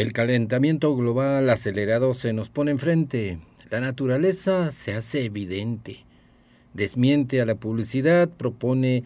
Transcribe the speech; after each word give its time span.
El 0.00 0.14
calentamiento 0.14 0.96
global 0.96 1.50
acelerado 1.50 2.14
se 2.14 2.32
nos 2.32 2.48
pone 2.48 2.70
enfrente. 2.70 3.38
La 3.68 3.80
naturaleza 3.80 4.72
se 4.72 4.94
hace 4.94 5.26
evidente. 5.26 6.06
Desmiente 6.72 7.42
a 7.42 7.44
la 7.44 7.56
publicidad, 7.56 8.30
propone 8.30 9.04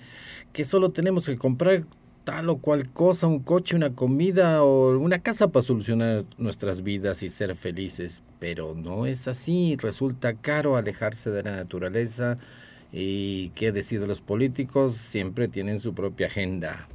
que 0.53 0.65
solo 0.65 0.91
tenemos 0.91 1.27
que 1.27 1.37
comprar 1.37 1.85
tal 2.23 2.49
o 2.49 2.59
cual 2.59 2.93
cosa, 2.93 3.27
un 3.27 3.41
coche, 3.41 3.75
una 3.75 3.97
comida 3.97 4.63
o 4.63 4.97
una 4.97 5.19
casa 5.19 5.49
para 5.49 5.65
solucionar 5.65 6.27
nuestras 6.39 6.85
vidas 6.85 7.25
y 7.25 7.29
ser 7.29 7.57
felices. 7.57 8.23
Pero 8.39 8.77
no 8.77 9.05
es 9.05 9.27
así. 9.27 9.77
Resulta 9.81 10.35
caro 10.35 10.77
alejarse 10.77 11.29
de 11.31 11.43
la 11.43 11.57
naturaleza 11.57 12.39
y 12.93 13.49
qué 13.57 13.73
decir 13.73 13.99
de 13.99 14.07
los 14.07 14.21
políticos, 14.21 14.95
siempre 14.95 15.49
tienen 15.49 15.81
su 15.81 15.93
propia 15.93 16.29
agenda. 16.29 16.87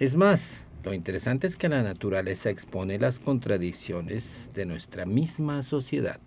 Es 0.00 0.16
más, 0.16 0.66
lo 0.82 0.94
interesante 0.94 1.46
es 1.46 1.56
que 1.56 1.68
la 1.68 1.82
naturaleza 1.82 2.50
expone 2.50 2.98
las 2.98 3.18
contradicciones 3.18 4.50
de 4.54 4.64
nuestra 4.66 5.04
misma 5.04 5.62
sociedad. 5.62 6.20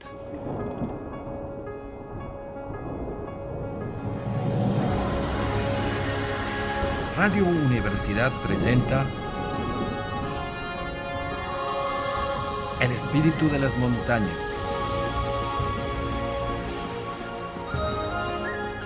Radio 7.17 7.45
Universidad 7.45 8.31
presenta 8.41 9.05
El 12.79 12.91
espíritu 12.91 13.47
de 13.49 13.59
las 13.59 13.77
montañas. 13.77 14.35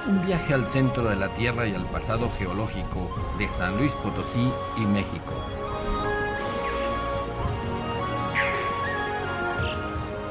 Un 0.07 0.25
viaje 0.25 0.53
al 0.53 0.65
centro 0.65 1.09
de 1.09 1.15
la 1.15 1.29
Tierra 1.35 1.67
y 1.67 1.73
al 1.73 1.85
pasado 1.85 2.29
geológico 2.37 3.09
de 3.37 3.47
San 3.49 3.77
Luis 3.77 3.95
Potosí 3.95 4.51
y 4.77 4.81
México. 4.85 5.33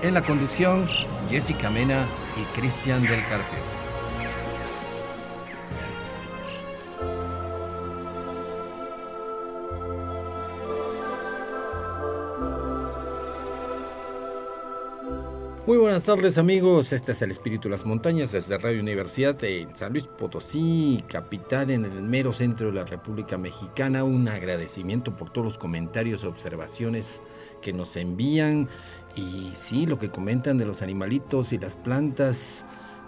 En 0.07 0.15
la 0.15 0.23
conducción, 0.23 0.87
Jessica 1.29 1.69
Mena 1.69 2.07
y 2.41 2.45
Cristian 2.57 3.03
del 3.03 3.21
Carpio. 3.25 3.59
Muy 15.67 15.77
buenas 15.79 16.05
tardes 16.05 16.39
amigos, 16.39 16.93
este 16.93 17.11
es 17.11 17.23
el 17.23 17.33
Espíritu 17.33 17.69
de 17.69 17.73
las 17.73 17.85
Montañas 17.85 18.31
desde 18.31 18.57
Radio 18.59 18.81
Universidad 18.81 19.43
en 19.43 19.75
San 19.75 19.91
Luis 19.91 20.07
Potosí, 20.07 21.03
capital 21.09 21.73
en 21.73 21.85
el 21.85 22.01
mero 22.03 22.33
centro 22.33 22.69
de 22.69 22.75
la 22.75 22.85
República 22.85 23.37
Mexicana. 23.37 24.05
Un 24.05 24.29
agradecimiento 24.29 25.17
por 25.17 25.31
todos 25.31 25.45
los 25.45 25.59
comentarios 25.59 26.23
y 26.23 26.29
observaciones 26.29 27.21
que 27.61 27.73
nos 27.73 27.97
envían 27.97 28.69
y 29.17 29.53
sí, 29.57 29.87
lo 29.87 29.99
que 29.99 30.11
comentan 30.11 30.59
de 30.59 30.67
los 30.67 30.83
animalitos 30.83 31.53
y 31.53 31.59
las 31.59 31.75
plantas, 31.75 32.65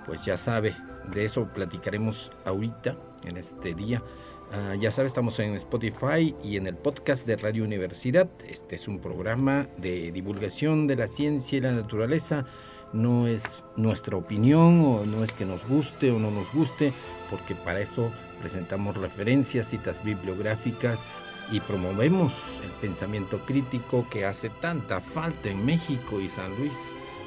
pues 0.07 0.25
ya 0.25 0.37
sabe, 0.37 0.75
de 1.13 1.25
eso 1.25 1.47
platicaremos 1.53 2.31
ahorita 2.45 2.97
en 3.25 3.37
este 3.37 3.75
día. 3.75 4.03
Ah, 4.51 4.75
ya 4.75 4.91
sabe, 4.91 5.09
estamos 5.09 5.39
en 5.41 5.55
Spotify 5.57 6.35
y 6.43 6.57
en 6.57 6.67
el 6.67 6.75
podcast 6.75 7.27
de 7.27 7.37
Radio 7.37 7.65
Universidad. 7.65 8.29
Este 8.49 8.77
es 8.77 8.89
un 8.89 8.99
programa 8.99 9.69
de 9.77 10.11
divulgación 10.11 10.87
de 10.87 10.97
la 10.97 11.07
ciencia 11.07 11.59
y 11.59 11.61
la 11.61 11.73
naturaleza. 11.73 12.47
No 12.95 13.27
es 13.27 13.63
nuestra 13.77 14.17
opinión 14.17 14.81
o 14.81 15.05
no 15.05 15.23
es 15.23 15.35
que 15.35 15.45
nos 15.45 15.67
guste 15.67 16.11
o 16.11 16.19
no 16.19 16.31
nos 16.31 16.51
guste, 16.53 16.95
porque 17.29 17.55
para 17.55 17.81
eso 17.81 18.11
presentamos 18.41 18.97
referencias, 18.97 19.67
citas 19.67 20.03
bibliográficas 20.03 21.25
y 21.51 21.61
promovemos 21.61 22.61
el 22.65 22.71
pensamiento 22.81 23.45
crítico 23.45 24.07
que 24.11 24.25
hace 24.25 24.51
tanta 24.51 25.01
falta 25.01 25.49
en 25.49 25.65
México 25.65 26.21
y 26.21 26.29
San 26.29 26.57
Luis 26.57 26.75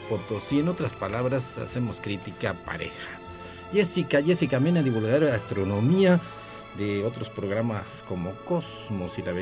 Potosí. 0.10 0.60
En 0.60 0.70
otras 0.70 0.94
palabras, 0.94 1.58
hacemos 1.58 2.02
crítica 2.02 2.54
pareja. 2.54 3.20
Jessica, 3.72 4.22
Jessica 4.22 4.60
Mena, 4.60 4.84
divulgadora 4.84 5.28
de 5.28 5.36
astronomía 5.36 6.20
de 6.78 7.04
otros 7.04 7.30
programas 7.30 8.04
como 8.08 8.34
Cosmos 8.46 9.18
y 9.18 9.22
la 9.22 9.34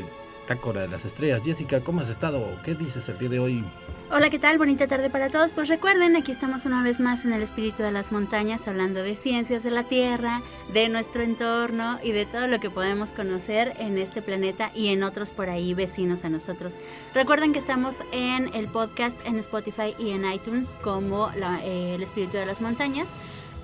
Bitácora 0.49 0.81
de 0.81 0.87
las 0.87 1.05
Estrellas. 1.05 1.43
Jessica, 1.45 1.81
¿cómo 1.81 2.01
has 2.01 2.09
estado? 2.09 2.43
¿Qué 2.63 2.73
dices 2.73 3.07
el 3.07 3.19
día 3.19 3.29
de 3.29 3.39
hoy? 3.39 3.63
Hola, 4.11 4.31
¿qué 4.31 4.39
tal? 4.39 4.57
Bonita 4.57 4.87
tarde 4.87 5.11
para 5.11 5.29
todos. 5.29 5.53
Pues 5.53 5.67
recuerden, 5.67 6.15
aquí 6.15 6.31
estamos 6.31 6.65
una 6.65 6.81
vez 6.81 6.99
más 6.99 7.23
en 7.23 7.33
el 7.33 7.43
espíritu 7.43 7.83
de 7.83 7.91
las 7.91 8.11
montañas, 8.11 8.67
hablando 8.67 9.03
de 9.03 9.15
ciencias 9.15 9.61
de 9.61 9.69
la 9.69 9.83
Tierra, 9.83 10.41
de 10.73 10.89
nuestro 10.89 11.21
entorno 11.21 11.99
y 12.01 12.13
de 12.13 12.25
todo 12.25 12.47
lo 12.47 12.59
que 12.59 12.71
podemos 12.71 13.13
conocer 13.13 13.75
en 13.77 13.99
este 13.99 14.23
planeta 14.23 14.71
y 14.73 14.87
en 14.87 15.03
otros 15.03 15.33
por 15.33 15.51
ahí 15.51 15.75
vecinos 15.75 16.25
a 16.25 16.29
nosotros. 16.29 16.77
Recuerden 17.13 17.53
que 17.53 17.59
estamos 17.59 17.97
en 18.11 18.51
el 18.55 18.67
podcast 18.69 19.19
en 19.27 19.37
Spotify 19.37 19.93
y 19.99 20.09
en 20.09 20.25
iTunes 20.25 20.79
como 20.81 21.29
eh, 21.63 21.93
el 21.93 22.01
espíritu 22.01 22.37
de 22.37 22.47
las 22.47 22.59
montañas. 22.59 23.09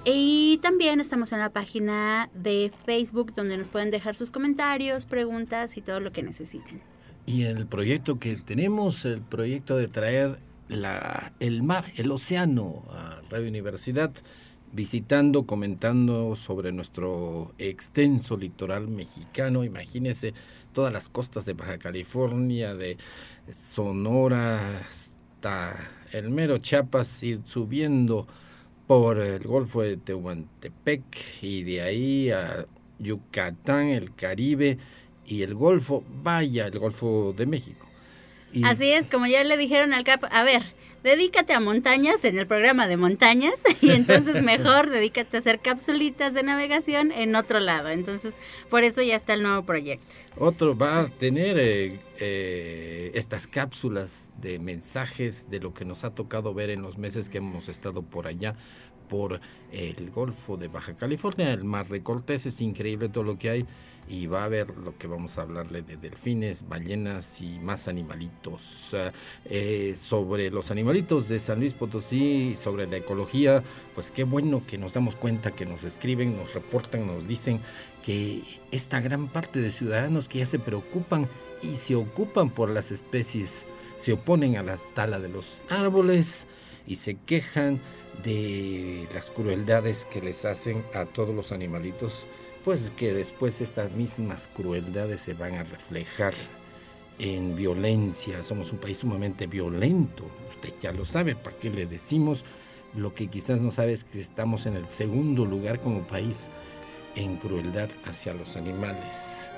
Y 0.07 0.59
también 0.61 0.99
estamos 0.99 1.31
en 1.31 1.39
la 1.39 1.49
página 1.49 2.29
de 2.35 2.71
Facebook 2.85 3.33
donde 3.33 3.57
nos 3.57 3.69
pueden 3.69 3.89
dejar 3.89 4.15
sus 4.15 4.29
comentarios, 4.29 5.07
preguntas 5.07 5.77
y 5.77 5.81
todo 5.81 5.99
lo 5.99 6.11
que 6.11 6.21
necesiten. 6.21 6.81
Y 7.25 7.43
el 7.43 7.65
proyecto 7.65 8.19
que 8.19 8.35
tenemos, 8.35 9.03
el 9.05 9.21
proyecto 9.21 9.77
de 9.77 9.87
traer 9.87 10.37
la, 10.67 11.33
el 11.39 11.63
mar, 11.63 11.85
el 11.95 12.11
océano 12.11 12.83
a 12.89 13.19
Radio 13.31 13.49
Universidad, 13.49 14.11
visitando, 14.73 15.47
comentando 15.47 16.35
sobre 16.35 16.71
nuestro 16.71 17.55
extenso 17.57 18.37
litoral 18.37 18.87
mexicano. 18.87 19.63
Imagínense 19.63 20.35
todas 20.71 20.93
las 20.93 21.09
costas 21.09 21.45
de 21.45 21.53
Baja 21.53 21.79
California, 21.79 22.75
de 22.75 22.97
Sonora 23.51 24.59
hasta 24.87 25.75
el 26.11 26.29
mero 26.29 26.59
Chiapas, 26.59 27.23
ir 27.23 27.41
subiendo 27.45 28.27
por 28.87 29.19
el 29.19 29.39
Golfo 29.39 29.81
de 29.81 29.97
Tehuantepec 29.97 31.03
y 31.41 31.63
de 31.63 31.81
ahí 31.81 32.31
a 32.31 32.65
Yucatán, 32.99 33.87
el 33.87 34.13
Caribe 34.13 34.77
y 35.25 35.41
el 35.41 35.55
Golfo, 35.55 36.03
vaya, 36.23 36.67
el 36.67 36.79
Golfo 36.79 37.33
de 37.35 37.45
México. 37.45 37.87
Así 38.63 38.91
es, 38.91 39.07
como 39.07 39.27
ya 39.27 39.43
le 39.43 39.57
dijeron 39.57 39.93
al 39.93 40.03
CAP, 40.03 40.25
a 40.31 40.43
ver, 40.43 40.63
dedícate 41.05 41.53
a 41.53 41.59
montañas 41.59 42.25
en 42.25 42.35
el 42.37 42.47
programa 42.47 42.87
de 42.87 42.97
montañas 42.97 43.61
y 43.81 43.91
entonces 43.91 44.41
mejor 44.43 44.89
dedícate 44.89 45.37
a 45.37 45.39
hacer 45.39 45.59
capsulitas 45.59 46.33
de 46.33 46.41
navegación 46.41 47.11
en 47.11 47.35
otro 47.35 47.59
lado. 47.59 47.89
Entonces, 47.89 48.33
por 48.69 48.83
eso 48.83 49.01
ya 49.03 49.15
está 49.15 49.35
el 49.35 49.43
nuevo 49.43 49.63
proyecto. 49.63 50.15
Otro 50.37 50.75
va 50.75 51.01
a 51.01 51.07
tener 51.07 51.57
eh, 51.59 51.99
eh, 52.19 53.11
estas 53.13 53.45
cápsulas 53.45 54.31
de 54.41 54.57
mensajes 54.57 55.47
de 55.49 55.59
lo 55.59 55.73
que 55.73 55.85
nos 55.85 56.03
ha 56.03 56.13
tocado 56.13 56.53
ver 56.53 56.71
en 56.71 56.81
los 56.81 56.97
meses 56.97 57.29
que 57.29 57.37
hemos 57.37 57.69
estado 57.69 58.01
por 58.01 58.27
allá 58.27 58.55
por 59.07 59.39
el 59.71 60.09
Golfo 60.09 60.57
de 60.57 60.67
Baja 60.67 60.95
California, 60.95 61.53
el 61.53 61.63
Mar 61.63 61.87
de 61.87 62.01
Cortés, 62.01 62.47
es 62.47 62.59
increíble 62.59 63.07
todo 63.07 63.23
lo 63.23 63.37
que 63.37 63.51
hay 63.51 63.65
y 64.07 64.27
va 64.27 64.43
a 64.43 64.47
ver 64.47 64.75
lo 64.77 64.97
que 64.97 65.07
vamos 65.07 65.37
a 65.37 65.41
hablarle 65.41 65.81
de 65.81 65.97
delfines, 65.97 66.67
ballenas 66.67 67.41
y 67.41 67.59
más 67.59 67.87
animalitos. 67.87 68.95
Eh, 69.45 69.95
sobre 69.97 70.51
los 70.51 70.71
animalitos 70.71 71.27
de 71.27 71.39
San 71.39 71.59
Luis 71.59 71.73
Potosí, 71.73 72.55
sobre 72.57 72.87
la 72.87 72.97
ecología, 72.97 73.63
pues 73.93 74.11
qué 74.11 74.23
bueno 74.23 74.63
que 74.65 74.77
nos 74.77 74.93
damos 74.93 75.15
cuenta 75.15 75.51
que 75.51 75.65
nos 75.65 75.83
escriben, 75.83 76.37
nos 76.37 76.53
reportan, 76.53 77.07
nos 77.07 77.27
dicen 77.27 77.59
que 78.03 78.43
esta 78.71 78.99
gran 79.01 79.27
parte 79.27 79.59
de 79.59 79.71
ciudadanos 79.71 80.27
que 80.27 80.39
ya 80.39 80.45
se 80.45 80.59
preocupan 80.59 81.27
y 81.61 81.77
se 81.77 81.95
ocupan 81.95 82.51
por 82.51 82.69
las 82.69 82.91
especies, 82.91 83.65
se 83.97 84.13
oponen 84.13 84.57
a 84.57 84.63
la 84.63 84.77
tala 84.93 85.19
de 85.19 85.29
los 85.29 85.61
árboles 85.69 86.47
y 86.87 86.97
se 86.97 87.15
quejan 87.15 87.81
de 88.23 89.07
las 89.13 89.31
crueldades 89.31 90.05
que 90.05 90.21
les 90.21 90.45
hacen 90.45 90.83
a 90.93 91.05
todos 91.05 91.35
los 91.35 91.51
animalitos, 91.51 92.27
pues 92.65 92.91
que 92.97 93.13
después 93.13 93.61
estas 93.61 93.91
mismas 93.91 94.49
crueldades 94.51 95.21
se 95.21 95.35
van 95.35 95.53
a 95.53 95.63
reflejar 95.63 96.33
en 97.19 97.55
violencia. 97.55 98.43
Somos 98.43 98.71
un 98.71 98.79
país 98.79 98.97
sumamente 98.97 99.45
violento, 99.45 100.25
usted 100.49 100.73
ya 100.81 100.91
lo 100.91 101.05
sabe, 101.05 101.35
¿para 101.35 101.55
qué 101.57 101.69
le 101.69 101.85
decimos? 101.85 102.43
Lo 102.95 103.13
que 103.13 103.27
quizás 103.27 103.61
no 103.61 103.69
sabe 103.69 103.93
es 103.93 104.03
que 104.03 104.19
estamos 104.19 104.65
en 104.65 104.75
el 104.75 104.89
segundo 104.89 105.45
lugar 105.45 105.79
como 105.79 106.07
país 106.07 106.49
en 107.15 107.37
crueldad 107.37 107.89
hacia 108.03 108.33
los 108.33 108.55
animales. 108.57 109.51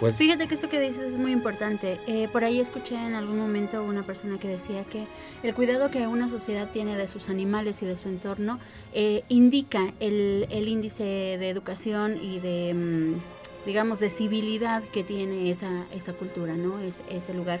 Pues, 0.00 0.16
Fíjate 0.16 0.48
que 0.48 0.54
esto 0.54 0.70
que 0.70 0.80
dices 0.80 1.12
es 1.12 1.18
muy 1.18 1.30
importante. 1.30 2.00
Eh, 2.06 2.26
por 2.32 2.42
ahí 2.42 2.58
escuché 2.58 2.94
en 2.94 3.14
algún 3.14 3.38
momento 3.38 3.84
una 3.84 4.02
persona 4.02 4.40
que 4.40 4.48
decía 4.48 4.82
que 4.84 5.06
el 5.42 5.54
cuidado 5.54 5.90
que 5.90 6.06
una 6.06 6.30
sociedad 6.30 6.70
tiene 6.70 6.96
de 6.96 7.06
sus 7.06 7.28
animales 7.28 7.82
y 7.82 7.86
de 7.86 7.96
su 7.96 8.08
entorno 8.08 8.58
eh, 8.94 9.24
indica 9.28 9.92
el, 10.00 10.46
índice 10.50 11.04
de 11.04 11.50
educación 11.50 12.18
y 12.22 12.40
de, 12.40 12.72
mm, 12.72 13.66
digamos, 13.66 14.00
de 14.00 14.08
civilidad 14.08 14.82
que 14.84 15.04
tiene 15.04 15.50
esa, 15.50 15.84
esa 15.94 16.14
cultura, 16.14 16.54
¿no? 16.54 16.78
Es, 16.78 17.02
ese 17.10 17.34
lugar. 17.34 17.60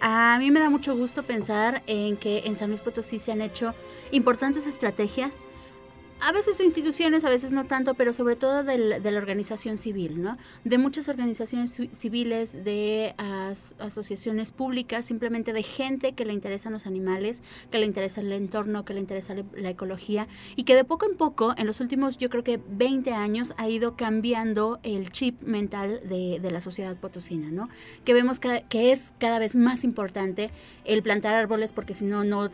A 0.00 0.38
mí 0.38 0.50
me 0.50 0.60
da 0.60 0.70
mucho 0.70 0.96
gusto 0.96 1.22
pensar 1.22 1.82
en 1.86 2.16
que 2.16 2.44
en 2.46 2.56
San 2.56 2.68
Luis 2.68 2.80
Potosí 2.80 3.18
se 3.18 3.32
han 3.32 3.42
hecho 3.42 3.74
importantes 4.10 4.66
estrategias 4.66 5.36
a 6.20 6.32
veces 6.32 6.60
instituciones, 6.60 7.24
a 7.24 7.30
veces 7.30 7.52
no 7.52 7.64
tanto, 7.64 7.94
pero 7.94 8.12
sobre 8.12 8.36
todo 8.36 8.62
de 8.62 8.78
la 8.78 9.18
organización 9.18 9.78
civil, 9.78 10.22
¿no? 10.22 10.38
De 10.64 10.78
muchas 10.78 11.08
organizaciones 11.08 11.80
civiles, 11.92 12.64
de 12.64 13.14
asociaciones 13.78 14.52
públicas, 14.52 15.04
simplemente 15.04 15.52
de 15.52 15.62
gente 15.62 16.12
que 16.12 16.24
le 16.24 16.32
interesan 16.32 16.72
los 16.72 16.86
animales, 16.86 17.42
que 17.70 17.78
le 17.78 17.86
interesa 17.86 18.20
el 18.20 18.32
entorno, 18.32 18.84
que 18.84 18.94
le 18.94 19.00
interesa 19.00 19.34
la, 19.34 19.70
ecología 19.70 20.28
y 20.56 20.64
que 20.64 20.76
de 20.76 20.84
poco 20.84 21.06
en 21.10 21.16
poco, 21.16 21.54
en 21.56 21.66
los 21.66 21.80
últimos 21.80 22.16
yo 22.16 22.30
creo 22.30 22.44
que 22.44 22.60
20 22.68 23.12
años, 23.12 23.52
ha 23.56 23.68
ido 23.68 23.96
cambiando 23.96 24.78
el 24.82 25.10
chip 25.10 25.42
mental 25.42 26.00
de, 26.04 26.40
la 26.50 26.60
sociedad 26.60 26.96
potosina, 26.96 27.50
¿no? 27.50 27.68
Que 28.04 28.14
vemos 28.14 28.38
que, 28.38 28.62
que, 28.68 28.92
es 28.92 29.12
cada 29.18 29.38
vez 29.38 29.56
más 29.56 29.82
importante 29.82 30.50
el 30.84 31.02
plantar 31.02 31.34
árboles 31.34 31.72
porque 31.72 31.94
si 31.94 32.04
no, 32.04 32.22
no 32.22 32.48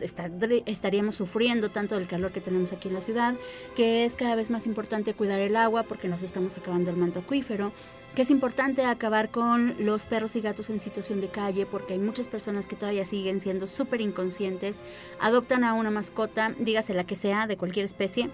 estaríamos 0.65 1.15
sufriendo 1.15 1.69
tanto 1.69 1.95
del 1.95 2.07
calor 2.07 2.31
que 2.31 2.41
tenemos 2.41 2.73
aquí 2.73 2.87
en 2.87 2.95
la 2.95 3.01
ciudad 3.01 3.35
que 3.75 4.05
es 4.05 4.15
cada 4.15 4.35
vez 4.35 4.49
más 4.49 4.65
importante 4.65 5.13
cuidar 5.13 5.39
el 5.39 5.55
agua 5.55 5.83
porque 5.83 6.07
nos 6.07 6.23
estamos 6.23 6.57
acabando 6.57 6.89
el 6.89 6.97
manto 6.97 7.19
acuífero, 7.19 7.71
que 8.15 8.23
es 8.23 8.29
importante 8.29 8.83
acabar 8.83 9.29
con 9.29 9.75
los 9.79 10.05
perros 10.05 10.35
y 10.35 10.41
gatos 10.41 10.69
en 10.69 10.79
situación 10.79 11.21
de 11.21 11.29
calle 11.29 11.65
porque 11.65 11.93
hay 11.93 11.99
muchas 11.99 12.27
personas 12.27 12.67
que 12.67 12.75
todavía 12.75 13.05
siguen 13.05 13.39
siendo 13.39 13.67
súper 13.67 14.01
inconscientes, 14.01 14.81
adoptan 15.19 15.63
a 15.63 15.73
una 15.73 15.91
mascota, 15.91 16.53
dígase 16.59 16.93
la 16.93 17.05
que 17.05 17.15
sea, 17.15 17.47
de 17.47 17.57
cualquier 17.57 17.85
especie, 17.85 18.29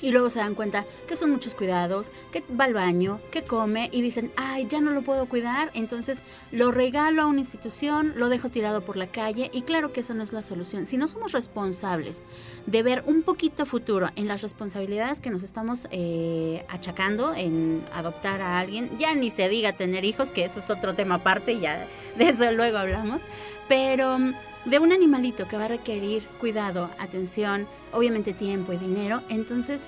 y 0.00 0.10
luego 0.10 0.30
se 0.30 0.38
dan 0.38 0.54
cuenta 0.54 0.84
que 1.06 1.16
son 1.16 1.30
muchos 1.30 1.54
cuidados, 1.54 2.12
que 2.32 2.42
va 2.58 2.64
al 2.64 2.74
baño, 2.74 3.20
que 3.30 3.44
come 3.44 3.88
y 3.92 4.02
dicen, 4.02 4.32
ay, 4.36 4.66
ya 4.68 4.80
no 4.80 4.90
lo 4.90 5.02
puedo 5.02 5.26
cuidar, 5.26 5.70
entonces 5.74 6.22
lo 6.52 6.70
regalo 6.70 7.22
a 7.22 7.26
una 7.26 7.40
institución, 7.40 8.14
lo 8.16 8.28
dejo 8.28 8.50
tirado 8.50 8.82
por 8.82 8.96
la 8.96 9.06
calle 9.06 9.50
y 9.52 9.62
claro 9.62 9.92
que 9.92 10.00
esa 10.00 10.14
no 10.14 10.22
es 10.22 10.32
la 10.32 10.42
solución. 10.42 10.86
Si 10.86 10.96
no 10.96 11.08
somos 11.08 11.32
responsables 11.32 12.22
de 12.66 12.82
ver 12.82 13.04
un 13.06 13.22
poquito 13.22 13.66
futuro 13.66 14.10
en 14.16 14.28
las 14.28 14.42
responsabilidades 14.42 15.20
que 15.20 15.30
nos 15.30 15.42
estamos 15.42 15.86
eh, 15.90 16.64
achacando 16.68 17.34
en 17.34 17.84
adoptar 17.92 18.40
a 18.40 18.58
alguien, 18.58 18.90
ya 18.98 19.14
ni 19.14 19.30
se 19.30 19.48
diga 19.48 19.72
tener 19.72 20.04
hijos, 20.04 20.30
que 20.30 20.44
eso 20.44 20.60
es 20.60 20.70
otro 20.70 20.94
tema 20.94 21.16
aparte, 21.16 21.58
ya 21.58 21.86
de 22.16 22.28
eso 22.28 22.50
luego 22.52 22.78
hablamos, 22.78 23.22
pero 23.68 24.18
de 24.64 24.78
un 24.78 24.92
animalito 24.92 25.46
que 25.46 25.56
va 25.56 25.66
a 25.66 25.68
requerir 25.68 26.26
cuidado, 26.40 26.90
atención, 26.98 27.66
obviamente 27.92 28.32
tiempo 28.32 28.72
y 28.72 28.76
dinero. 28.76 29.22
Entonces, 29.28 29.86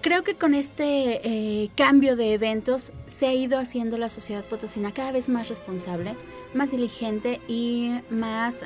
creo 0.00 0.24
que 0.24 0.34
con 0.34 0.54
este 0.54 1.20
eh, 1.22 1.70
cambio 1.76 2.16
de 2.16 2.34
eventos 2.34 2.92
se 3.06 3.26
ha 3.26 3.34
ido 3.34 3.58
haciendo 3.58 3.98
la 3.98 4.08
sociedad 4.08 4.44
potosina 4.44 4.92
cada 4.92 5.12
vez 5.12 5.28
más 5.28 5.48
responsable, 5.48 6.16
más 6.54 6.72
diligente 6.72 7.40
y 7.48 7.92
más 8.10 8.62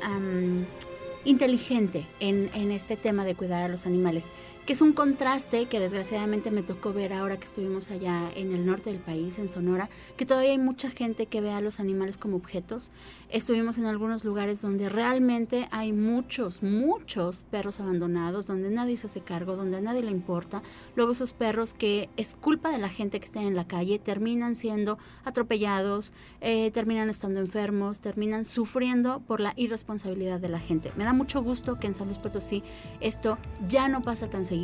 inteligente 1.23 2.07
en, 2.19 2.49
en, 2.53 2.71
este 2.71 2.95
tema 2.95 3.25
de 3.25 3.35
cuidar 3.35 3.63
a 3.63 3.67
los 3.67 3.85
animales 3.85 4.29
que 4.67 4.73
es 4.73 4.81
un 4.81 4.91
contraste 4.91 5.67
que 5.67 5.79
desgraciadamente 5.79 6.51
me 6.51 6.61
tocó 6.61 6.91
ver 6.91 7.13
ahora 7.13 7.37
que 7.37 7.45
estuvimos 7.45 7.89
allá 7.89 8.29
en 8.35 8.51
el 8.51 8.65
norte 8.65 8.89
del 8.89 8.99
país, 8.99 9.39
en 9.39 9.47
Sonora, 9.47 9.89
que 10.17 10.25
todavía 10.25 10.51
hay 10.51 10.57
mucha 10.57 10.89
gente 10.89 11.27
que 11.27 11.39
ve 11.39 11.51
a 11.51 11.61
los 11.61 11.79
animales 11.79 12.17
como 12.17 12.35
objetos. 12.35 12.91
Estuvimos 13.29 13.77
en 13.77 13.85
algunos 13.85 14.25
lugares 14.25 14.61
donde 14.61 14.89
realmente 14.89 15.69
hay 15.71 15.93
muchos, 15.93 16.63
muchos 16.63 17.45
perros 17.45 17.79
abandonados, 17.79 18.45
donde 18.45 18.69
nadie 18.69 18.97
se 18.97 19.07
hace 19.07 19.21
cargo, 19.21 19.55
donde 19.55 19.77
a 19.77 19.81
nadie 19.81 20.03
le 20.03 20.11
importa. 20.11 20.61
Luego 20.97 21.13
esos 21.13 21.31
perros 21.31 21.73
que 21.73 22.09
es 22.17 22.35
culpa 22.35 22.69
de 22.69 22.77
la 22.77 22.89
gente 22.89 23.21
que 23.21 23.25
está 23.25 23.41
en 23.41 23.55
la 23.55 23.69
calle, 23.69 23.99
terminan 23.99 24.53
siendo 24.53 24.97
atropellados, 25.23 26.11
eh, 26.41 26.71
terminan 26.71 27.09
estando 27.09 27.39
enfermos, 27.39 28.01
terminan 28.01 28.43
sufriendo 28.43 29.21
por 29.21 29.39
la 29.39 29.53
irresponsabilidad 29.55 30.41
de 30.41 30.49
la 30.49 30.59
gente. 30.59 30.91
Me 30.97 31.05
da 31.05 31.13
mucho 31.13 31.41
gusto 31.41 31.79
que 31.79 31.87
en 31.87 31.93
San 31.93 32.07
Luis 32.07 32.17
Potosí 32.17 32.63
esto 32.99 33.37
ya 33.69 33.87
no 33.87 34.01
pasa 34.01 34.29
tan 34.29 34.43
seguido 34.43 34.56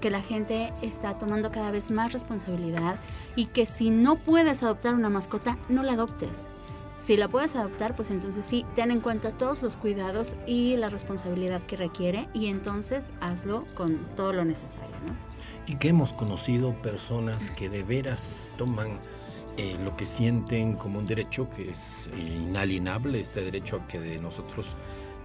que 0.00 0.10
la 0.10 0.20
gente 0.20 0.72
está 0.82 1.18
tomando 1.18 1.52
cada 1.52 1.70
vez 1.70 1.90
más 1.90 2.12
responsabilidad 2.12 2.96
y 3.36 3.46
que 3.46 3.66
si 3.66 3.90
no 3.90 4.16
puedes 4.16 4.62
adoptar 4.62 4.94
una 4.94 5.08
mascota, 5.08 5.56
no 5.68 5.82
la 5.82 5.92
adoptes. 5.92 6.48
Si 6.96 7.16
la 7.16 7.28
puedes 7.28 7.56
adoptar, 7.56 7.96
pues 7.96 8.10
entonces 8.10 8.44
sí, 8.44 8.66
ten 8.74 8.90
en 8.90 9.00
cuenta 9.00 9.30
todos 9.30 9.62
los 9.62 9.76
cuidados 9.76 10.36
y 10.46 10.76
la 10.76 10.90
responsabilidad 10.90 11.62
que 11.62 11.76
requiere 11.76 12.28
y 12.34 12.46
entonces 12.46 13.12
hazlo 13.20 13.64
con 13.74 13.98
todo 14.16 14.32
lo 14.32 14.44
necesario. 14.44 14.94
¿no? 15.06 15.14
Y 15.66 15.76
que 15.76 15.88
hemos 15.88 16.12
conocido 16.12 16.74
personas 16.82 17.50
que 17.52 17.68
de 17.68 17.82
veras 17.82 18.52
toman 18.58 19.00
eh, 19.56 19.76
lo 19.82 19.96
que 19.96 20.04
sienten 20.04 20.76
como 20.76 20.98
un 20.98 21.06
derecho 21.06 21.48
que 21.50 21.70
es 21.70 22.08
eh, 22.14 22.20
inalienable, 22.20 23.20
este 23.20 23.42
derecho 23.42 23.82
que 23.88 23.98
de 23.98 24.18
nosotros, 24.18 24.76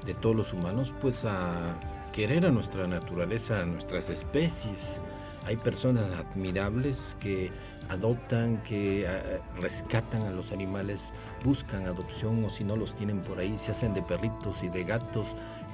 de 0.06 0.14
todos 0.14 0.36
los 0.36 0.54
humanos, 0.54 0.94
pues 1.00 1.26
a 1.26 1.80
querer 2.12 2.46
a 2.46 2.52
nuestra 2.52 2.88
naturaleza, 2.88 3.62
a 3.62 3.66
nuestras 3.66 4.10
especies. 4.10 5.00
Hay 5.46 5.58
personas 5.58 6.06
admirables 6.14 7.16
que 7.20 7.52
adoptan, 7.90 8.62
que 8.64 9.06
eh, 9.06 9.40
rescatan 9.62 10.24
a 10.24 10.32
los 10.32 10.52
animales, 10.52 11.14
buscan 11.44 11.86
adopción 11.86 12.44
o 12.44 12.50
si 12.50 12.64
no 12.64 12.76
los 12.76 12.96
tienen 12.96 13.22
por 13.22 13.40
ahí, 13.40 13.58
se 13.58 13.72
hacen 13.72 13.94
de 13.94 14.02
perritos 14.02 14.64
y 14.64 14.70
de 14.70 14.84
gatos. 14.84 15.28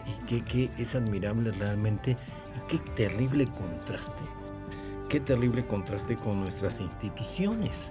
Y 0.06 0.26
que, 0.28 0.44
que 0.44 0.70
es 0.78 0.96
admirable 0.96 1.52
realmente 1.54 2.18
y 2.56 2.70
qué 2.70 2.78
terrible 2.94 3.48
contraste. 3.48 4.24
Qué 5.10 5.22
terrible 5.22 5.66
contraste 5.66 6.18
con 6.18 6.42
nuestras 6.42 6.82
instituciones. 6.82 7.90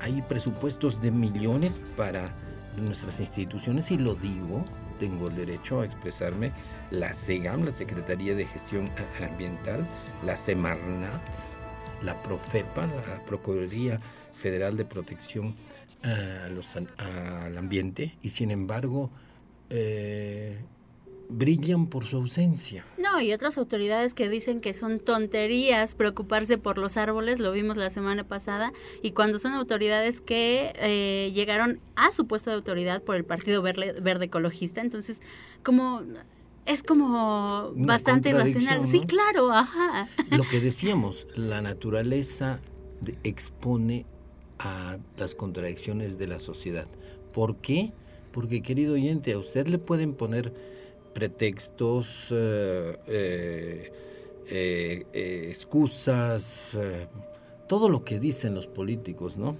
Hay 0.00 0.20
presupuestos 0.22 1.00
de 1.00 1.10
millones 1.10 1.80
para 1.96 2.34
nuestras 2.76 3.20
instituciones 3.20 3.90
y 3.90 3.98
lo 3.98 4.14
digo 4.14 4.64
tengo 5.04 5.28
el 5.28 5.36
derecho 5.36 5.82
a 5.82 5.84
expresarme, 5.84 6.50
la 6.90 7.12
SEGAM, 7.12 7.66
la 7.66 7.72
Secretaría 7.72 8.34
de 8.34 8.46
Gestión 8.46 8.90
Ambiental, 9.22 9.86
la 10.24 10.34
Semarnat, 10.34 11.20
la 12.02 12.22
Profepa, 12.22 12.86
la 12.86 13.22
Procuraduría 13.26 14.00
Federal 14.32 14.78
de 14.78 14.86
Protección 14.86 15.54
al 16.02 17.58
Ambiente, 17.58 18.14
y 18.22 18.30
sin 18.30 18.50
embargo 18.50 19.10
eh, 19.68 20.64
brillan 21.28 21.86
por 21.86 22.04
su 22.04 22.16
ausencia. 22.16 22.84
No, 22.98 23.20
y 23.20 23.32
otras 23.32 23.58
autoridades 23.58 24.14
que 24.14 24.28
dicen 24.28 24.60
que 24.60 24.74
son 24.74 25.00
tonterías 25.00 25.94
preocuparse 25.94 26.58
por 26.58 26.78
los 26.78 26.96
árboles, 26.96 27.40
lo 27.40 27.52
vimos 27.52 27.76
la 27.76 27.90
semana 27.90 28.24
pasada, 28.24 28.72
y 29.02 29.12
cuando 29.12 29.38
son 29.38 29.52
autoridades 29.52 30.20
que 30.20 30.72
eh, 30.76 31.32
llegaron 31.34 31.80
a 31.96 32.12
su 32.12 32.26
puesto 32.26 32.50
de 32.50 32.56
autoridad 32.56 33.02
por 33.02 33.16
el 33.16 33.24
Partido 33.24 33.62
Verde, 33.62 34.24
Ecologista, 34.24 34.80
entonces 34.80 35.20
como 35.62 36.02
es 36.66 36.82
como 36.82 37.72
bastante 37.76 38.30
irracional. 38.30 38.86
Sí, 38.86 39.00
claro, 39.00 39.52
ajá. 39.52 40.08
Lo 40.30 40.44
que 40.44 40.60
decíamos, 40.62 41.26
la 41.36 41.60
naturaleza 41.60 42.60
expone 43.22 44.06
a 44.58 44.98
las 45.18 45.34
contradicciones 45.34 46.16
de 46.16 46.26
la 46.26 46.38
sociedad. 46.38 46.86
¿Por 47.34 47.56
qué? 47.56 47.92
Porque, 48.32 48.62
querido 48.62 48.94
oyente, 48.94 49.32
a 49.32 49.38
usted 49.38 49.68
le 49.68 49.78
pueden 49.78 50.14
poner 50.14 50.54
pretextos, 51.14 52.28
eh, 52.30 52.98
eh, 53.06 53.90
eh, 55.12 55.46
excusas, 55.48 56.78
todo 57.68 57.88
lo 57.88 58.04
que 58.04 58.20
dicen 58.20 58.54
los 58.54 58.66
políticos, 58.66 59.36
¿no? 59.36 59.56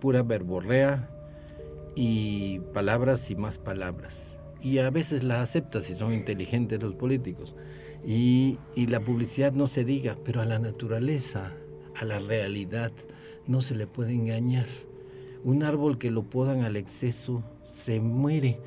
pura 0.00 0.22
verborrea 0.22 1.10
y 1.94 2.60
palabras 2.72 3.30
y 3.30 3.36
más 3.36 3.58
palabras. 3.58 4.36
Y 4.62 4.78
a 4.78 4.90
veces 4.90 5.22
la 5.22 5.42
acepta 5.42 5.82
si 5.82 5.94
son 5.94 6.12
inteligentes 6.12 6.82
los 6.82 6.94
políticos. 6.94 7.54
Y, 8.04 8.58
y 8.74 8.86
la 8.86 9.00
publicidad 9.00 9.52
no 9.52 9.66
se 9.66 9.84
diga, 9.84 10.16
pero 10.24 10.40
a 10.40 10.44
la 10.44 10.58
naturaleza, 10.58 11.52
a 11.94 12.04
la 12.04 12.18
realidad, 12.18 12.92
no 13.46 13.60
se 13.60 13.74
le 13.74 13.86
puede 13.86 14.12
engañar. 14.12 14.66
Un 15.44 15.62
árbol 15.62 15.98
que 15.98 16.10
lo 16.10 16.24
podan 16.24 16.62
al 16.62 16.76
exceso 16.76 17.42
se 17.64 18.00
muere 18.00 18.58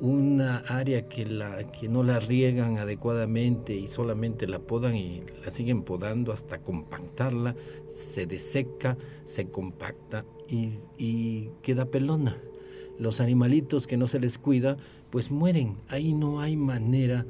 una 0.00 0.58
área 0.58 1.08
que, 1.08 1.26
la, 1.26 1.70
que 1.70 1.88
no 1.88 2.02
la 2.02 2.20
riegan 2.20 2.78
adecuadamente 2.78 3.74
y 3.74 3.88
solamente 3.88 4.48
la 4.48 4.58
podan 4.58 4.96
y 4.96 5.22
la 5.44 5.50
siguen 5.50 5.82
podando 5.82 6.32
hasta 6.32 6.58
compactarla, 6.58 7.54
se 7.88 8.26
deseca, 8.26 8.96
se 9.24 9.50
compacta 9.50 10.24
y, 10.48 11.50
queda 11.62 11.84
pelona. 11.84 12.36
Los 12.98 13.20
animalitos 13.20 13.86
que 13.86 13.96
no 13.96 14.06
se 14.06 14.20
les 14.20 14.38
cuida, 14.38 14.76
pues 15.10 15.30
mueren. 15.30 15.76
Ahí 15.88 16.12
no 16.12 16.40
hay 16.40 16.56
manera 16.56 17.26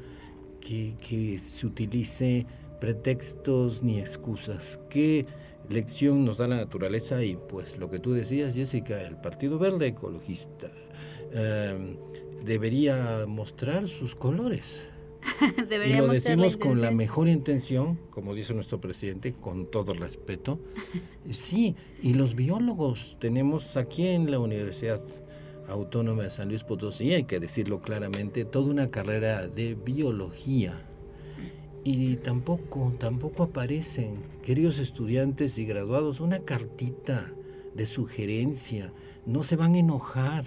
que, 0.60 1.38
se 1.38 1.66
utilice 1.66 2.46
pretextos 2.80 3.82
ni 3.82 3.98
excusas. 3.98 4.80
¿Qué 4.88 5.26
lección 5.68 6.24
nos 6.24 6.38
da 6.38 6.48
la 6.48 6.56
naturaleza? 6.56 7.22
Y 7.22 7.36
pues 7.36 7.78
lo 7.78 7.90
que 7.90 7.98
tú 7.98 8.12
decías, 8.12 8.54
Jessica, 8.54 9.02
el 9.02 9.16
Partido 9.16 9.58
Verde 9.58 9.88
Ecologista. 9.88 10.70
Em, 11.32 11.96
debería 12.44 13.24
mostrar 13.26 13.88
sus 13.88 14.14
colores. 14.14 14.88
y 15.86 15.92
lo 15.94 16.08
decimos 16.08 16.56
con 16.56 16.80
la 16.80 16.90
mejor 16.90 17.28
intención, 17.28 17.98
como 18.10 18.34
dice 18.34 18.54
nuestro 18.54 18.80
presidente, 18.80 19.32
con 19.32 19.70
todo 19.70 19.94
respeto. 19.94 20.58
Sí, 21.30 21.76
y 22.02 22.14
los 22.14 22.34
biólogos 22.34 23.16
tenemos 23.20 23.76
aquí 23.76 24.06
en 24.06 24.30
la 24.30 24.40
Universidad 24.40 25.00
Autónoma 25.68 26.24
de 26.24 26.30
San 26.30 26.48
Luis 26.48 26.64
Potosí, 26.64 27.12
hay 27.12 27.24
que 27.24 27.38
decirlo 27.38 27.80
claramente, 27.80 28.44
toda 28.44 28.70
una 28.70 28.90
carrera 28.90 29.46
de 29.46 29.74
biología. 29.74 30.82
Y 31.84 32.16
tampoco, 32.16 32.92
tampoco 32.98 33.44
aparecen, 33.44 34.22
queridos 34.42 34.78
estudiantes 34.78 35.58
y 35.58 35.64
graduados, 35.64 36.20
una 36.20 36.40
cartita 36.40 37.32
de 37.74 37.86
sugerencia. 37.86 38.92
No 39.26 39.42
se 39.42 39.56
van 39.56 39.74
a 39.74 39.78
enojar. 39.78 40.44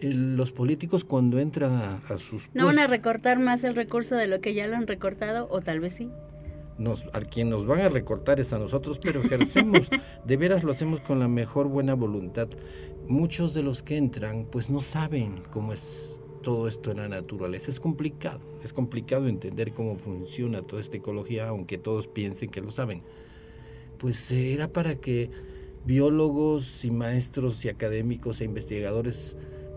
Los 0.00 0.52
políticos 0.52 1.04
cuando 1.04 1.38
entran 1.38 2.00
a, 2.08 2.18
sus... 2.18 2.48
¿No 2.54 2.66
van 2.66 2.78
a 2.78 2.86
recortar 2.86 3.38
más 3.38 3.64
el 3.64 3.74
recurso 3.74 4.14
de 4.14 4.26
lo 4.26 4.40
que 4.40 4.54
ya 4.54 4.66
lo 4.66 4.76
han 4.76 4.86
recortado? 4.86 5.48
O 5.50 5.60
tal 5.60 5.80
vez 5.80 5.94
sí. 5.94 6.10
Nos, 6.78 7.06
a 7.14 7.20
quien 7.20 7.48
nos 7.48 7.66
van 7.66 7.80
a 7.80 7.88
recortar 7.88 8.38
es 8.38 8.52
a 8.52 8.58
nosotros, 8.58 8.98
pero 8.98 9.22
ejercemos, 9.22 9.88
de 10.24 10.36
veras 10.36 10.64
lo 10.64 10.72
hacemos 10.72 11.00
con 11.00 11.18
la 11.18 11.28
mejor 11.28 11.68
buena 11.68 11.94
voluntad. 11.94 12.48
Muchos 13.08 13.54
de 13.54 13.62
los 13.62 13.82
que 13.82 13.96
entran 13.96 14.46
pues 14.50 14.68
no 14.68 14.80
saben 14.80 15.42
cómo 15.50 15.72
es 15.72 16.20
todo 16.42 16.68
esto 16.68 16.90
en 16.90 16.98
la 16.98 17.08
naturaleza. 17.08 17.70
Es 17.70 17.80
complicado, 17.80 18.40
es 18.62 18.72
complicado 18.72 19.26
entender 19.26 19.72
cómo 19.72 19.96
funciona 19.96 20.62
toda 20.62 20.80
esta 20.80 20.98
ecología, 20.98 21.48
aunque 21.48 21.78
todos 21.78 22.06
piensen 22.06 22.50
que 22.50 22.60
lo 22.60 22.70
saben. 22.70 23.02
Pues 23.98 24.30
era 24.30 24.68
para 24.68 24.96
que 24.96 25.30
biólogos 25.86 26.84
y 26.84 26.90
maestros 26.90 27.64
y 27.64 27.68
académicos 27.68 28.40
e 28.40 28.44
investigadores 28.44 29.36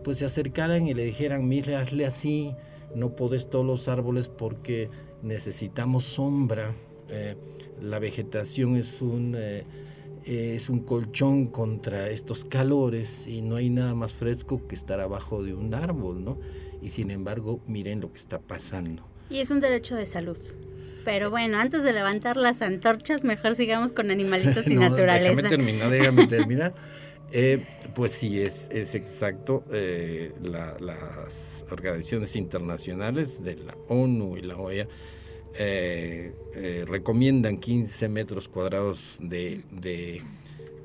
pues 0.10 0.18
se 0.18 0.25
acercaran 0.25 0.88
y 0.88 0.96
le 0.96 1.04
dijeran, 1.04 1.48
mire, 1.48 1.75
hazle 1.75 2.08
así, 2.08 2.56
no 2.96 3.16
podes 3.16 3.48
todos 3.48 3.63
los 3.63 3.88
árboles 3.88 4.28
porque 4.28 4.89
necesitamos 5.22 6.04
sombra. 6.04 6.74
Eh, 7.10 7.36
la 7.80 8.00
vegetación 8.00 8.75
es 8.75 9.04
un... 9.04 9.36
Eh, 9.38 9.66
es 10.25 10.68
un 10.70 10.80
colchón 10.80 11.46
contra 11.48 12.10
estos 12.10 12.44
calores 12.44 13.28
y 13.28 13.44
no 13.44 13.56
hay 13.56 13.70
nada 13.70 13.94
más 13.94 14.12
fresco 14.13 14.68
que 14.68 14.74
estar 14.74 15.00
abajo 15.00 15.44
de 15.44 15.54
un 15.54 15.75
árbol, 15.75 16.24
¿no? 16.24 16.39
Y 16.82 16.89
sin 16.89 17.12
embargo, 17.12 17.62
miren 17.68 18.01
lo 18.01 18.12
que 18.12 18.18
está 18.18 18.39
pasando. 18.39 19.04
Y 19.30 19.39
es 19.42 19.51
un 19.51 19.60
derecho 19.60 19.96
de 19.96 20.08
salud. 20.08 20.39
Pero 21.06 21.30
bueno, 21.30 21.60
antes 21.60 21.84
de 21.84 21.94
levantar 21.94 22.36
las 22.36 22.63
antorchas, 22.63 23.24
mejor 23.24 23.54
sigamos 23.54 23.92
con 23.92 24.10
animalitos 24.10 24.66
y 24.68 24.75
naturaleza. 24.75 25.30
Déjame 25.30 25.50
terminar, 25.50 25.89
déjame 25.92 26.28
terminar. 26.28 26.74
Eh, 27.31 27.65
pues 27.95 28.12
sí, 28.12 28.41
es, 28.41 28.69
es 28.71 28.95
exacto. 28.95 29.63
Eh, 29.71 30.33
las 30.41 31.65
organizaciones 31.71 32.36
internacionales 32.36 33.43
de 33.43 33.55
la 33.57 33.77
ONU 33.88 34.38
y 34.38 34.41
la 34.41 34.57
OEA 34.57 34.88
eh, 35.55 36.31
eh, 36.53 36.86
recomiendan 36.88 37.57
15 37.57 38.07
metros 38.07 38.48
cuadrados 38.48 39.17
de, 39.19 39.63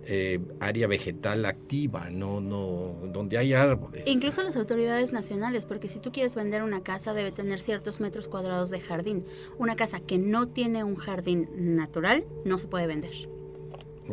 eh, 0.07 0.41
área 0.59 0.87
vegetal 0.87 1.45
activa, 1.45 2.09
no, 2.11 2.41
no, 2.41 2.97
donde 3.13 3.37
hay 3.39 3.53
árboles. 3.53 4.05
Incluso 4.07 4.43
las 4.43 4.57
autoridades 4.57 5.13
nacionales, 5.13 5.65
porque 5.67 5.89
si 5.89 5.99
tú 5.99 6.13
quieres 6.13 6.35
vender 6.35 6.63
una 6.63 6.83
casa 6.83 7.13
debe 7.13 7.31
tener 7.31 7.61
ciertos 7.61 8.01
metros 8.01 8.29
cuadrados 8.29 8.71
de 8.71 8.81
jardín. 8.81 9.25
Una 9.59 9.77
casa 9.77 10.01
que 10.01 10.19
no 10.19 10.49
tiene 10.49 10.83
un 10.83 10.97
jardín 10.97 11.49
natural 11.77 12.25
no 12.45 12.59
se 12.59 12.67
puede 12.67 12.87
vender. 12.87 13.15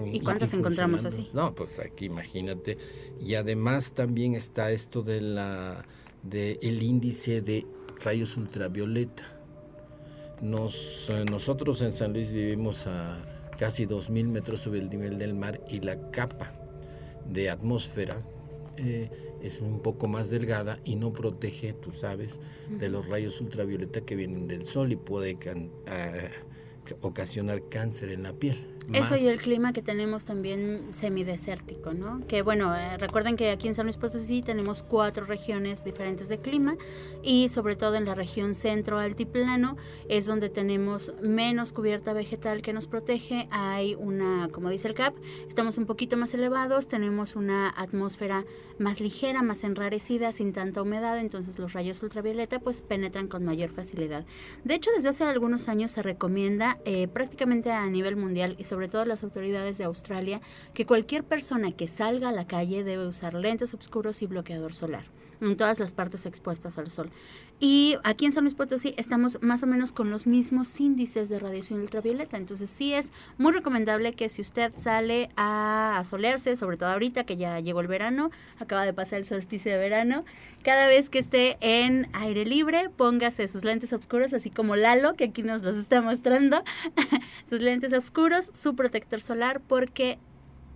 ¿Y, 0.05 0.19
cuántas 0.21 0.53
encontramos 0.53 1.03
así? 1.05 1.29
No, 1.33 1.53
pues 1.53 1.79
aquí 1.79 2.05
imagínate. 2.05 2.77
Y 3.19 3.35
además 3.35 3.93
también 3.93 4.35
está 4.35 4.71
esto 4.71 5.01
de 5.03 5.21
la 5.21 5.85
de 6.23 6.59
el 6.61 6.81
índice 6.83 7.41
de 7.41 7.65
rayos 8.03 8.37
ultravioleta 8.37 9.41
nos, 10.41 11.09
eh, 11.09 11.23
nosotros 11.29 11.81
en 11.81 11.93
San 11.93 12.13
Luis 12.13 12.31
vivimos 12.31 12.87
a 12.87 13.21
casi 13.57 13.85
2.000 13.85 14.25
metros 14.25 14.61
sobre 14.61 14.79
el 14.79 14.89
nivel 14.89 15.17
del 15.19 15.35
mar 15.35 15.61
y 15.69 15.79
la 15.79 16.09
capa 16.09 16.51
de 17.29 17.49
atmósfera 17.49 18.23
eh, 18.77 19.09
es 19.41 19.59
un 19.61 19.81
poco 19.81 20.07
más 20.07 20.31
delgada 20.31 20.79
y 20.83 20.95
no 20.95 21.13
protege, 21.13 21.73
tú 21.73 21.91
sabes, 21.91 22.39
de 22.69 22.89
los 22.89 23.07
rayos 23.07 23.39
ultravioleta 23.39 24.01
que 24.01 24.15
vienen 24.15 24.47
del 24.47 24.65
sol 24.65 24.91
y 24.91 24.95
puede 24.95 25.37
ocasionar 27.01 27.61
cáncer 27.69 28.11
en 28.11 28.23
la 28.23 28.33
piel. 28.33 28.71
Eso 28.93 29.15
y 29.15 29.27
el 29.27 29.39
clima 29.39 29.71
que 29.71 29.81
tenemos 29.81 30.25
también 30.25 30.87
semidesértico, 30.91 31.93
¿no? 31.93 32.25
Que 32.27 32.41
bueno, 32.41 32.75
eh, 32.75 32.97
recuerden 32.97 33.37
que 33.37 33.49
aquí 33.49 33.69
en 33.69 33.75
San 33.75 33.85
Luis 33.85 33.95
Potosí 33.95 34.41
tenemos 34.41 34.83
cuatro 34.83 35.25
regiones 35.25 35.85
diferentes 35.85 36.27
de 36.27 36.39
clima 36.39 36.75
y 37.23 37.47
sobre 37.47 37.77
todo 37.77 37.95
en 37.95 38.03
la 38.03 38.15
región 38.15 38.53
centro 38.53 38.99
altiplano 38.99 39.77
es 40.09 40.25
donde 40.25 40.49
tenemos 40.49 41.13
menos 41.21 41.71
cubierta 41.71 42.11
vegetal 42.11 42.61
que 42.61 42.73
nos 42.73 42.87
protege. 42.87 43.47
Hay 43.51 43.95
una, 43.95 44.49
como 44.51 44.69
dice 44.69 44.89
el 44.89 44.93
CAP, 44.93 45.15
estamos 45.47 45.77
un 45.77 45.85
poquito 45.85 46.17
más 46.17 46.33
elevados, 46.33 46.89
tenemos 46.89 47.37
una 47.37 47.69
atmósfera 47.69 48.45
más 48.77 48.99
ligera, 48.99 49.41
más 49.41 49.63
enrarecida, 49.63 50.33
sin 50.33 50.51
tanta 50.51 50.81
humedad, 50.81 51.17
entonces 51.19 51.59
los 51.59 51.71
rayos 51.71 52.03
ultravioleta 52.03 52.59
pues 52.59 52.81
penetran 52.81 53.27
con 53.27 53.45
mayor 53.45 53.69
facilidad. 53.69 54.25
De 54.65 54.73
hecho, 54.73 54.91
desde 54.93 55.09
hace 55.09 55.23
algunos 55.23 55.69
años 55.69 55.91
se 55.91 56.01
recomienda 56.01 56.79
eh, 56.85 57.07
prácticamente 57.07 57.71
a 57.71 57.85
nivel 57.87 58.15
mundial 58.15 58.55
y 58.57 58.63
sobre 58.63 58.87
todo 58.87 59.05
las 59.05 59.23
autoridades 59.23 59.77
de 59.77 59.83
Australia, 59.83 60.41
que 60.73 60.85
cualquier 60.85 61.23
persona 61.23 61.71
que 61.71 61.87
salga 61.87 62.29
a 62.29 62.33
la 62.33 62.47
calle 62.47 62.83
debe 62.83 63.07
usar 63.07 63.33
lentes 63.33 63.73
oscuros 63.73 64.21
y 64.21 64.27
bloqueador 64.27 64.73
solar 64.73 65.20
en 65.41 65.57
todas 65.57 65.79
las 65.79 65.93
partes 65.93 66.25
expuestas 66.25 66.77
al 66.77 66.89
sol. 66.89 67.09
Y 67.59 67.97
aquí 68.03 68.25
en 68.25 68.31
San 68.31 68.43
Luis 68.43 68.55
Potosí 68.55 68.93
estamos 68.97 69.39
más 69.41 69.63
o 69.63 69.67
menos 69.67 69.91
con 69.91 70.09
los 70.09 70.27
mismos 70.27 70.79
índices 70.79 71.29
de 71.29 71.39
radiación 71.39 71.81
ultravioleta. 71.81 72.37
Entonces 72.37 72.69
sí 72.69 72.93
es 72.93 73.11
muy 73.37 73.51
recomendable 73.51 74.13
que 74.13 74.29
si 74.29 74.41
usted 74.41 74.71
sale 74.75 75.29
a 75.35 75.97
asolearse, 75.97 76.55
sobre 76.55 76.77
todo 76.77 76.89
ahorita 76.89 77.23
que 77.23 77.37
ya 77.37 77.59
llegó 77.59 77.81
el 77.81 77.87
verano, 77.87 78.31
acaba 78.59 78.85
de 78.85 78.93
pasar 78.93 79.19
el 79.19 79.25
solsticio 79.25 79.71
de 79.71 79.77
verano, 79.77 80.25
cada 80.63 80.87
vez 80.87 81.09
que 81.09 81.19
esté 81.19 81.57
en 81.59 82.07
aire 82.13 82.45
libre, 82.45 82.89
póngase 82.89 83.47
sus 83.47 83.63
lentes 83.63 83.93
oscuros, 83.93 84.33
así 84.33 84.49
como 84.49 84.75
Lalo, 84.75 85.15
que 85.15 85.25
aquí 85.25 85.43
nos 85.43 85.63
los 85.63 85.75
está 85.75 86.01
mostrando, 86.01 86.63
sus 87.45 87.61
lentes 87.61 87.93
oscuros, 87.93 88.51
su 88.53 88.75
protector 88.75 89.21
solar, 89.21 89.61
porque 89.67 90.19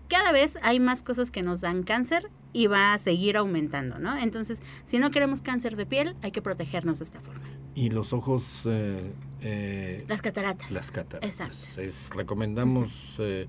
cada 0.07 0.31
vez 0.31 0.57
hay 0.61 0.79
más 0.79 1.01
cosas 1.01 1.31
que 1.31 1.43
nos 1.43 1.61
dan 1.61 1.83
cáncer 1.83 2.29
y 2.55 2.67
va 2.67 2.93
a 2.93 2.97
seguir 2.99 3.35
aumentando, 3.35 3.99
¿no? 3.99 4.17
Entonces, 4.17 4.61
si 4.85 4.97
no 4.97 5.11
queremos 5.11 5.41
cáncer 5.41 5.75
de 5.75 5.85
piel, 5.85 6.15
hay 6.21 6.31
que 6.31 6.41
protegernos 6.41 6.99
de 6.99 7.03
esta 7.03 7.19
forma. 7.19 7.41
Y 7.75 7.89
los 7.89 8.13
ojos... 8.13 8.61
Eh, 8.65 9.11
eh, 9.41 10.05
las 10.07 10.21
cataratas. 10.21 10.71
Las 10.71 10.89
cataratas. 10.89 11.77
Exacto. 11.77 12.17
recomendamos 12.17 13.17
eh, 13.19 13.47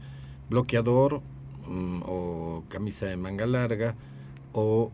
bloqueador 0.51 1.23
mm, 1.69 2.03
o 2.05 2.65
camisa 2.69 3.07
de 3.07 3.17
manga 3.17 3.47
larga 3.47 3.95
o 4.53 4.91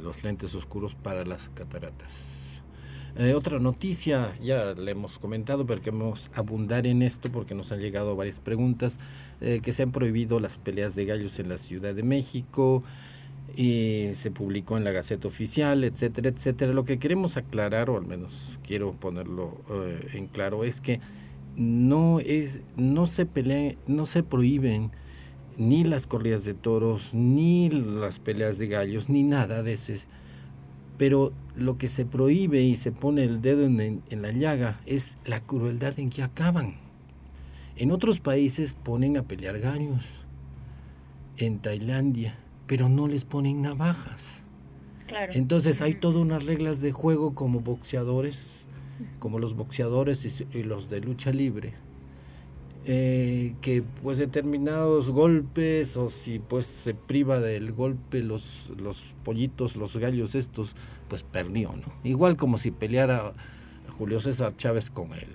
los 0.00 0.22
lentes 0.22 0.54
oscuros 0.54 0.94
para 0.94 1.24
las 1.24 1.48
cataratas. 1.48 2.62
otra 3.34 3.58
noticia, 3.58 4.38
ya 4.40 4.74
le 4.74 4.92
hemos 4.92 5.18
comentado, 5.18 5.66
pero 5.66 5.80
queremos 5.80 6.30
abundar 6.34 6.86
en 6.86 7.02
esto 7.02 7.32
porque 7.32 7.54
nos 7.54 7.72
han 7.72 7.80
llegado 7.80 8.14
varias 8.14 8.40
preguntas, 8.40 9.00
que 9.40 9.72
se 9.72 9.82
han 9.82 9.90
prohibido 9.90 10.38
las 10.38 10.58
peleas 10.58 10.94
de 10.94 11.06
gallos 11.06 11.38
en 11.38 11.48
la 11.48 11.56
Ciudad 11.56 11.94
de 11.94 12.02
México, 12.02 12.84
y 13.56 14.10
se 14.14 14.30
publicó 14.30 14.76
en 14.76 14.84
la 14.84 14.90
Gaceta 14.90 15.28
Oficial, 15.28 15.84
etcétera, 15.84 16.30
etcétera. 16.30 16.72
Lo 16.72 16.84
que 16.84 16.98
queremos 16.98 17.36
aclarar, 17.36 17.90
o 17.90 17.96
al 17.96 18.06
menos 18.06 18.58
quiero 18.66 18.92
ponerlo 18.92 19.60
eh, 19.70 20.08
en 20.14 20.26
claro, 20.26 20.64
es 20.64 20.80
que 20.80 21.00
no, 21.56 22.20
es, 22.20 22.60
no, 22.76 23.06
se 23.06 23.26
pelean, 23.26 23.76
no 23.86 24.06
se 24.06 24.22
prohíben 24.22 24.90
ni 25.56 25.84
las 25.84 26.06
corridas 26.06 26.44
de 26.44 26.54
toros, 26.54 27.14
ni 27.14 27.70
las 27.70 28.18
peleas 28.18 28.58
de 28.58 28.66
gallos, 28.66 29.08
ni 29.08 29.22
nada 29.22 29.62
de 29.62 29.74
ese. 29.74 30.00
Pero 30.98 31.32
lo 31.56 31.78
que 31.78 31.88
se 31.88 32.06
prohíbe 32.06 32.62
y 32.62 32.76
se 32.76 32.92
pone 32.92 33.24
el 33.24 33.40
dedo 33.40 33.64
en 33.64 34.02
la 34.22 34.32
llaga 34.32 34.80
es 34.86 35.18
la 35.24 35.40
crueldad 35.40 35.98
en 35.98 36.10
que 36.10 36.22
acaban. 36.22 36.76
En 37.76 37.90
otros 37.90 38.20
países 38.20 38.74
ponen 38.74 39.16
a 39.16 39.24
pelear 39.24 39.58
gallos. 39.58 40.04
En 41.36 41.58
Tailandia, 41.58 42.38
pero 42.66 42.88
no 42.88 43.08
les 43.08 43.24
ponen 43.24 43.62
navajas. 43.62 44.44
Entonces 45.30 45.80
hay 45.80 45.94
todas 45.94 46.16
unas 46.16 46.46
reglas 46.46 46.80
de 46.80 46.92
juego 46.92 47.34
como 47.34 47.60
boxeadores, 47.60 48.64
como 49.18 49.38
los 49.38 49.54
boxeadores 49.54 50.44
y, 50.52 50.62
los 50.62 50.88
de 50.88 51.00
lucha 51.00 51.30
libre, 51.30 51.74
eh, 52.86 53.54
que 53.60 53.82
pues 54.02 54.18
determinados 54.18 55.10
golpes 55.10 55.96
o 55.96 56.10
si 56.10 56.38
pues 56.38 56.66
se 56.66 56.94
priva 56.94 57.38
del 57.38 57.72
golpe 57.72 58.22
los, 58.22 58.72
los 58.78 59.14
pollitos, 59.24 59.76
los 59.76 59.96
gallos 59.96 60.34
estos, 60.34 60.74
pues 61.08 61.22
perdió, 61.22 61.72
¿no? 61.72 61.92
Igual 62.02 62.36
como 62.36 62.58
si 62.58 62.70
peleara 62.70 63.32
Julio 63.98 64.20
César 64.20 64.56
Chávez 64.56 64.90
con 64.90 65.12
él. 65.12 65.28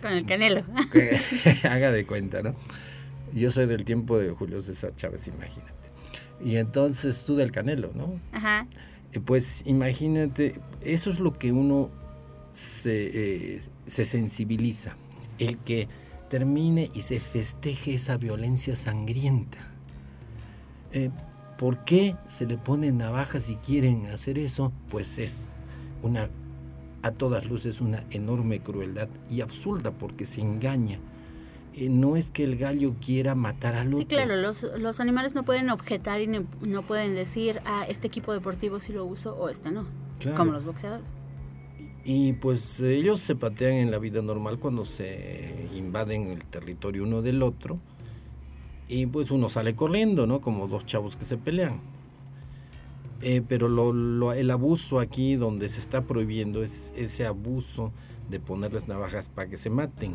Con 0.00 0.12
el 0.12 0.26
Canelo. 0.26 0.62
haga 1.64 1.90
de 1.90 2.06
cuenta, 2.06 2.42
¿no? 2.42 2.54
Yo 3.32 3.50
soy 3.50 3.66
del 3.66 3.84
tiempo 3.84 4.16
de 4.18 4.30
Julio 4.30 4.62
César 4.62 4.94
Chávez, 4.94 5.26
imagínate. 5.26 5.83
Y 6.42 6.56
entonces 6.56 7.24
tú 7.24 7.36
del 7.36 7.50
Canelo, 7.50 7.92
¿no? 7.94 8.20
Ajá. 8.32 8.66
pues 9.24 9.62
imagínate, 9.66 10.60
eso 10.82 11.10
es 11.10 11.20
lo 11.20 11.32
que 11.32 11.52
uno 11.52 11.90
se, 12.52 13.56
eh, 13.56 13.62
se 13.86 14.04
sensibiliza, 14.04 14.96
el 15.38 15.58
que 15.58 15.88
termine 16.28 16.90
y 16.94 17.02
se 17.02 17.20
festeje 17.20 17.94
esa 17.94 18.16
violencia 18.16 18.76
sangrienta. 18.76 19.58
Eh, 20.92 21.10
¿Por 21.58 21.84
qué 21.84 22.16
se 22.26 22.46
le 22.46 22.58
ponen 22.58 22.98
navajas 22.98 23.44
si 23.44 23.56
quieren 23.56 24.06
hacer 24.06 24.38
eso? 24.38 24.72
Pues 24.90 25.18
es 25.18 25.46
una 26.02 26.28
a 27.04 27.10
todas 27.10 27.44
luces 27.44 27.82
una 27.82 28.02
enorme 28.10 28.60
crueldad 28.60 29.08
y 29.30 29.42
absurda 29.42 29.90
porque 29.90 30.24
se 30.24 30.40
engaña. 30.40 30.98
Eh, 31.76 31.88
no 31.88 32.16
es 32.16 32.30
que 32.30 32.44
el 32.44 32.56
gallo 32.56 32.94
quiera 33.04 33.34
matar 33.34 33.74
al 33.74 33.88
otro. 33.88 33.98
Sí, 33.98 34.06
claro, 34.06 34.36
los, 34.36 34.62
los 34.78 35.00
animales 35.00 35.34
no 35.34 35.44
pueden 35.44 35.70
objetar 35.70 36.20
y 36.20 36.28
no, 36.28 36.82
pueden 36.86 37.14
decir, 37.14 37.60
ah, 37.64 37.84
este 37.88 38.06
equipo 38.06 38.32
deportivo 38.32 38.78
sí 38.78 38.92
lo 38.92 39.04
uso 39.04 39.34
o 39.36 39.48
este 39.48 39.72
no, 39.72 39.84
como 40.36 40.52
los 40.52 40.64
boxeadores. 40.64 41.04
Y 42.04 42.34
pues 42.34 42.80
ellos 42.80 43.20
se 43.20 43.34
patean 43.34 43.74
en 43.74 43.90
la 43.90 43.98
vida 43.98 44.22
normal 44.22 44.58
cuando 44.58 44.84
se 44.84 45.68
invaden 45.74 46.28
el 46.28 46.44
territorio 46.44 47.02
uno 47.02 47.22
del 47.22 47.42
otro 47.42 47.80
y 48.88 49.06
pues 49.06 49.30
uno 49.30 49.48
sale 49.48 49.74
corriendo, 49.74 50.26
¿no? 50.26 50.40
Como 50.40 50.68
dos 50.68 50.84
chavos 50.84 51.16
que 51.16 51.24
se 51.24 51.38
pelean. 51.38 51.80
Eh, 53.22 53.42
pero 53.48 53.68
lo, 53.68 54.32
el 54.34 54.50
abuso 54.50 55.00
aquí 55.00 55.36
donde 55.36 55.70
se 55.70 55.80
está 55.80 56.02
prohibiendo 56.02 56.62
es 56.62 56.92
ese 56.94 57.26
abuso 57.26 57.90
de 58.28 58.38
ponerles 58.38 58.86
navajas 58.86 59.30
para 59.30 59.48
que 59.48 59.56
se 59.56 59.70
maten. 59.70 60.14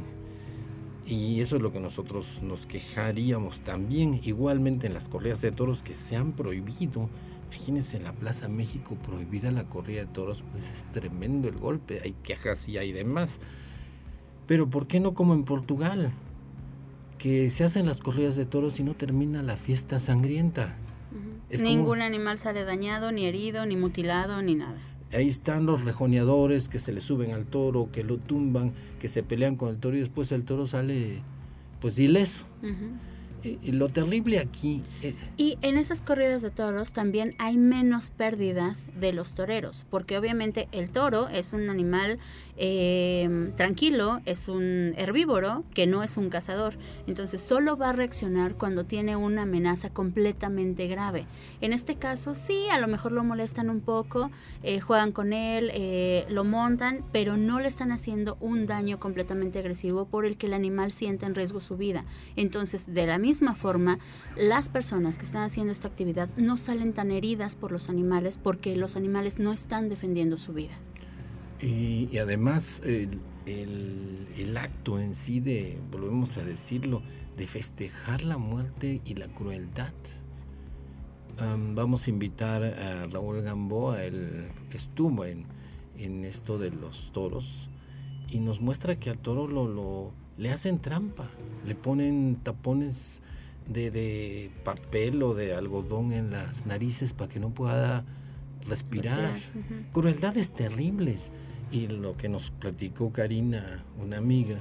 Y 1.10 1.42
eso 1.42 1.56
es 1.56 1.64
lo 1.64 1.74
que 1.74 1.80
nosotros 1.80 2.42
nos 2.44 2.68
quejaríamos 2.68 3.62
también, 3.62 4.22
igualmente 4.24 4.86
en 4.86 4.94
las 4.94 5.10
corridas 5.10 5.42
de 5.42 5.52
toros 5.52 5.82
que 5.82 5.96
se 5.96 6.16
han 6.16 6.34
prohibido. 6.34 7.10
Imagínense 7.48 7.98
en 7.98 8.04
la 8.04 8.14
Plaza 8.14 8.48
México 8.48 8.96
prohibida 8.96 9.50
la 9.50 9.64
corrida 9.64 10.02
de 10.02 10.06
toros, 10.06 10.44
pues 10.52 10.72
es 10.72 10.86
tremendo 10.92 11.48
el 11.50 11.58
golpe, 11.58 12.00
hay 12.04 12.14
quejas 12.22 12.70
y 12.70 12.78
hay 12.78 12.92
demás. 12.92 13.40
Pero 14.46 14.70
¿por 14.70 14.86
qué 14.86 15.00
no 15.00 15.16
como 15.16 15.34
en 15.34 15.46
Portugal? 15.46 16.12
Que 17.18 17.50
se 17.50 17.64
hacen 17.64 17.88
las 17.88 18.02
corridas 18.02 18.36
de 18.36 18.46
toros 18.46 18.80
y 18.80 18.84
no 18.84 18.94
termina 18.94 19.42
la 19.42 19.58
fiesta 19.58 20.00
sangrienta. 20.00 20.78
Ningún 21.60 22.02
animal 22.02 22.38
sale 22.38 22.64
dañado, 22.66 23.12
ni 23.12 23.26
herido, 23.26 23.66
ni 23.66 23.76
mutilado, 23.76 24.44
ni 24.44 24.54
nada. 24.54 24.80
Ahí 25.12 25.28
están 25.28 25.66
los 25.66 25.84
rejoneadores 25.84 26.70
que 26.70 26.78
se 26.78 26.94
le 26.94 27.02
suben 27.02 27.32
al 27.32 27.46
toro, 27.46 27.90
que 27.92 28.04
lo 28.04 28.18
tumban, 28.18 28.74
que 29.00 29.08
se 29.08 29.24
pelean 29.24 29.56
con 29.56 29.70
el 29.70 29.78
toro 29.78 29.96
y 29.98 30.00
después 30.00 30.32
el 30.32 30.46
toro 30.46 30.68
sale 30.68 31.22
pues 31.82 31.98
ileso. 31.98 32.46
Lo 33.64 33.90
terrible 33.90 34.40
aquí... 34.40 34.84
Eh, 35.02 35.14
y 35.38 35.58
en 35.62 35.78
esas 35.78 36.02
corridas 36.02 36.42
de 36.42 36.50
toros 36.50 36.94
también 36.94 37.36
hay 37.38 37.58
menos 37.58 38.12
pérdidas 38.12 38.88
de 39.00 39.14
los 39.14 39.34
toreros, 39.34 39.86
porque 39.90 40.18
obviamente 40.18 40.68
el 40.72 40.90
toro 40.90 41.30
es 41.30 41.54
un 41.54 41.70
animal 41.70 42.20
em, 42.58 43.54
tranquilo, 43.56 44.20
es 44.26 44.50
un 44.50 44.94
herbívoro 44.98 45.64
que 45.74 45.88
no 45.88 46.04
es 46.04 46.18
un 46.18 46.30
cazador, 46.30 46.76
entonces 47.08 47.42
solo 47.42 47.78
va 47.78 47.90
a 47.90 47.94
reaccionar 47.94 48.56
cuando 48.56 48.84
tiene 48.86 49.16
una 49.16 49.44
amenaza 49.44 49.90
completamente 49.90 50.88
grave. 50.88 51.26
En 51.62 51.72
este 51.72 51.96
caso 51.96 52.36
sí, 52.36 52.68
a 52.72 52.80
lo 52.80 52.88
mejor 52.88 53.14
lo 53.14 53.24
molestan 53.24 53.70
un 53.70 53.80
poco, 53.80 54.32
eh, 54.64 54.82
juegan 54.82 55.12
con 55.14 55.32
él, 55.32 55.72
eh, 55.74 56.26
lo 56.30 56.44
montan, 56.44 57.06
pero 57.14 57.38
no 57.38 57.60
le 57.60 57.70
están 57.70 57.92
haciendo 57.92 58.38
un 58.42 58.66
daño 58.66 59.00
completamente 59.00 59.60
agresivo 59.60 60.06
por 60.06 60.26
el 60.26 60.36
que 60.36 60.48
el 60.48 60.54
animal 60.54 60.92
siente 60.92 61.26
en 61.26 61.36
riesgo 61.36 61.62
su 61.62 61.78
vida. 61.78 62.04
Entonces, 62.36 62.94
de 62.94 63.08
la 63.08 63.18
misma 63.18 63.29
misma 63.30 63.54
forma, 63.54 64.00
las 64.36 64.70
personas 64.70 65.20
que 65.20 65.26
están 65.26 65.44
haciendo 65.44 65.72
esta 65.72 65.88
actividad 65.88 66.30
no 66.38 66.58
salen 66.58 66.94
tan 66.94 67.12
heridas 67.12 67.56
por 67.56 67.72
los 67.72 67.88
animales 67.88 68.40
porque 68.40 68.76
los 68.76 68.96
animales 68.96 69.38
no 69.38 69.54
están 69.54 69.88
defendiendo 69.88 70.36
su 70.36 70.52
vida. 70.54 70.74
Y, 71.62 72.18
además 72.18 72.82
el, 72.84 73.22
el, 73.46 74.58
acto 74.58 75.00
en 75.00 75.14
sí 75.14 75.42
de, 75.42 75.78
volvemos 75.92 76.38
a 76.38 76.44
decirlo, 76.44 77.04
de 77.38 77.46
festejar 77.46 78.24
la 78.24 78.40
muerte 78.40 79.00
y 79.06 79.14
la 79.14 79.28
crueldad. 79.28 79.94
vamos 81.76 82.08
a 82.08 82.10
invitar 82.10 82.64
a 82.64 83.06
Raúl 83.12 83.44
Gamboa, 83.44 84.04
él 84.04 84.48
estuvo 84.72 85.24
en, 85.24 85.46
en 86.00 86.26
esto 86.26 86.58
de 86.58 86.72
los 86.72 87.12
toros 87.12 87.70
y 88.32 88.40
nos 88.40 88.60
muestra 88.60 89.00
que 89.00 89.12
al 89.12 89.20
toro 89.20 89.48
lo, 89.48 89.68
lo 89.68 90.14
le 90.40 90.52
hacen 90.52 90.80
trampa, 90.80 91.30
le 91.68 91.76
ponen 91.76 92.38
tapones 92.42 93.22
de, 93.68 94.50
papel 94.64 95.22
o 95.22 95.36
de 95.36 95.54
algodón 95.54 96.14
en 96.14 96.32
las 96.32 96.66
narices 96.66 97.12
para 97.12 97.30
que 97.30 97.42
no 97.42 97.50
pueda 97.54 98.06
respirar. 98.68 99.34
Crueldades 99.92 100.54
terribles. 100.54 101.32
Y 101.72 101.88
lo 101.88 102.18
que 102.18 102.30
nos 102.30 102.50
platicó 102.50 103.12
Karina, 103.12 103.84
una 104.02 104.18
amiga, 104.18 104.58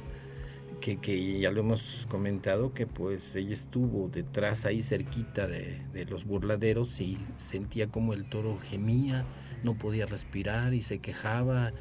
que, 0.80 0.98
que, 0.98 1.38
ya 1.38 1.50
lo 1.50 1.60
hemos 1.60 2.06
comentado, 2.10 2.74
que 2.74 2.86
pues 2.86 3.34
ella 3.34 3.54
estuvo 3.54 4.08
detrás 4.08 4.66
ahí 4.66 4.82
cerquita 4.82 5.46
de, 5.46 5.80
de, 5.94 6.04
los 6.04 6.26
burladeros 6.26 7.00
y 7.00 7.18
sentía 7.38 7.88
como 7.88 8.12
el 8.12 8.28
toro 8.28 8.58
gemía, 8.58 9.24
no 9.62 9.78
podía 9.78 10.06
respirar 10.06 10.74
y 10.74 10.82
se 10.82 10.98
quejaba. 10.98 11.72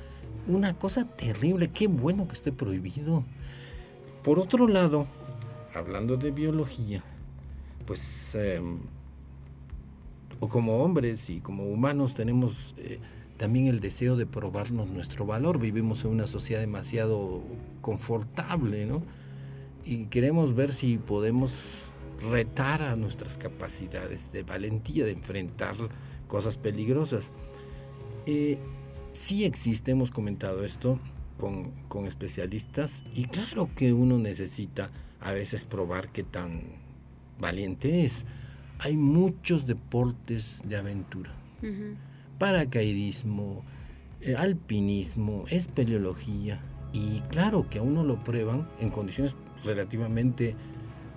Una 0.48 0.76
cosa 0.76 1.06
terrible, 1.06 1.72
qué 1.72 1.88
bueno 1.88 2.28
que 2.28 2.36
esté 2.36 2.54
prohibido. 2.54 3.26
Por 4.28 4.40
otro 4.40 4.68
lado, 4.68 5.08
hablando 5.74 6.18
de 6.18 6.32
biología, 6.32 7.02
pues 7.86 8.36
em, 8.36 8.80
como 10.50 10.84
hombres 10.84 11.30
y 11.30 11.40
como 11.40 11.64
humanos 11.64 12.14
tenemos 12.14 12.76
eh, 12.78 13.00
también 13.38 13.68
el 13.68 13.80
deseo 13.80 14.18
de 14.18 14.26
probarnos 14.26 14.90
nuestro 14.90 15.26
valor. 15.26 15.60
Vivimos 15.60 16.04
en 16.04 16.12
una 16.12 16.28
sociedad 16.28 16.60
demasiado 16.60 17.42
confortable, 17.80 18.86
¿no? 18.86 19.02
Y 19.86 20.08
queremos 20.08 20.54
ver 20.54 20.74
si 20.74 20.98
podemos 20.98 21.90
retar 22.30 22.82
a 22.82 22.98
nuestras 22.98 23.38
capacidades 23.38 24.34
de 24.34 24.44
valentía, 24.44 25.06
de 25.06 25.12
enfrentar 25.12 25.78
cosas 26.28 26.58
peligrosas. 26.58 27.32
Eh, 28.26 28.58
sí 29.14 29.46
existe, 29.46 29.92
hemos 29.92 30.12
comentado 30.12 30.66
esto, 30.66 31.00
con, 31.38 32.06
especialistas 32.06 33.04
y 33.14 33.26
claro 33.26 33.70
que 33.76 33.94
uno 33.94 34.18
necesita 34.18 34.92
a 35.20 35.32
veces 35.32 35.66
probar 35.66 36.10
qué 36.10 36.24
tan 36.24 36.62
valiente 37.40 38.06
es. 38.06 38.26
Hay 38.80 38.98
muchos 38.98 39.66
deportes 39.66 40.62
de 40.66 40.78
aventura. 40.78 41.34
Paracaidismo, 42.38 43.64
eh, 44.22 44.36
alpinismo, 44.36 45.46
espeleología. 45.50 46.62
Y 46.94 47.22
claro 47.30 47.68
que 47.70 47.80
a 47.80 47.82
uno 47.82 48.04
lo 48.04 48.24
prueban 48.24 48.68
en 48.80 48.90
condiciones 48.90 49.36
relativamente 49.64 50.56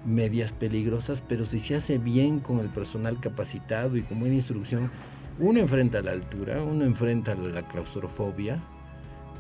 medias 0.04 0.52
peligrosas, 0.52 1.22
pero 1.26 1.44
si 1.44 1.58
se 1.58 1.76
hace 1.76 1.98
bien 1.98 2.40
con 2.40 2.58
el 2.58 2.70
personal 2.70 3.20
capacitado 3.20 3.96
y 3.96 4.02
con 4.02 4.20
buena 4.20 4.34
instrucción, 4.34 4.90
uno 5.38 5.60
enfrenta 5.60 6.02
la 6.02 6.12
altura, 6.12 6.62
uno 6.62 6.84
enfrenta 6.84 7.34
la 7.34 7.66
claustrofobia, 7.68 8.62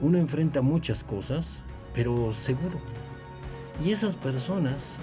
uno 0.00 0.18
enfrenta 0.18 0.62
muchas 0.62 1.04
cosas, 1.04 1.62
pero 1.94 2.32
seguro. 2.32 2.80
Y 3.84 3.92
esas 3.92 4.16
personas, 4.16 4.96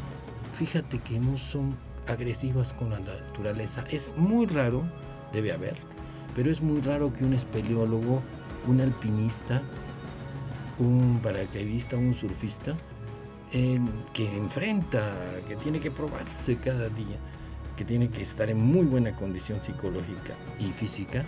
fíjate 0.54 1.00
que 1.00 1.20
no 1.20 1.38
son 1.38 1.78
agresivas 2.08 2.74
con 2.74 2.90
la 2.92 3.00
naturaleza. 3.00 3.84
Es 3.92 4.16
muy 4.18 4.46
raro, 4.46 4.84
debe 5.34 5.52
haber, 5.52 5.76
pero 6.36 6.50
es 6.50 6.62
muy 6.62 6.82
raro 6.82 7.12
que 7.14 7.26
un 7.26 7.34
espeleólogo, 7.34 8.22
un 8.68 8.82
alpinista, 8.82 9.62
un 10.80 11.20
paracaidista, 11.22 11.98
un 11.98 12.14
surfista, 12.14 12.76
que 13.52 14.38
enfrenta, 14.38 15.02
que 15.48 15.56
tiene 15.56 15.80
que 15.80 15.90
probarse 15.90 16.58
cada 16.58 16.90
día, 16.90 17.18
que 17.76 17.86
tiene 17.86 18.10
que 18.10 18.22
estar 18.22 18.50
en 18.50 18.60
muy 18.60 18.86
buena 18.86 19.16
condición 19.16 19.62
psicológica 19.62 20.36
y 20.60 20.66
física, 20.74 21.26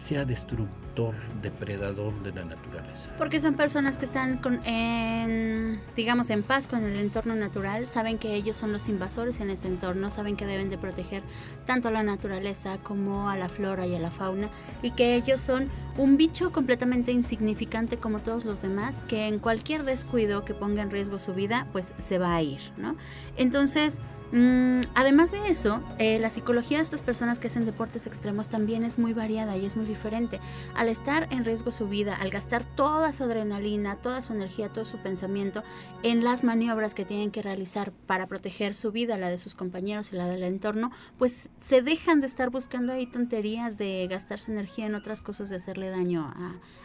sea 0.00 0.24
destructor, 0.24 1.14
depredador 1.42 2.14
de 2.22 2.32
la 2.32 2.44
naturaleza. 2.46 3.10
Porque 3.18 3.38
son 3.38 3.54
personas 3.54 3.98
que 3.98 4.06
están 4.06 4.38
con, 4.38 4.64
en, 4.64 5.78
digamos, 5.94 6.30
en 6.30 6.42
paz 6.42 6.66
con 6.66 6.84
el 6.84 6.98
entorno 6.98 7.34
natural, 7.34 7.86
saben 7.86 8.16
que 8.16 8.34
ellos 8.34 8.56
son 8.56 8.72
los 8.72 8.88
invasores 8.88 9.40
en 9.40 9.50
este 9.50 9.68
entorno, 9.68 10.08
saben 10.08 10.36
que 10.36 10.46
deben 10.46 10.70
de 10.70 10.78
proteger 10.78 11.22
tanto 11.66 11.88
a 11.88 11.90
la 11.90 12.02
naturaleza 12.02 12.78
como 12.78 13.28
a 13.28 13.36
la 13.36 13.50
flora 13.50 13.86
y 13.86 13.94
a 13.94 14.00
la 14.00 14.10
fauna, 14.10 14.48
y 14.82 14.92
que 14.92 15.14
ellos 15.16 15.42
son 15.42 15.68
un 15.98 16.16
bicho 16.16 16.50
completamente 16.50 17.12
insignificante 17.12 17.98
como 17.98 18.20
todos 18.20 18.46
los 18.46 18.62
demás, 18.62 19.02
que 19.06 19.28
en 19.28 19.38
cualquier 19.38 19.82
descuido 19.82 20.46
que 20.46 20.54
ponga 20.54 20.80
en 20.80 20.90
riesgo 20.90 21.18
su 21.18 21.34
vida, 21.34 21.66
pues 21.72 21.92
se 21.98 22.18
va 22.18 22.34
a 22.34 22.42
ir, 22.42 22.60
¿no? 22.78 22.96
Entonces, 23.36 23.98
Mm, 24.32 24.82
además 24.94 25.32
de 25.32 25.48
eso, 25.48 25.82
eh, 25.98 26.20
la 26.20 26.30
psicología 26.30 26.78
de 26.78 26.84
estas 26.84 27.02
personas 27.02 27.40
que 27.40 27.48
hacen 27.48 27.64
deportes 27.64 28.06
extremos 28.06 28.48
también 28.48 28.84
es 28.84 28.98
muy 28.98 29.12
variada 29.12 29.56
y 29.56 29.66
es 29.66 29.76
muy 29.76 29.86
diferente. 29.86 30.38
Al 30.74 30.88
estar 30.88 31.26
en 31.32 31.44
riesgo 31.44 31.72
su 31.72 31.88
vida, 31.88 32.14
al 32.14 32.30
gastar 32.30 32.64
toda 32.64 33.12
su 33.12 33.24
adrenalina, 33.24 33.96
toda 33.96 34.22
su 34.22 34.32
energía, 34.32 34.68
todo 34.68 34.84
su 34.84 34.98
pensamiento 34.98 35.64
en 36.04 36.22
las 36.22 36.44
maniobras 36.44 36.94
que 36.94 37.04
tienen 37.04 37.32
que 37.32 37.42
realizar 37.42 37.90
para 38.06 38.28
proteger 38.28 38.74
su 38.74 38.92
vida, 38.92 39.18
la 39.18 39.30
de 39.30 39.38
sus 39.38 39.56
compañeros 39.56 40.12
y 40.12 40.16
la 40.16 40.26
del 40.26 40.44
entorno, 40.44 40.92
pues 41.18 41.48
se 41.60 41.82
dejan 41.82 42.20
de 42.20 42.28
estar 42.28 42.50
buscando 42.50 42.92
ahí 42.92 43.06
tonterías 43.06 43.78
de 43.78 44.06
gastar 44.08 44.38
su 44.38 44.52
energía 44.52 44.86
en 44.86 44.94
otras 44.94 45.22
cosas, 45.22 45.50
de 45.50 45.56
hacerle 45.56 45.90
daño 45.90 46.32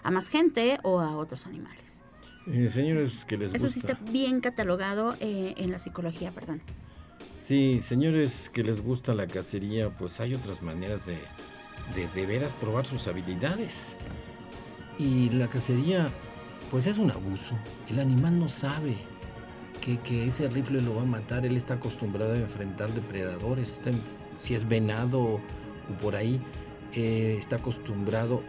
a, 0.04 0.12
más 0.12 0.30
gente 0.30 0.80
o 0.84 1.00
a 1.00 1.16
otros 1.16 1.46
animales. 1.46 2.00
Eh, 2.48 2.70
señores, 2.70 3.26
que 3.26 3.38
les 3.38 3.54
Eso 3.54 3.70
sí 3.70 3.80
está 3.80 4.00
bien 4.12 4.40
catalogado 4.40 5.16
eh, 5.20 5.56
en 5.58 5.72
la 5.72 5.78
psicología, 5.78 6.32
perdón. 6.32 6.62
Sí, 7.46 7.80
señores 7.80 8.50
que 8.50 8.64
les 8.64 8.82
gusta 8.82 9.14
la 9.14 9.28
cacería, 9.28 9.92
pues 9.92 10.20
hay 10.20 10.34
otras 10.34 10.64
maneras 10.64 11.06
de, 11.06 11.20
de, 11.94 12.26
veras 12.26 12.56
probar 12.56 12.88
sus 12.88 13.06
habilidades. 13.06 13.96
Y 14.98 15.30
la 15.30 15.48
cacería, 15.48 16.10
pues 16.72 16.88
es 16.88 16.98
un 16.98 17.12
abuso. 17.12 17.54
El 17.88 18.00
animal 18.00 18.40
no 18.40 18.50
sabe 18.50 18.96
que, 19.80 20.00
que 20.00 20.28
ese 20.28 20.50
rifle 20.50 20.82
lo 20.82 20.96
va 20.96 21.04
a 21.04 21.06
matar. 21.06 21.46
Él 21.46 21.56
está 21.56 21.76
acostumbrado 21.76 22.34
a 22.34 22.38
enfrentar 22.38 22.92
depredadores. 22.96 23.80
si 24.40 24.56
es 24.56 24.68
venado 24.68 25.22
o 25.22 25.40
por 26.02 26.16
ahí, 26.16 26.42
eh, 26.94 27.36
está 27.38 27.58
acostumbrado 27.58 28.42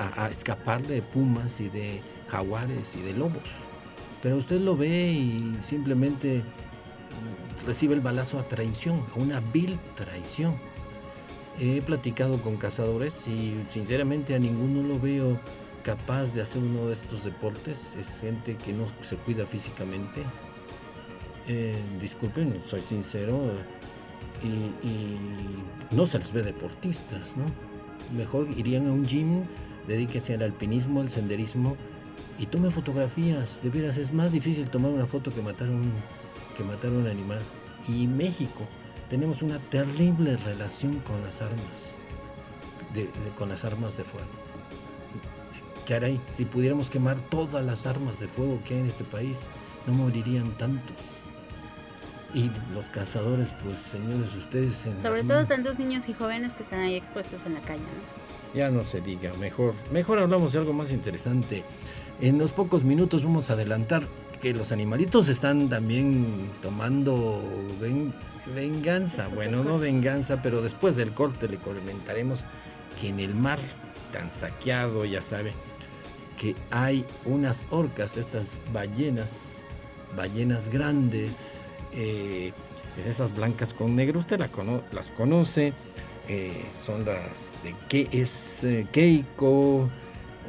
a, 0.00 0.24
a 0.24 0.30
escapar 0.30 0.82
de 0.82 1.00
pumas 1.00 1.60
y 1.60 1.68
de 1.68 2.02
jaguares 2.26 2.96
y 2.96 3.02
de 3.02 3.12
lobos. 3.14 3.48
Pero 4.20 4.36
usted 4.36 4.60
lo 4.60 4.76
ve 4.76 5.12
y 5.12 5.56
simplemente 5.62 6.42
recibe 7.66 7.94
el 7.94 8.00
balazo 8.00 8.38
a 8.38 8.48
traición, 8.48 9.04
a 9.14 9.18
una 9.18 9.40
vil 9.40 9.78
traición. 9.94 10.56
He 11.58 11.82
platicado 11.82 12.40
con 12.40 12.56
cazadores 12.56 13.28
y 13.28 13.62
sinceramente 13.68 14.34
a 14.34 14.38
ninguno 14.38 14.82
lo 14.82 14.98
veo 14.98 15.38
capaz 15.82 16.32
de 16.34 16.42
hacer 16.42 16.62
uno 16.62 16.86
de 16.86 16.94
estos 16.94 17.24
deportes. 17.24 17.94
Es 17.98 18.20
gente 18.20 18.56
que 18.56 18.72
no 18.72 18.86
se 19.02 19.16
cuida 19.16 19.44
físicamente. 19.44 20.22
Eh, 21.48 21.74
disculpen, 22.00 22.60
soy 22.66 22.80
sincero. 22.80 23.38
Y, 24.42 24.86
y, 24.86 25.18
no 25.90 26.06
se 26.06 26.18
les 26.18 26.32
ve 26.32 26.42
deportistas, 26.42 27.36
¿no? 27.36 27.44
Mejor 28.16 28.48
irían 28.56 28.88
a 28.88 28.92
un 28.92 29.04
gym, 29.04 29.42
dedíquense 29.86 30.34
al 30.34 30.42
alpinismo, 30.42 31.00
al 31.00 31.10
senderismo 31.10 31.76
y 32.38 32.46
tome 32.46 32.70
fotografías. 32.70 33.60
De 33.62 33.68
veras, 33.68 33.98
es 33.98 34.14
más 34.14 34.32
difícil 34.32 34.70
tomar 34.70 34.92
una 34.92 35.06
foto 35.06 35.32
que 35.34 35.42
matar 35.42 35.68
un, 35.68 35.92
que 36.56 36.64
matar 36.64 36.90
un 36.90 37.06
animal. 37.06 37.40
Y 37.88 38.06
México, 38.06 38.66
tenemos 39.08 39.42
una 39.42 39.58
terrible 39.58 40.36
relación 40.36 41.00
con 41.00 41.22
las 41.22 41.42
armas, 41.42 41.60
con 43.36 43.48
las 43.48 43.64
armas 43.64 43.96
de 43.96 44.04
fuego. 44.04 44.28
Caray, 45.86 46.20
si 46.30 46.44
pudiéramos 46.44 46.90
quemar 46.90 47.20
todas 47.20 47.64
las 47.64 47.86
armas 47.86 48.20
de 48.20 48.28
fuego 48.28 48.60
que 48.64 48.74
hay 48.74 48.80
en 48.80 48.86
este 48.86 49.04
país, 49.04 49.38
no 49.86 49.94
morirían 49.94 50.56
tantos. 50.56 50.96
Y 52.32 52.50
los 52.72 52.88
cazadores, 52.90 53.52
pues 53.64 53.78
señores, 53.78 54.32
ustedes... 54.36 54.86
En 54.86 55.00
Sobre 55.00 55.24
todo 55.24 55.46
tantos 55.46 55.80
niños 55.80 56.08
y 56.08 56.12
jóvenes 56.12 56.54
que 56.54 56.62
están 56.62 56.80
ahí 56.80 56.94
expuestos 56.94 57.44
en 57.46 57.54
la 57.54 57.60
calle, 57.60 57.80
¿no? 57.80 58.20
Ya 58.54 58.70
no 58.70 58.84
se 58.84 59.00
diga, 59.00 59.32
mejor, 59.34 59.74
mejor 59.90 60.20
hablamos 60.20 60.52
de 60.52 60.60
algo 60.60 60.72
más 60.72 60.92
interesante. 60.92 61.64
En 62.20 62.38
los 62.38 62.52
pocos 62.52 62.84
minutos 62.84 63.24
vamos 63.24 63.50
a 63.50 63.54
adelantar 63.54 64.06
que 64.40 64.54
los 64.54 64.72
animalitos 64.72 65.28
están 65.28 65.68
también 65.68 66.50
tomando 66.62 67.42
venganza. 68.54 69.28
Bueno, 69.28 69.62
no 69.62 69.78
venganza, 69.78 70.42
pero 70.42 70.62
después 70.62 70.96
del 70.96 71.12
corte 71.12 71.48
le 71.48 71.58
comentaremos 71.58 72.44
que 73.00 73.08
en 73.08 73.20
el 73.20 73.34
mar 73.34 73.58
tan 74.12 74.30
saqueado, 74.30 75.04
ya 75.04 75.22
sabe, 75.22 75.52
que 76.38 76.56
hay 76.70 77.04
unas 77.24 77.64
orcas, 77.70 78.16
estas 78.16 78.58
ballenas, 78.72 79.64
ballenas 80.16 80.68
grandes, 80.68 81.60
eh, 81.92 82.52
esas 83.06 83.34
blancas 83.34 83.74
con 83.74 83.94
negro, 83.94 84.18
usted 84.18 84.40
las 84.40 85.10
conoce, 85.10 85.72
eh, 86.28 86.64
son 86.74 87.04
las 87.04 87.54
de 87.62 87.74
que 87.88 88.08
es 88.12 88.64
eh, 88.64 88.86
Keiko, 88.92 89.90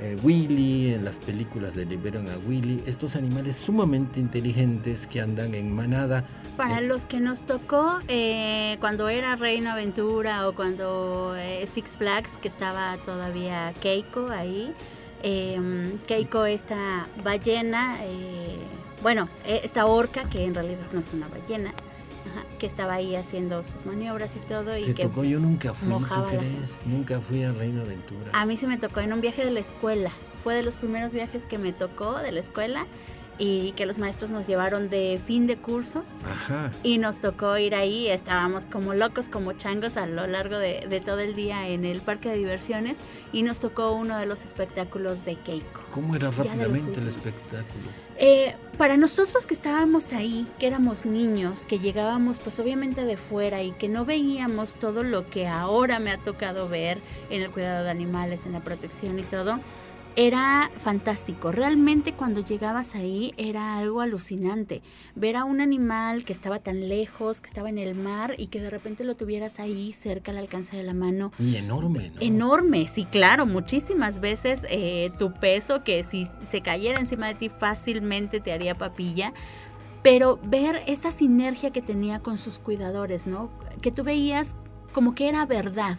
eh, 0.01 0.17
Willy, 0.23 0.95
en 0.95 1.05
las 1.05 1.19
películas 1.19 1.75
le 1.75 1.85
liberan 1.85 2.27
a 2.27 2.37
Willy, 2.39 2.81
estos 2.87 3.15
animales 3.15 3.55
sumamente 3.55 4.19
inteligentes 4.19 5.05
que 5.05 5.21
andan 5.21 5.53
en 5.53 5.71
manada. 5.71 6.25
Para 6.57 6.79
eh, 6.79 6.87
los 6.87 7.05
que 7.05 7.19
nos 7.19 7.43
tocó 7.43 7.99
eh, 8.07 8.77
cuando 8.79 9.09
era 9.09 9.35
Reino 9.35 9.69
Aventura 9.69 10.47
o 10.49 10.55
cuando 10.55 11.35
Six 11.67 11.97
Flags, 11.97 12.37
que 12.37 12.47
estaba 12.47 12.97
todavía 13.05 13.75
Keiko 13.79 14.29
ahí, 14.29 14.73
em, 15.21 15.99
Keiko 16.07 16.45
esta 16.45 17.07
ballena, 17.23 17.99
bueno, 19.03 19.29
esta 19.45 19.85
orca 19.85 20.27
que 20.31 20.45
en 20.45 20.55
realidad 20.55 20.87
no 20.93 21.01
es 21.01 21.13
una 21.13 21.27
ballena, 21.27 21.75
que 22.59 22.65
estaba 22.65 22.93
ahí 22.95 23.15
haciendo 23.15 23.63
sus 23.63 23.85
maniobras 23.85 24.35
y 24.35 24.39
todo. 24.39 24.77
Y 24.77 24.93
que 24.93 25.03
tocó? 25.03 25.23
Yo 25.23 25.39
nunca 25.39 25.73
fui, 25.73 25.89
¿tú 25.89 26.25
crees? 26.29 26.81
Nunca 26.85 27.19
fui 27.19 27.43
a 27.43 27.51
Reino 27.51 27.81
Aventura. 27.81 28.31
A 28.33 28.45
mí 28.45 28.57
se 28.57 28.67
me 28.67 28.77
tocó 28.77 28.99
en 28.99 29.13
un 29.13 29.21
viaje 29.21 29.43
de 29.43 29.51
la 29.51 29.59
escuela. 29.59 30.11
Fue 30.43 30.55
de 30.55 30.63
los 30.63 30.77
primeros 30.77 31.13
viajes 31.13 31.45
que 31.45 31.57
me 31.57 31.73
tocó 31.73 32.19
de 32.19 32.31
la 32.31 32.39
escuela 32.39 32.87
y 33.37 33.71
que 33.71 33.85
los 33.85 33.97
maestros 33.97 34.31
nos 34.31 34.47
llevaron 34.47 34.89
de 34.89 35.19
fin 35.25 35.47
de 35.47 35.57
cursos 35.57 36.03
Ajá. 36.25 36.71
y 36.83 36.97
nos 36.97 37.21
tocó 37.21 37.57
ir 37.57 37.75
ahí, 37.75 38.07
estábamos 38.07 38.65
como 38.65 38.93
locos, 38.93 39.27
como 39.27 39.53
changos 39.53 39.97
a 39.97 40.05
lo 40.05 40.27
largo 40.27 40.57
de, 40.57 41.01
todo 41.03 41.19
el 41.19 41.33
día 41.33 41.67
en 41.67 41.85
el 41.85 42.01
parque 42.01 42.29
de 42.29 42.37
diversiones 42.37 42.99
y 43.31 43.43
nos 43.43 43.59
tocó 43.59 43.93
uno 43.93 44.17
de 44.17 44.25
los 44.25 44.45
espectáculos 44.45 45.25
de 45.25 45.35
Keiko. 45.35 45.81
¿Cómo 45.91 46.15
era 46.15 46.29
rápidamente 46.29 46.99
el 46.99 47.07
espectáculo? 47.07 47.89
Eh, 48.17 48.55
para 48.77 48.97
nosotros 48.97 49.47
que 49.47 49.55
estábamos 49.55 50.13
ahí, 50.13 50.45
que 50.59 50.67
éramos 50.67 51.05
niños, 51.05 51.65
que 51.65 51.79
llegábamos 51.79 52.39
pues 52.39 52.59
obviamente 52.59 53.03
de 53.03 53.17
fuera 53.17 53.63
y 53.63 53.71
que 53.71 53.89
no 53.89 54.05
veíamos 54.05 54.75
todo 54.75 55.01
lo 55.03 55.27
que 55.27 55.47
ahora 55.47 55.99
me 55.99 56.11
ha 56.11 56.17
tocado 56.19 56.69
ver 56.69 56.99
en 57.31 57.41
el 57.41 57.49
cuidado 57.49 57.83
de 57.83 57.89
animales, 57.89 58.45
en 58.45 58.53
la 58.53 58.59
protección 58.59 59.17
y 59.17 59.23
todo, 59.23 59.59
era 60.15 60.69
fantástico. 60.77 61.51
Realmente 61.51 62.13
cuando 62.13 62.43
llegabas 62.43 62.95
ahí 62.95 63.33
era 63.37 63.77
algo 63.77 64.01
alucinante. 64.01 64.81
Ver 65.15 65.37
a 65.37 65.45
un 65.45 65.61
animal 65.61 66.25
que 66.25 66.33
estaba 66.33 66.59
tan 66.59 66.89
lejos, 66.89 67.41
que 67.41 67.47
estaba 67.47 67.69
en 67.69 67.77
el 67.77 67.95
mar 67.95 68.35
y 68.37 68.47
que 68.47 68.59
de 68.59 68.69
repente 68.69 69.03
lo 69.03 69.15
tuvieras 69.15 69.59
ahí 69.59 69.93
cerca 69.93 70.31
al 70.31 70.37
alcance 70.37 70.75
de 70.75 70.83
la 70.83 70.93
mano. 70.93 71.31
Y 71.39 71.55
enorme, 71.55 72.11
¿no? 72.13 72.21
Enorme, 72.21 72.87
sí, 72.87 73.05
claro. 73.05 73.45
Muchísimas 73.45 74.19
veces 74.19 74.65
eh, 74.69 75.11
tu 75.17 75.33
peso, 75.33 75.83
que 75.83 76.03
si 76.03 76.27
se 76.43 76.61
cayera 76.61 76.99
encima 76.99 77.27
de 77.27 77.35
ti 77.35 77.49
fácilmente 77.49 78.39
te 78.39 78.51
haría 78.51 78.77
papilla. 78.77 79.33
Pero 80.03 80.39
ver 80.43 80.83
esa 80.87 81.11
sinergia 81.11 81.71
que 81.71 81.81
tenía 81.81 82.19
con 82.19 82.37
sus 82.37 82.59
cuidadores, 82.59 83.27
¿no? 83.27 83.49
Que 83.81 83.91
tú 83.91 84.03
veías 84.03 84.55
como 84.93 85.15
que 85.15 85.29
era 85.29 85.45
verdad 85.45 85.97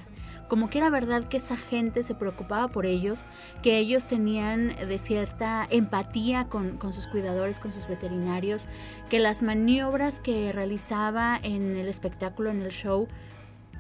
como 0.53 0.69
que 0.69 0.77
era 0.77 0.91
verdad 0.91 1.25
que 1.31 1.39
esa 1.39 1.57
gente 1.57 2.03
se 2.03 2.15
preocupaba 2.15 2.69
por 2.69 2.85
ellos, 2.85 3.25
que 3.63 3.79
ellos 3.79 4.07
tenían 4.07 4.77
de 4.87 4.99
cierta 4.99 5.67
empatía 5.71 6.45
con, 6.51 6.79
sus 6.93 7.07
cuidadores, 7.07 7.59
con 7.59 7.73
sus 7.73 7.89
veterinarios, 7.89 8.69
que 9.09 9.19
las 9.19 9.43
maniobras 9.43 10.21
que 10.21 10.53
realizaba 10.53 11.41
en 11.43 11.79
el 11.79 11.89
espectáculo, 11.89 12.51
en 12.51 12.61
el 12.61 12.71
show, 12.71 13.09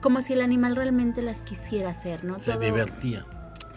como 0.00 0.22
si 0.22 0.32
el 0.32 0.40
animal 0.40 0.74
realmente 0.74 1.20
las 1.20 1.42
quisiera 1.42 1.90
hacer, 1.90 2.24
¿no? 2.24 2.40
Se 2.40 2.56
divertía 2.56 3.26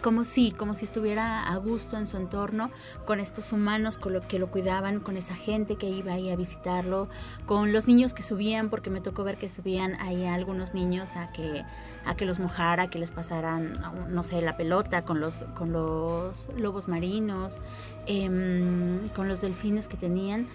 como 0.02 0.24
si, 0.24 0.52
como 0.52 0.74
si 0.74 0.84
estuviera 0.84 1.48
a 1.48 1.56
gusto 1.56 1.96
en 1.96 2.06
su 2.06 2.16
entorno, 2.16 2.70
con 3.04 3.20
estos 3.20 3.52
humanos 3.52 3.98
con 3.98 4.12
lo 4.12 4.26
que 4.26 4.38
lo 4.38 4.50
cuidaban, 4.50 5.00
con 5.00 5.16
esa 5.16 5.34
gente 5.34 5.76
que 5.76 5.88
iba 5.88 6.12
ahí 6.12 6.30
a 6.30 6.36
visitarlo, 6.36 7.08
con 7.46 7.72
los 7.72 7.86
niños 7.86 8.14
que 8.14 8.22
subían, 8.22 8.70
porque 8.70 8.90
me 8.90 9.00
tocó 9.00 9.24
ver 9.24 9.36
que 9.36 9.48
subían 9.48 9.94
ahí 10.00 10.24
a 10.24 10.34
algunos 10.34 10.74
niños 10.74 11.16
a 11.16 11.26
que, 11.26 11.64
a 12.04 12.14
que 12.14 12.24
los 12.24 12.38
mojara, 12.38 12.88
que 12.88 12.98
les 12.98 13.12
pasaran, 13.12 13.72
no 14.08 14.22
sé, 14.22 14.40
la 14.42 14.56
pelota 14.56 15.02
con 15.02 15.20
los, 15.20 15.44
con 15.54 15.72
los 15.72 16.48
lobos 16.56 16.88
marinos, 16.88 17.58
em, 18.06 19.08
con 19.10 19.28
los 19.28 19.40
delfines 19.40 19.88
que 19.88 19.96
tenían. 19.96 20.46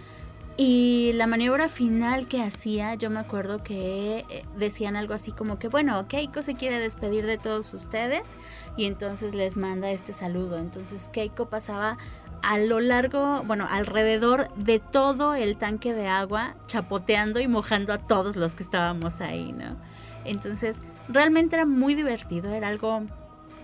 Y 0.57 1.13
la 1.13 1.27
maniobra 1.27 1.69
final 1.69 2.27
que 2.27 2.41
hacía, 2.41 2.95
yo 2.95 3.09
me 3.09 3.19
acuerdo 3.19 3.63
que 3.63 4.25
eh, 4.29 4.45
decían 4.57 4.95
algo 4.95 5.13
así 5.13 5.31
como 5.31 5.57
que, 5.57 5.69
bueno, 5.69 6.07
Keiko 6.07 6.41
se 6.41 6.55
quiere 6.55 6.77
despedir 6.79 7.25
de 7.25 7.37
todos 7.37 7.73
ustedes 7.73 8.33
y 8.77 8.85
entonces 8.85 9.33
les 9.33 9.57
manda 9.57 9.89
este 9.91 10.13
saludo. 10.13 10.57
Entonces 10.57 11.09
Keiko 11.11 11.47
pasaba 11.47 11.97
a 12.43 12.57
lo 12.57 12.79
largo, 12.79 13.43
bueno, 13.43 13.65
alrededor 13.69 14.53
de 14.55 14.79
todo 14.79 15.35
el 15.35 15.57
tanque 15.57 15.93
de 15.93 16.07
agua, 16.07 16.55
chapoteando 16.67 17.39
y 17.39 17.47
mojando 17.47 17.93
a 17.93 17.97
todos 17.97 18.35
los 18.35 18.55
que 18.55 18.63
estábamos 18.63 19.21
ahí, 19.21 19.53
¿no? 19.53 19.77
Entonces, 20.25 20.81
realmente 21.07 21.55
era 21.55 21.65
muy 21.65 21.95
divertido, 21.95 22.53
era 22.53 22.67
algo 22.67 23.03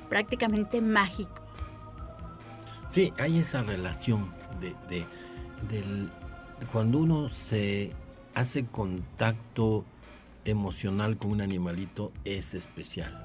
prácticamente 0.09 0.81
mágico. 0.81 1.41
Sí, 2.87 3.13
hay 3.19 3.39
esa 3.39 3.61
relación 3.61 4.31
de, 4.61 4.75
de 4.89 5.05
del 5.69 6.09
cuando 6.71 6.99
uno 6.99 7.29
se 7.29 7.91
hace 8.33 8.65
contacto 8.65 9.85
emocional 10.45 11.17
con 11.17 11.31
un 11.31 11.41
animalito 11.41 12.11
es 12.25 12.53
especial. 12.53 13.23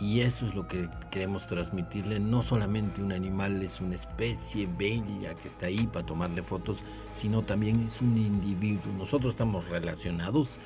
y 0.00 0.20
eso 0.20 0.44
es 0.46 0.54
lo 0.56 0.66
que 0.66 0.88
queremos 1.12 1.46
transmitirle. 1.46 2.18
No 2.18 2.42
solamente 2.42 3.00
un 3.00 3.12
animal 3.12 3.62
es 3.62 3.80
una 3.80 3.94
especie 3.94 4.68
bella 4.76 5.34
que 5.34 5.46
está 5.46 5.66
ahí 5.66 5.86
para 5.86 6.04
tomarle 6.04 6.42
fotos, 6.42 6.82
sino 7.12 7.42
también 7.42 7.86
es 7.86 8.00
un 8.00 8.18
individuo. 8.18 8.92
Nosotros 8.98 9.34
estamos 9.34 9.68
relacionados 9.68 10.58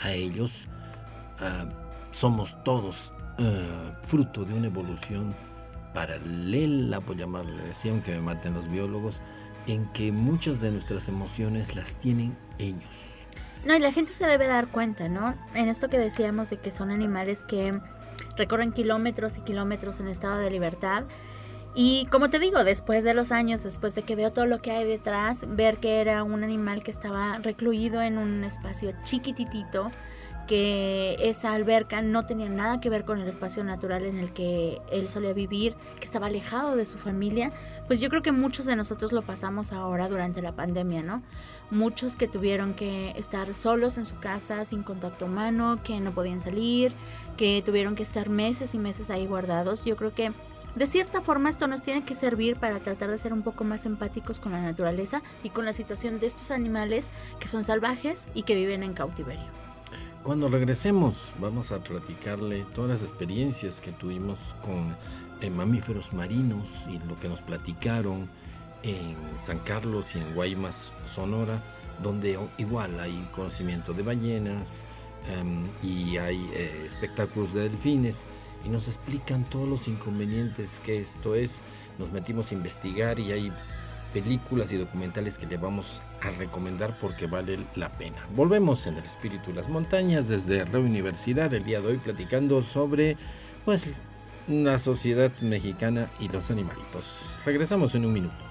a 0.00 0.12
ellos. 0.12 0.68
Somos 2.12 2.62
todos 2.62 3.12
ah, 3.38 3.98
fruto 4.02 4.44
de 4.44 4.54
una 4.54 4.68
evolución 4.68 5.34
paralela, 5.92 7.00
por 7.00 7.16
llamarle 7.16 7.70
así, 7.70 7.88
aunque 7.88 8.12
me 8.12 8.20
maten 8.20 8.54
los 8.54 8.68
biólogos, 8.70 9.20
en 9.66 9.86
que 9.92 10.12
muchas 10.12 10.60
de 10.60 10.70
nuestras 10.70 11.08
emociones 11.08 11.74
las 11.74 11.96
tienen 11.96 12.36
ellos. 12.58 12.82
No, 13.64 13.74
y 13.74 13.80
la 13.80 13.92
gente 13.92 14.12
se 14.12 14.26
debe 14.26 14.46
dar 14.46 14.68
cuenta, 14.68 15.08
¿no? 15.08 15.34
En 15.54 15.68
esto 15.68 15.88
que 15.88 15.98
decíamos 15.98 16.50
de 16.50 16.58
que 16.58 16.70
son 16.70 16.90
animales 16.90 17.44
que 17.44 17.78
recorren 18.36 18.72
kilómetros 18.72 19.36
y 19.38 19.40
kilómetros 19.40 19.98
en 20.00 20.08
estado 20.08 20.38
de 20.38 20.50
libertad. 20.50 21.04
Y 21.74 22.06
como 22.06 22.30
te 22.30 22.38
digo, 22.38 22.64
después 22.64 23.04
de 23.04 23.12
los 23.12 23.32
años, 23.32 23.64
después 23.64 23.94
de 23.94 24.02
que 24.02 24.16
veo 24.16 24.32
todo 24.32 24.46
lo 24.46 24.62
que 24.62 24.70
hay 24.70 24.86
detrás, 24.86 25.42
ver 25.46 25.78
que 25.78 26.00
era 26.00 26.22
un 26.22 26.42
animal 26.42 26.82
que 26.82 26.90
estaba 26.90 27.38
recluido 27.38 28.00
en 28.02 28.18
un 28.18 28.44
espacio 28.44 28.92
chiquititito, 29.04 29.90
que 30.46 31.16
esa 31.20 31.52
alberca 31.52 32.02
no 32.02 32.26
tenía 32.26 32.48
nada 32.48 32.80
que 32.80 32.90
ver 32.90 33.04
con 33.04 33.20
el 33.20 33.28
espacio 33.28 33.64
natural 33.64 34.04
en 34.04 34.18
el 34.18 34.32
que 34.32 34.80
él 34.90 35.08
solía 35.08 35.32
vivir, 35.32 35.74
que 35.98 36.04
estaba 36.04 36.26
alejado 36.28 36.76
de 36.76 36.84
su 36.84 36.98
familia, 36.98 37.52
pues 37.86 38.00
yo 38.00 38.08
creo 38.08 38.22
que 38.22 38.32
muchos 38.32 38.66
de 38.66 38.76
nosotros 38.76 39.12
lo 39.12 39.22
pasamos 39.22 39.72
ahora 39.72 40.08
durante 40.08 40.42
la 40.42 40.52
pandemia, 40.52 41.02
¿no? 41.02 41.22
Muchos 41.70 42.16
que 42.16 42.28
tuvieron 42.28 42.74
que 42.74 43.10
estar 43.16 43.52
solos 43.54 43.98
en 43.98 44.04
su 44.04 44.18
casa, 44.18 44.64
sin 44.64 44.82
contacto 44.82 45.26
humano, 45.26 45.80
que 45.82 46.00
no 46.00 46.12
podían 46.12 46.40
salir, 46.40 46.92
que 47.36 47.62
tuvieron 47.64 47.94
que 47.94 48.02
estar 48.02 48.28
meses 48.28 48.74
y 48.74 48.78
meses 48.78 49.10
ahí 49.10 49.26
guardados. 49.26 49.84
Yo 49.84 49.96
creo 49.96 50.14
que 50.14 50.32
de 50.76 50.86
cierta 50.86 51.22
forma 51.22 51.48
esto 51.48 51.66
nos 51.66 51.82
tiene 51.82 52.04
que 52.04 52.14
servir 52.14 52.56
para 52.56 52.80
tratar 52.80 53.10
de 53.10 53.18
ser 53.18 53.32
un 53.32 53.42
poco 53.42 53.64
más 53.64 53.86
empáticos 53.86 54.40
con 54.40 54.52
la 54.52 54.60
naturaleza 54.60 55.22
y 55.42 55.48
con 55.48 55.64
la 55.64 55.72
situación 55.72 56.20
de 56.20 56.26
estos 56.26 56.50
animales 56.50 57.12
que 57.40 57.48
son 57.48 57.64
salvajes 57.64 58.28
y 58.34 58.42
que 58.42 58.54
viven 58.54 58.82
en 58.82 58.92
cautiverio. 58.92 59.65
Cuando 60.26 60.48
regresemos 60.48 61.34
vamos 61.38 61.70
a 61.70 61.80
platicarle 61.80 62.66
todas 62.74 62.90
las 62.90 63.08
experiencias 63.08 63.80
que 63.80 63.92
tuvimos 63.92 64.56
con 64.60 64.96
eh, 65.40 65.48
mamíferos 65.50 66.12
marinos 66.12 66.68
y 66.90 66.98
lo 67.08 67.16
que 67.16 67.28
nos 67.28 67.42
platicaron 67.42 68.28
en 68.82 69.16
San 69.38 69.60
Carlos 69.60 70.16
y 70.16 70.18
en 70.18 70.34
Guaymas, 70.34 70.92
Sonora, 71.04 71.62
donde 72.02 72.40
igual 72.58 72.98
hay 72.98 73.28
conocimiento 73.30 73.92
de 73.92 74.02
ballenas 74.02 74.82
em, 75.30 75.68
y 75.80 76.16
hay 76.16 76.44
eh, 76.54 76.86
espectáculos 76.88 77.52
de 77.52 77.68
delfines 77.68 78.26
y 78.64 78.68
nos 78.68 78.88
explican 78.88 79.48
todos 79.48 79.68
los 79.68 79.86
inconvenientes 79.86 80.80
que 80.84 81.02
esto 81.02 81.36
es. 81.36 81.60
Nos 82.00 82.10
metimos 82.10 82.50
a 82.50 82.54
investigar 82.54 83.20
y 83.20 83.30
hay 83.30 83.52
películas 84.22 84.72
y 84.72 84.78
documentales 84.78 85.36
que 85.36 85.46
le 85.46 85.58
vamos 85.58 86.00
a 86.22 86.30
recomendar 86.30 86.98
porque 86.98 87.26
vale 87.26 87.58
la 87.74 87.90
pena. 87.90 88.16
Volvemos 88.34 88.86
en 88.86 88.96
el 88.96 89.04
espíritu 89.04 89.50
de 89.50 89.56
las 89.56 89.68
montañas 89.68 90.26
desde 90.26 90.64
la 90.64 90.78
Universidad 90.78 91.52
el 91.52 91.64
día 91.64 91.82
de 91.82 91.88
hoy 91.88 91.98
platicando 91.98 92.62
sobre 92.62 93.18
pues 93.66 93.90
la 94.48 94.78
sociedad 94.78 95.30
mexicana 95.42 96.08
y 96.18 96.28
los 96.30 96.50
animalitos. 96.50 97.26
Regresamos 97.44 97.94
en 97.94 98.06
un 98.06 98.14
minuto. 98.14 98.45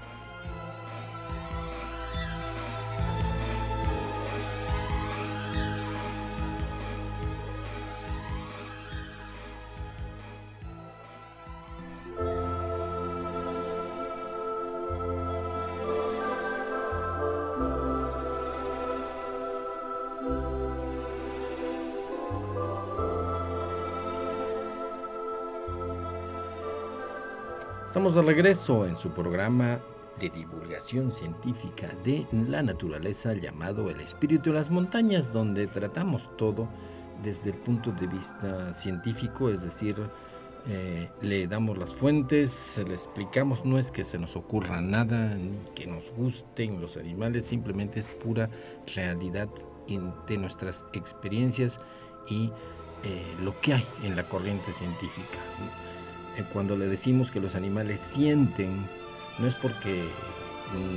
Estamos 27.96 28.14
de 28.14 28.20
regreso 28.20 28.86
en 28.86 28.94
su 28.94 29.08
programa 29.08 29.80
de 30.20 30.28
divulgación 30.28 31.10
científica 31.10 31.88
de 32.04 32.26
la 32.30 32.62
naturaleza 32.62 33.32
llamado 33.32 33.88
El 33.88 34.02
Espíritu 34.02 34.50
de 34.50 34.56
las 34.58 34.70
Montañas, 34.70 35.32
donde 35.32 35.66
tratamos 35.66 36.28
todo 36.36 36.68
desde 37.22 37.52
el 37.52 37.56
punto 37.56 37.92
de 37.92 38.06
vista 38.06 38.74
científico, 38.74 39.48
es 39.48 39.62
decir, 39.62 39.96
eh, 40.68 41.08
le 41.22 41.46
damos 41.46 41.78
las 41.78 41.94
fuentes, 41.94 42.78
le 42.86 42.92
explicamos, 42.92 43.64
no 43.64 43.78
es 43.78 43.90
que 43.90 44.04
se 44.04 44.18
nos 44.18 44.36
ocurra 44.36 44.82
nada, 44.82 45.34
ni 45.34 45.56
que 45.74 45.86
nos 45.86 46.10
gusten 46.10 46.82
los 46.82 46.98
animales, 46.98 47.46
simplemente 47.46 47.98
es 47.98 48.10
pura 48.10 48.50
realidad 48.94 49.48
de 50.28 50.36
nuestras 50.36 50.84
experiencias 50.92 51.80
y 52.28 52.52
eh, 53.04 53.36
lo 53.40 53.58
que 53.62 53.72
hay 53.72 53.86
en 54.04 54.16
la 54.16 54.28
corriente 54.28 54.70
científica. 54.70 55.38
Eh, 56.36 56.44
cuando 56.52 56.76
le 56.76 56.86
decimos 56.86 57.30
que 57.30 57.40
los 57.40 57.54
animales 57.54 58.00
sienten, 58.00 58.86
no 59.38 59.46
es 59.46 59.54
porque 59.54 60.08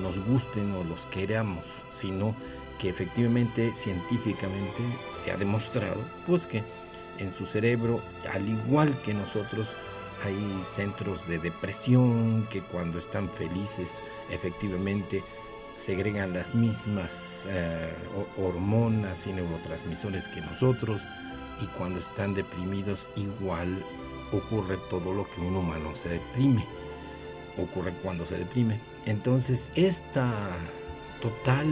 nos 0.02 0.18
gusten 0.26 0.72
o 0.74 0.84
los 0.84 1.06
queramos, 1.08 1.64
sino 1.92 2.36
que 2.80 2.90
efectivamente 2.90 3.74
científicamente 3.76 4.82
se 5.14 5.32
ha 5.32 5.38
demostrado 5.38 6.02
pues 6.26 6.48
que 6.48 6.64
en 7.20 7.34
su 7.34 7.46
cerebro, 7.46 8.02
al 8.34 8.48
igual 8.48 9.00
que 9.02 9.14
nosotros, 9.14 9.76
hay 10.24 10.64
centros 10.68 11.28
de 11.28 11.40
depresión 11.40 12.48
que 12.50 12.62
cuando 12.62 13.00
están 13.00 13.30
felices 13.30 14.02
efectivamente 14.30 15.24
segregan 15.76 16.34
las 16.34 16.54
mismas 16.54 17.46
eh, 17.50 17.94
hormonas 18.38 19.26
y 19.28 19.34
neurotransmisores 19.34 20.28
que 20.28 20.42
nosotros 20.42 21.04
y 21.62 21.68
cuando 21.68 22.00
están 22.00 22.34
deprimidos 22.34 23.12
igual 23.16 23.84
ocurre 24.32 24.78
todo 24.90 25.14
lo 25.14 25.30
que 25.30 25.42
un 25.42 25.56
humano 25.56 25.96
se 25.96 26.10
deprime, 26.10 26.66
ocurre 27.58 27.94
cuando 28.02 28.26
se 28.26 28.38
deprime. 28.38 28.80
Entonces, 29.06 29.72
esta 29.76 30.32
total 31.22 31.66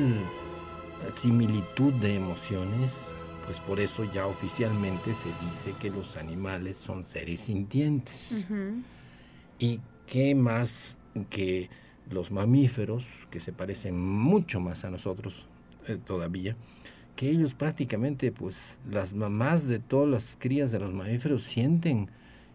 similitud 1.13 1.93
de 1.93 2.15
emociones, 2.15 3.10
pues 3.46 3.60
por 3.60 3.80
eso 3.80 4.04
ya 4.04 4.28
oficialmente 4.28 5.13
se 5.13 5.30
dice 5.48 5.74
que 5.80 5.89
los 5.89 6.17
animales 6.17 6.78
son 6.78 7.04
seres 7.04 7.41
sintientes. 7.41 8.46
Y 9.60 9.80
qué 10.06 10.36
más 10.36 10.98
que 11.30 11.70
los 12.10 12.32
mamíferos, 12.32 13.06
que 13.30 13.39
se 13.39 13.52
parecen 13.52 14.00
mucho 14.00 14.60
más 14.60 14.86
a 14.86 14.89
nosotros 14.89 15.46
eh, 15.88 15.98
todavía, 16.04 16.56
que 17.15 17.30
ellos 17.30 17.54
prácticamente, 17.54 18.32
pues 18.32 18.78
las 18.89 19.13
mamás 19.13 19.67
de 19.67 19.80
todas 19.80 20.10
las 20.10 20.38
crías 20.39 20.72
de 20.72 20.80
los 20.80 20.93
mamíferos 20.93 21.43
sienten 21.43 22.10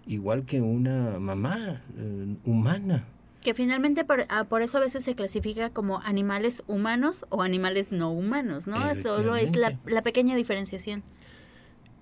igual 0.06 0.44
que 0.44 0.60
una 0.60 1.18
mamá 1.18 1.82
eh, 1.96 2.36
humana. 2.44 3.06
Que 3.42 3.54
finalmente 3.54 4.04
ah, 4.28 4.44
por, 4.44 4.62
eso 4.62 4.78
a 4.78 4.80
veces 4.80 5.04
se 5.04 5.14
clasifica 5.14 5.70
como 5.70 6.00
animales 6.00 6.62
humanos 6.68 7.26
o 7.28 7.42
animales 7.42 7.90
no 7.90 8.12
humanos, 8.12 8.66
¿no? 8.66 8.76
Solo 8.94 9.34
es 9.34 9.56
la, 9.56 10.02
pequeña 10.02 10.36
diferenciación. 10.36 11.02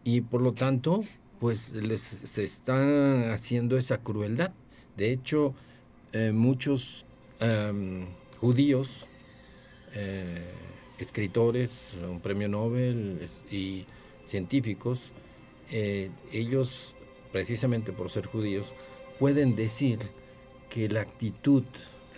Y 0.04 0.20
por 0.20 0.42
lo 0.42 0.52
tanto, 0.52 1.02
pues 1.38 1.72
les, 1.72 2.00
se 2.00 2.44
está 2.44 3.32
haciendo 3.32 3.78
esa 3.78 3.98
crueldad. 3.98 4.52
De 4.98 5.12
hecho, 5.12 5.54
eh, 6.12 6.32
muchos 6.32 7.06
em, 7.38 8.06
judíos, 8.38 9.06
eh, 9.94 10.44
escritores, 10.98 11.94
un 12.06 12.20
premio 12.20 12.48
Nobel 12.48 13.30
y 13.50 13.86
científicos, 14.26 15.12
ellos 16.32 16.94
precisamente 17.32 17.92
por 17.92 18.10
ser 18.10 18.26
judíos, 18.26 18.72
pueden 19.18 19.56
decir 19.56 19.98
que 20.68 20.88
la 20.88 21.02
actitud, 21.02 21.64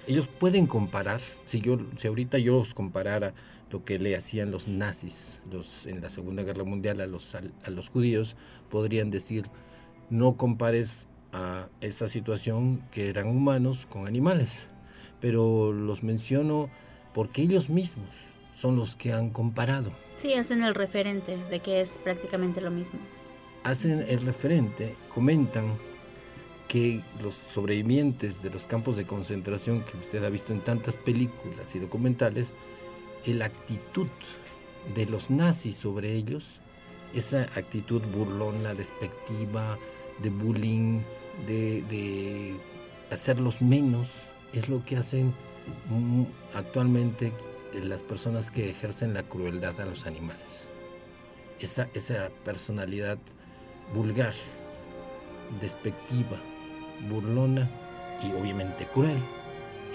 ellos 0.06 0.28
pueden 0.28 0.66
comparar, 0.66 1.20
si, 1.44 1.60
yo, 1.60 1.78
si 1.96 2.08
ahorita 2.08 2.38
yo 2.38 2.52
los 2.54 2.74
comparara 2.74 3.34
lo 3.70 3.84
que 3.84 3.98
le 3.98 4.14
hacían 4.14 4.50
los 4.50 4.68
nazis 4.68 5.40
los, 5.50 5.86
en 5.86 6.02
la 6.02 6.10
Segunda 6.10 6.42
Guerra 6.42 6.64
Mundial 6.64 7.00
a 7.00 7.06
los, 7.06 7.34
a, 7.34 7.70
los 7.70 7.88
judíos, 7.88 8.36
podrían 8.70 9.10
decir, 9.10 9.46
no 10.10 10.36
compares 10.36 11.08
a 11.32 11.68
esa 11.80 12.08
situación 12.08 12.82
que 12.90 13.08
eran 13.08 13.26
humanos 13.26 13.86
con 13.86 14.06
animales. 14.06 14.66
Pero 15.20 15.72
los 15.72 16.02
menciono 16.02 16.68
porque 17.14 17.42
ellos 17.42 17.70
mismos 17.70 18.10
son 18.54 18.76
los 18.76 18.96
que 18.96 19.12
han 19.12 19.30
comparado. 19.30 19.92
Sí, 20.16 20.34
hacen 20.34 20.62
el 20.62 20.74
referente 20.74 21.38
de 21.50 21.60
que 21.60 21.80
es 21.80 21.98
prácticamente 22.02 22.60
lo 22.60 22.70
mismo 22.70 22.98
hacen 23.64 24.04
el 24.08 24.22
referente, 24.22 24.96
comentan 25.08 25.78
que 26.68 27.02
los 27.22 27.34
sobrevivientes 27.34 28.42
de 28.42 28.50
los 28.50 28.66
campos 28.66 28.96
de 28.96 29.06
concentración 29.06 29.84
que 29.84 29.96
usted 29.98 30.24
ha 30.24 30.30
visto 30.30 30.52
en 30.52 30.60
tantas 30.60 30.96
películas 30.96 31.74
y 31.74 31.78
documentales, 31.78 32.54
la 33.26 33.44
actitud 33.46 34.08
de 34.94 35.06
los 35.06 35.30
nazis 35.30 35.76
sobre 35.76 36.12
ellos, 36.12 36.60
esa 37.14 37.42
actitud 37.54 38.00
burlona, 38.14 38.74
despectiva, 38.74 39.78
de 40.22 40.30
bullying, 40.30 41.02
de, 41.46 42.56
hacerlos 43.10 43.60
menos, 43.60 44.22
es 44.54 44.68
lo 44.70 44.82
que 44.84 44.96
hacen 44.96 45.34
mm, 45.90 46.22
actualmente 46.54 47.32
las 47.74 48.00
personas 48.00 48.50
que 48.50 48.70
ejercen 48.70 49.12
la 49.12 49.22
crueldad 49.22 49.78
a 49.80 49.84
los 49.84 50.06
animales. 50.06 50.66
Esa, 51.60 51.88
esa 51.92 52.30
personalidad 52.44 53.18
vulgar, 53.92 54.34
despectiva, 55.60 56.40
burlona 57.08 57.68
y 58.22 58.32
obviamente 58.32 58.86
cruel, 58.86 59.18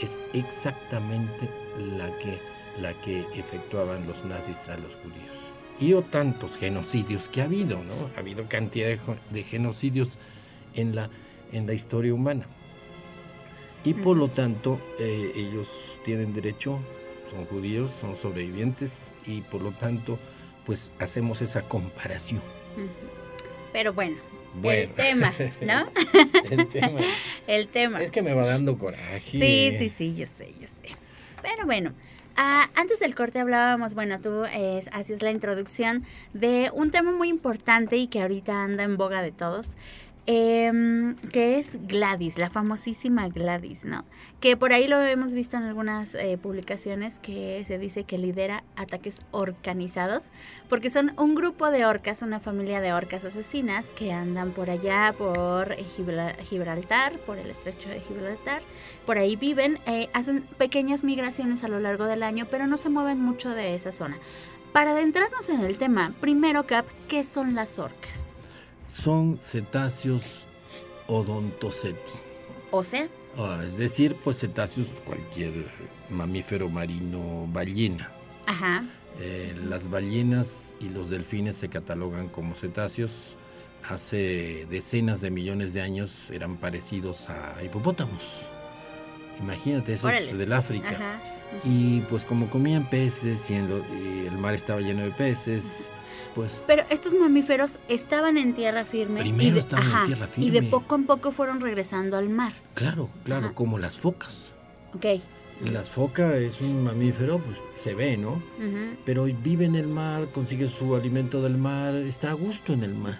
es 0.02 0.24
exactamente 0.34 1.50
la 1.98 2.16
que, 2.20 2.40
la 2.80 2.94
que 3.02 3.22
efectuaban 3.34 4.06
los 4.08 4.24
nazis 4.26 4.70
a 4.70 4.78
los 4.78 4.96
judíos. 4.96 5.38
y 5.80 5.94
o 5.94 6.02
tantos 6.02 6.58
genocidios 6.58 7.30
que 7.30 7.42
ha 7.42 7.44
habido, 7.44 7.84
¿no? 7.84 8.10
Ha 8.16 8.22
habido 8.22 8.50
cantidad 8.50 8.88
de, 9.30 9.44
genocidios 9.44 10.18
en 10.74 10.96
la, 10.96 11.12
en 11.52 11.68
la 11.68 11.74
historia 11.74 12.16
humana. 12.16 12.48
Y 13.84 13.94
por 13.94 14.18
lo 14.18 14.28
tanto, 14.28 14.82
eh, 15.00 15.32
ellos 15.36 16.00
tienen 16.04 16.34
derecho, 16.34 16.80
son 17.30 17.46
judíos, 17.46 17.92
son 17.92 18.16
sobrevivientes 18.16 19.14
y 19.26 19.42
por 19.42 19.62
lo 19.62 19.72
tanto, 19.72 20.18
pues 20.66 20.92
hacemos 21.00 21.44
esa 21.44 21.62
comparación. 21.62 22.42
Pero 23.72 23.94
bueno, 23.94 24.18
el 24.64 24.90
tema, 24.90 25.34
¿no? 25.62 25.88
el 26.50 26.68
tema. 26.68 27.00
el 27.48 27.68
tema. 27.68 28.02
Es 28.02 28.12
que 28.12 28.22
me 28.22 28.34
va 28.34 28.46
dando 28.46 28.78
coraje. 28.78 29.20
Sí, 29.20 29.72
sí, 29.78 29.90
sí, 29.90 30.16
yo 30.16 30.26
sé, 30.26 30.54
yo 30.60 30.68
sé. 30.68 30.96
Pero 31.42 31.66
bueno, 31.66 31.94
ah, 32.36 32.70
antes 32.76 33.00
del 33.00 33.16
corte 33.16 33.40
hablábamos, 33.40 33.94
bueno, 33.94 34.20
tú 34.20 34.46
eh, 34.46 34.82
hacías 34.92 35.22
la 35.22 35.32
introducción 35.32 36.04
de 36.34 36.72
un 36.74 36.92
tema 36.92 37.12
muy 37.12 37.30
importante 37.30 37.98
y 37.98 38.08
que 38.08 38.22
ahorita 38.22 38.64
anda 38.64 38.84
en 38.84 38.98
boga 38.98 39.22
de 39.22 39.32
todos, 39.32 39.70
eh, 40.28 41.16
que 41.32 41.58
es 41.58 41.80
Gladys, 41.88 42.38
la 42.38 42.50
famosísima 42.50 43.30
Gladys, 43.30 43.86
¿no? 43.86 44.04
Que 44.42 44.58
por 44.58 44.74
ahí 44.74 44.88
lo 44.90 45.02
hemos 45.02 45.34
visto 45.34 45.56
en 45.56 45.64
algunas 45.64 46.14
eh, 46.16 46.38
publicaciones 46.38 47.20
que 47.20 47.64
se 47.66 47.80
dice 47.80 48.04
que 48.04 48.18
lidera 48.18 48.66
ataques 48.76 49.20
organizados, 49.32 50.28
porque 50.70 50.90
son 50.90 51.14
un 51.18 51.34
grupo 51.34 51.72
de 51.72 51.86
orcas, 51.86 52.22
una 52.22 52.42
familia 52.42 52.82
de 52.82 52.92
orcas 52.92 53.24
asesinas 53.24 53.94
que 53.94 54.12
andan 54.12 54.52
por 54.52 54.70
allá, 54.70 55.16
por 55.18 55.76
Gibraltar, 56.44 57.20
por 57.20 57.38
el 57.38 57.50
estrecho 57.50 57.88
de 57.88 58.02
Gibraltar, 58.02 58.62
por 59.06 59.18
ahí 59.18 59.38
viven, 59.38 59.80
eh, 59.88 60.10
hacen 60.14 60.42
pequeñas 60.58 61.06
migraciones 61.06 61.64
a 61.64 61.70
lo 61.70 61.80
largo 61.80 62.04
del 62.04 62.22
año, 62.22 62.48
pero 62.52 62.68
no 62.68 62.76
se 62.76 62.90
mueven 62.90 63.22
mucho 63.22 63.52
de 63.52 63.76
esa 63.76 63.94
zona. 63.94 64.18
Para 64.74 64.92
adentrarnos 64.92 65.48
en 65.48 65.62
el 65.62 65.78
tema, 65.78 66.12
primero, 66.20 66.68
Cap, 66.68 66.86
¿qué 67.08 67.24
son 67.24 67.56
las 67.56 67.80
orcas? 67.80 68.27
Son 68.88 69.38
cetáceos 69.42 70.48
odontoceti. 71.08 72.12
O 72.72 72.84
sea. 72.84 73.08
Ah, 73.38 73.62
es 73.66 73.78
decir, 73.78 74.16
pues 74.24 74.40
cetáceos, 74.40 74.92
cualquier 75.06 75.68
mamífero 76.10 76.70
marino, 76.70 77.48
ballena. 77.52 78.12
Ajá. 78.48 78.84
Eh, 79.20 79.56
las 79.68 79.90
ballenas 79.90 80.74
y 80.80 80.90
los 80.90 81.10
delfines 81.10 81.56
se 81.56 81.70
catalogan 81.70 82.30
como 82.30 82.56
cetáceos. 82.56 83.38
Hace 83.88 84.66
decenas 84.70 85.22
de 85.22 85.30
millones 85.30 85.74
de 85.74 85.82
años 85.82 86.30
eran 86.32 86.58
parecidos 86.58 87.30
a 87.30 87.64
hipopótamos. 87.64 88.24
Imagínate, 89.40 89.94
eso 89.94 90.10
es 90.10 90.38
del 90.38 90.52
África. 90.52 90.90
Ajá. 90.90 91.18
Y 91.64 92.02
pues 92.02 92.26
como 92.26 92.50
comían 92.50 92.90
peces 92.90 93.50
y, 93.50 93.56
el 93.56 94.38
mar 94.38 94.54
estaba 94.54 94.82
lleno 94.82 95.04
de 95.04 95.12
peces, 95.12 95.90
pues. 96.38 96.62
Pero 96.68 96.84
estos 96.92 97.16
mamíferos 97.16 97.80
estaban 97.90 98.38
en 98.38 98.54
tierra 98.54 98.86
firme. 98.86 99.22
Primero 99.22 99.58
estaban 99.58 99.90
en 99.92 100.06
tierra 100.06 100.28
firme. 100.28 100.46
Y 100.46 100.52
de 100.52 100.62
poco 100.62 100.94
en 100.94 101.06
poco 101.06 101.32
fueron 101.32 101.60
regresando 101.60 102.16
al 102.16 102.30
mar. 102.30 102.54
Claro, 102.76 103.10
claro, 103.24 103.56
como 103.56 103.80
las 103.80 103.98
focas. 103.98 104.52
Ok. 104.94 105.06
Las 105.62 105.90
focas 105.90 106.36
es 106.36 106.62
un 106.62 106.84
mamífero, 106.84 107.40
pues 107.40 107.58
se 107.74 107.96
ve, 107.96 108.16
¿no? 108.18 108.42
Pero 109.04 109.24
vive 109.24 109.66
en 109.66 109.76
el 109.76 109.88
mar, 109.88 110.30
consigue 110.32 110.68
su 110.68 110.96
alimento 110.96 111.42
del 111.42 111.58
mar, 111.58 111.96
está 111.96 112.30
a 112.30 112.34
gusto 112.34 112.72
en 112.72 112.84
el 112.84 112.94
mar. 112.94 113.20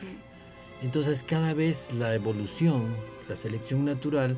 Entonces 0.84 1.24
cada 1.24 1.56
vez 1.56 1.92
la 1.96 2.14
evolución, 2.14 2.86
la 3.28 3.36
selección 3.36 3.84
natural, 3.84 4.38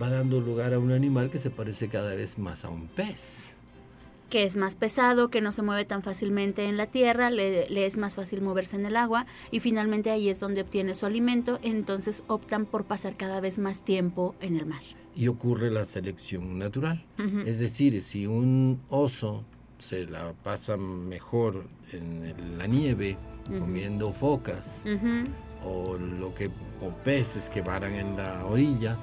va 0.00 0.08
dando 0.08 0.40
lugar 0.40 0.72
a 0.72 0.78
un 0.78 0.92
animal 0.92 1.30
que 1.30 1.40
se 1.40 1.50
parece 1.50 1.88
cada 1.88 2.14
vez 2.14 2.38
más 2.38 2.64
a 2.64 2.68
un 2.68 2.86
pez 2.86 3.56
que 4.30 4.44
es 4.44 4.56
más 4.56 4.76
pesado, 4.76 5.28
que 5.28 5.40
no 5.42 5.52
se 5.52 5.62
mueve 5.62 5.84
tan 5.84 6.02
fácilmente 6.02 6.64
en 6.64 6.76
la 6.76 6.86
tierra, 6.86 7.28
le, 7.30 7.84
es 7.84 7.98
más 7.98 8.16
fácil 8.16 8.40
moverse 8.40 8.76
en 8.76 8.86
el 8.86 8.96
agua 8.96 9.26
y 9.50 9.60
finalmente 9.60 10.10
ahí 10.10 10.28
es 10.28 10.40
donde 10.40 10.62
obtiene 10.62 10.94
su 10.94 11.04
alimento, 11.04 11.58
entonces 11.62 12.22
optan 12.28 12.64
por 12.64 12.84
pasar 12.84 13.16
cada 13.16 13.40
vez 13.40 13.58
más 13.58 13.84
tiempo 13.84 14.34
en 14.40 14.56
el 14.56 14.64
mar. 14.64 14.82
Y 15.14 15.28
ocurre 15.28 15.70
la 15.70 15.84
selección 15.84 16.58
natural. 16.58 17.04
Es 17.44 17.58
decir, 17.58 18.00
si 18.00 18.26
un 18.26 18.80
oso 18.88 19.44
se 19.78 20.06
la 20.06 20.32
pasa 20.44 20.76
mejor 20.76 21.64
en 21.92 22.56
la 22.56 22.66
nieve 22.66 23.18
comiendo 23.58 24.12
focas 24.12 24.84
o 25.64 25.98
lo 25.98 26.32
que 26.32 26.50
o 26.80 26.90
peces 27.04 27.50
que 27.50 27.60
varan 27.60 27.94
en 27.94 28.16
la 28.16 28.46
orilla, 28.46 28.96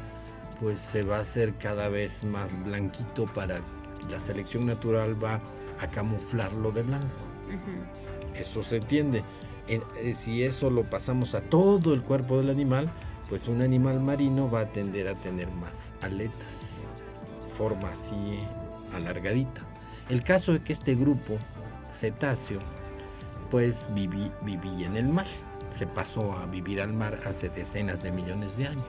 pues 0.59 0.79
se 0.79 1.03
va 1.03 1.17
a 1.17 1.19
hacer 1.19 1.55
cada 1.57 1.89
vez 1.89 2.23
más 2.23 2.51
blanquito 2.63 3.25
para 3.33 3.61
la 4.09 4.19
selección 4.19 4.65
natural 4.65 5.21
va 5.21 5.41
a 5.79 5.87
camuflarlo 5.87 6.71
de 6.71 6.83
blanco. 6.83 7.25
Eso 8.33 8.63
se 8.63 8.77
entiende. 8.77 9.23
Eh, 9.67 10.13
si 10.15 10.43
eso 10.43 10.69
lo 10.69 10.83
pasamos 10.83 11.35
a 11.35 11.41
todo 11.41 11.93
el 11.93 12.01
cuerpo 12.01 12.37
del 12.37 12.49
animal, 12.49 12.89
pues 13.29 13.47
un 13.47 13.61
animal 13.61 13.99
marino 13.99 14.49
va 14.49 14.61
a 14.61 14.65
tender 14.67 15.07
a 15.07 15.15
tener 15.15 15.49
más 15.51 15.93
aletas, 16.01 16.81
forma 17.49 17.89
así 17.89 18.39
alargadita. 18.93 19.61
El 20.09 20.23
caso 20.23 20.53
es 20.53 20.61
que 20.61 20.71
este 20.71 20.95
grupo 20.95 21.37
cetáceo, 21.91 22.59
pues 23.51 23.89
viví, 23.93 24.31
vivía 24.43 24.87
en 24.87 24.95
el 24.95 25.09
mar, 25.09 25.25
se 25.69 25.85
pasó 25.85 26.31
a 26.33 26.45
vivir 26.45 26.79
al 26.79 26.93
mar 26.93 27.19
hace 27.25 27.49
decenas 27.49 28.03
de 28.03 28.11
millones 28.11 28.55
de 28.55 28.67
años. 28.67 28.85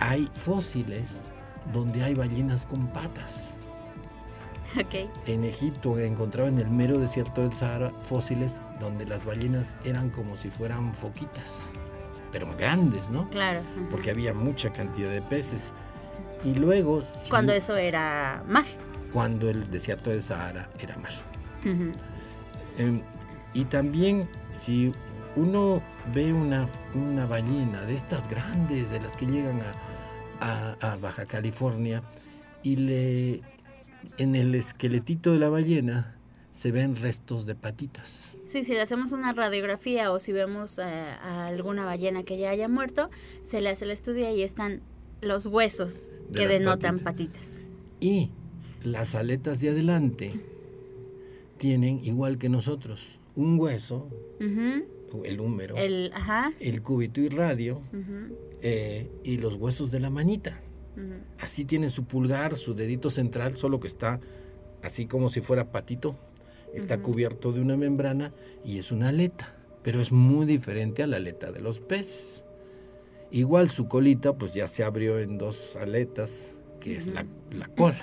Hay 0.00 0.28
fósiles 0.34 1.24
donde 1.72 2.02
hay 2.02 2.14
ballenas 2.14 2.66
con 2.66 2.88
patas. 2.88 3.54
En 5.26 5.44
Egipto 5.44 5.98
encontraba 5.98 6.48
en 6.48 6.58
el 6.58 6.68
mero 6.68 6.98
desierto 6.98 7.42
del 7.42 7.52
Sahara 7.52 7.90
fósiles 8.02 8.60
donde 8.80 9.06
las 9.06 9.24
ballenas 9.24 9.76
eran 9.84 10.10
como 10.10 10.36
si 10.36 10.50
fueran 10.50 10.94
foquitas, 10.94 11.66
pero 12.30 12.54
grandes, 12.56 13.08
¿no? 13.10 13.28
Claro. 13.30 13.60
Porque 13.90 14.10
había 14.10 14.34
mucha 14.34 14.72
cantidad 14.72 15.10
de 15.10 15.22
peces. 15.22 15.72
Y 16.44 16.54
luego... 16.54 17.02
cuando 17.28 17.52
eso 17.52 17.76
era 17.76 18.42
mar. 18.46 18.64
Cuando 19.12 19.48
el 19.48 19.70
desierto 19.70 20.10
del 20.10 20.22
Sahara 20.22 20.68
era 20.80 20.96
mar. 20.96 21.12
Em, 22.78 23.02
y 23.54 23.64
también 23.66 24.28
si 24.50 24.92
uno 25.36 25.82
ve 26.14 26.32
una, 26.32 26.66
una 26.94 27.26
ballena 27.26 27.82
de 27.82 27.94
estas 27.94 28.28
grandes, 28.28 28.90
de 28.90 29.00
las 29.00 29.16
que 29.16 29.26
llegan 29.26 29.60
a 30.40 30.96
Baja 30.96 31.26
California, 31.26 32.02
y 32.62 32.76
le 32.76 33.42
en 34.18 34.34
el 34.34 34.54
esqueletito 34.54 35.32
de 35.32 35.38
la 35.38 35.48
ballena 35.48 36.16
se 36.50 36.70
ven 36.70 36.96
restos 36.96 37.46
de 37.46 37.54
patitas. 37.54 38.28
Sí, 38.46 38.64
si 38.64 38.72
le 38.72 38.82
hacemos 38.82 39.12
una 39.12 39.32
radiografía 39.32 40.12
o 40.12 40.20
si 40.20 40.32
vemos 40.32 40.78
a, 40.78 41.46
alguna 41.46 41.84
ballena 41.84 42.22
que 42.22 42.38
ya 42.38 42.50
haya 42.50 42.68
muerto, 42.68 43.08
se 43.42 43.60
le 43.60 43.70
hace 43.70 43.86
el 43.86 43.90
estudio 43.90 44.30
y 44.34 44.42
están 44.42 44.82
los 45.20 45.46
huesos 45.46 46.10
que 46.34 46.46
denotan 46.46 46.98
patitas. 46.98 47.54
Y 48.00 48.30
las 48.84 49.14
aletas 49.14 49.60
de 49.60 49.70
adelante 49.70 50.40
tienen, 51.56 52.04
igual 52.04 52.38
que 52.38 52.48
nosotros, 52.48 53.18
un 53.36 53.58
hueso, 53.58 54.08
el 54.38 55.40
húmero, 55.40 55.76
el, 55.76 56.12
el 56.60 56.82
cúbito 56.82 57.20
y 57.20 57.28
radio, 57.28 57.80
eh, 58.60 59.10
y 59.24 59.38
los 59.38 59.54
huesos 59.54 59.90
de 59.90 60.00
la 60.00 60.10
manita. 60.10 60.60
Así 61.40 61.64
tiene 61.64 61.88
su 61.88 62.04
pulgar, 62.04 62.54
su 62.54 62.74
dedito 62.74 63.10
central, 63.10 63.56
solo 63.56 63.80
que 63.80 63.86
está 63.86 64.20
así 64.82 65.06
como 65.06 65.30
si 65.30 65.40
fuera 65.40 65.70
patito. 65.70 66.16
Está 66.74 67.02
cubierto 67.02 67.52
de 67.52 67.60
una 67.60 67.76
membrana 67.76 68.32
y 68.64 68.78
es 68.78 68.92
una 68.92 69.08
aleta, 69.08 69.54
pero 69.82 70.00
es 70.00 70.10
muy 70.10 70.46
diferente 70.46 71.02
a 71.02 71.06
la 71.06 71.18
aleta 71.18 71.52
de 71.52 71.60
los 71.60 71.80
peces. 71.80 72.44
Igual 73.30 73.70
su 73.70 73.88
colita 73.88 74.34
pues 74.34 74.54
ya 74.54 74.66
se 74.66 74.84
abrió 74.84 75.18
en 75.18 75.38
dos 75.38 75.76
aletas, 75.76 76.56
que 76.80 76.96
es 76.96 77.06
la, 77.08 77.26
cola. 77.76 78.02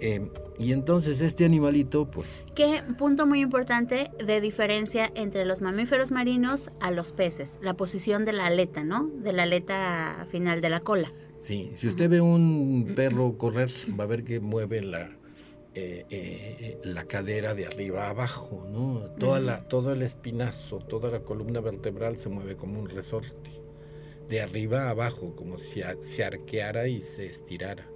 Eh, 0.00 0.28
y 0.58 0.72
entonces 0.72 1.20
este 1.20 1.44
animalito, 1.44 2.10
pues... 2.10 2.42
¿Qué 2.56 2.82
punto 2.98 3.26
muy 3.26 3.40
importante 3.40 4.10
de 4.24 4.40
diferencia 4.40 5.12
entre 5.14 5.44
los 5.44 5.60
mamíferos 5.60 6.10
marinos 6.10 6.70
a 6.80 6.90
los 6.90 7.12
peces? 7.12 7.60
La 7.62 7.74
posición 7.74 8.24
de 8.24 8.32
la 8.32 8.46
aleta, 8.46 8.82
¿no? 8.82 9.08
De 9.22 9.32
la 9.32 9.44
aleta 9.44 10.26
final 10.30 10.60
de 10.60 10.70
la 10.70 10.80
cola. 10.80 11.12
Sí, 11.42 11.72
si 11.74 11.88
usted 11.88 12.08
ve 12.08 12.20
un 12.20 12.92
perro 12.94 13.36
correr, 13.36 13.68
va 13.98 14.04
a 14.04 14.06
ver 14.06 14.22
que 14.22 14.38
mueve 14.38 14.80
la, 14.80 15.10
eh, 15.74 16.06
eh, 16.08 16.78
la 16.84 17.04
cadera 17.06 17.52
de 17.52 17.66
arriba 17.66 18.06
a 18.06 18.10
abajo, 18.10 18.64
¿no? 18.70 19.00
Toda 19.18 19.40
la, 19.40 19.66
todo 19.66 19.92
el 19.92 20.02
espinazo, 20.02 20.78
toda 20.78 21.10
la 21.10 21.24
columna 21.24 21.60
vertebral 21.60 22.16
se 22.16 22.28
mueve 22.28 22.54
como 22.54 22.78
un 22.78 22.88
resorte, 22.88 23.50
de 24.28 24.40
arriba 24.40 24.84
a 24.84 24.90
abajo, 24.90 25.34
como 25.34 25.58
si 25.58 25.82
se 26.02 26.22
arqueara 26.22 26.86
y 26.86 27.00
se 27.00 27.26
estirara. 27.26 27.88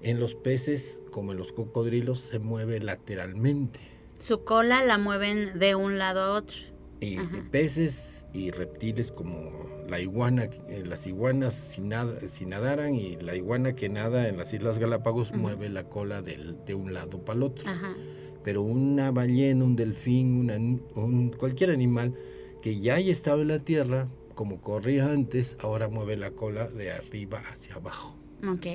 En 0.00 0.18
los 0.18 0.34
peces, 0.34 1.02
como 1.10 1.32
en 1.32 1.38
los 1.38 1.52
cocodrilos, 1.52 2.18
se 2.18 2.38
mueve 2.38 2.80
lateralmente. 2.80 3.78
Su 4.18 4.42
cola 4.42 4.82
la 4.82 4.96
mueven 4.96 5.58
de 5.58 5.74
un 5.74 5.98
lado 5.98 6.22
a 6.22 6.30
otro. 6.32 6.71
Y 7.02 7.16
peces 7.50 8.26
y 8.32 8.52
reptiles 8.52 9.10
como 9.10 9.50
la 9.88 9.98
iguana, 9.98 10.44
eh, 10.68 10.84
las 10.86 11.04
iguanas 11.06 11.52
si, 11.52 11.80
nada, 11.80 12.20
si 12.28 12.46
nadaran 12.46 12.94
y 12.94 13.16
la 13.16 13.34
iguana 13.34 13.74
que 13.74 13.88
nada 13.88 14.28
en 14.28 14.36
las 14.36 14.52
Islas 14.52 14.78
Galápagos 14.78 15.34
mueve 15.34 15.68
la 15.68 15.88
cola 15.88 16.22
del, 16.22 16.64
de 16.64 16.74
un 16.74 16.94
lado 16.94 17.24
para 17.24 17.38
el 17.38 17.42
otro. 17.42 17.70
pero 18.44 18.62
una 18.62 19.10
ballena, 19.10 19.64
un 19.64 19.74
delfín, 19.74 20.48
un, 20.94 21.30
cualquier 21.36 21.70
animal 21.70 22.14
que 22.62 22.78
ya 22.78 22.94
haya 22.94 23.10
estado 23.10 23.42
en 23.42 23.48
la 23.48 23.58
tierra, 23.58 24.08
como 24.36 24.60
corría 24.60 25.10
antes, 25.10 25.56
ahora 25.60 25.88
mueve 25.88 26.16
la 26.16 26.30
cola 26.30 26.68
de 26.68 26.92
arriba 26.92 27.42
hacia 27.50 27.74
abajo. 27.74 28.16
Ok. 28.48 28.66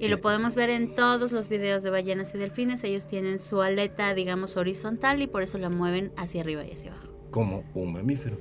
Y 0.00 0.08
lo 0.08 0.20
podemos 0.20 0.54
ver 0.54 0.70
en 0.70 0.94
todos 0.94 1.32
los 1.32 1.48
videos 1.48 1.82
de 1.82 1.90
ballenas 1.90 2.34
y 2.34 2.38
delfines. 2.38 2.82
Ellos 2.84 3.06
tienen 3.06 3.38
su 3.38 3.62
aleta, 3.62 4.14
digamos, 4.14 4.56
horizontal 4.56 5.22
y 5.22 5.26
por 5.26 5.42
eso 5.42 5.58
la 5.58 5.70
mueven 5.70 6.12
hacia 6.16 6.40
arriba 6.40 6.64
y 6.66 6.72
hacia 6.72 6.92
abajo. 6.92 7.15
Como 7.36 7.64
un 7.74 7.92
mamífero. 7.92 8.38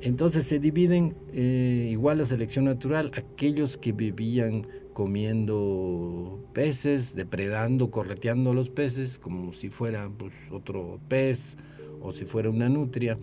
Entonces 0.00 0.46
se 0.46 0.58
dividen 0.58 1.14
eh, 1.34 1.88
igual 1.90 2.16
la 2.16 2.24
selección 2.24 2.64
natural. 2.64 3.10
Aquellos 3.14 3.76
que 3.76 3.92
vivían 3.92 4.66
comiendo 4.94 6.42
peces, 6.54 7.14
depredando, 7.14 7.90
correteando 7.90 8.54
los 8.54 8.70
peces, 8.70 9.18
como 9.18 9.52
si 9.52 9.68
fuera 9.68 10.10
pues, 10.16 10.32
otro 10.50 10.98
pez 11.06 11.58
o 12.00 12.12
si 12.12 12.24
fuera 12.24 12.48
una 12.48 12.70
nutria, 12.70 13.18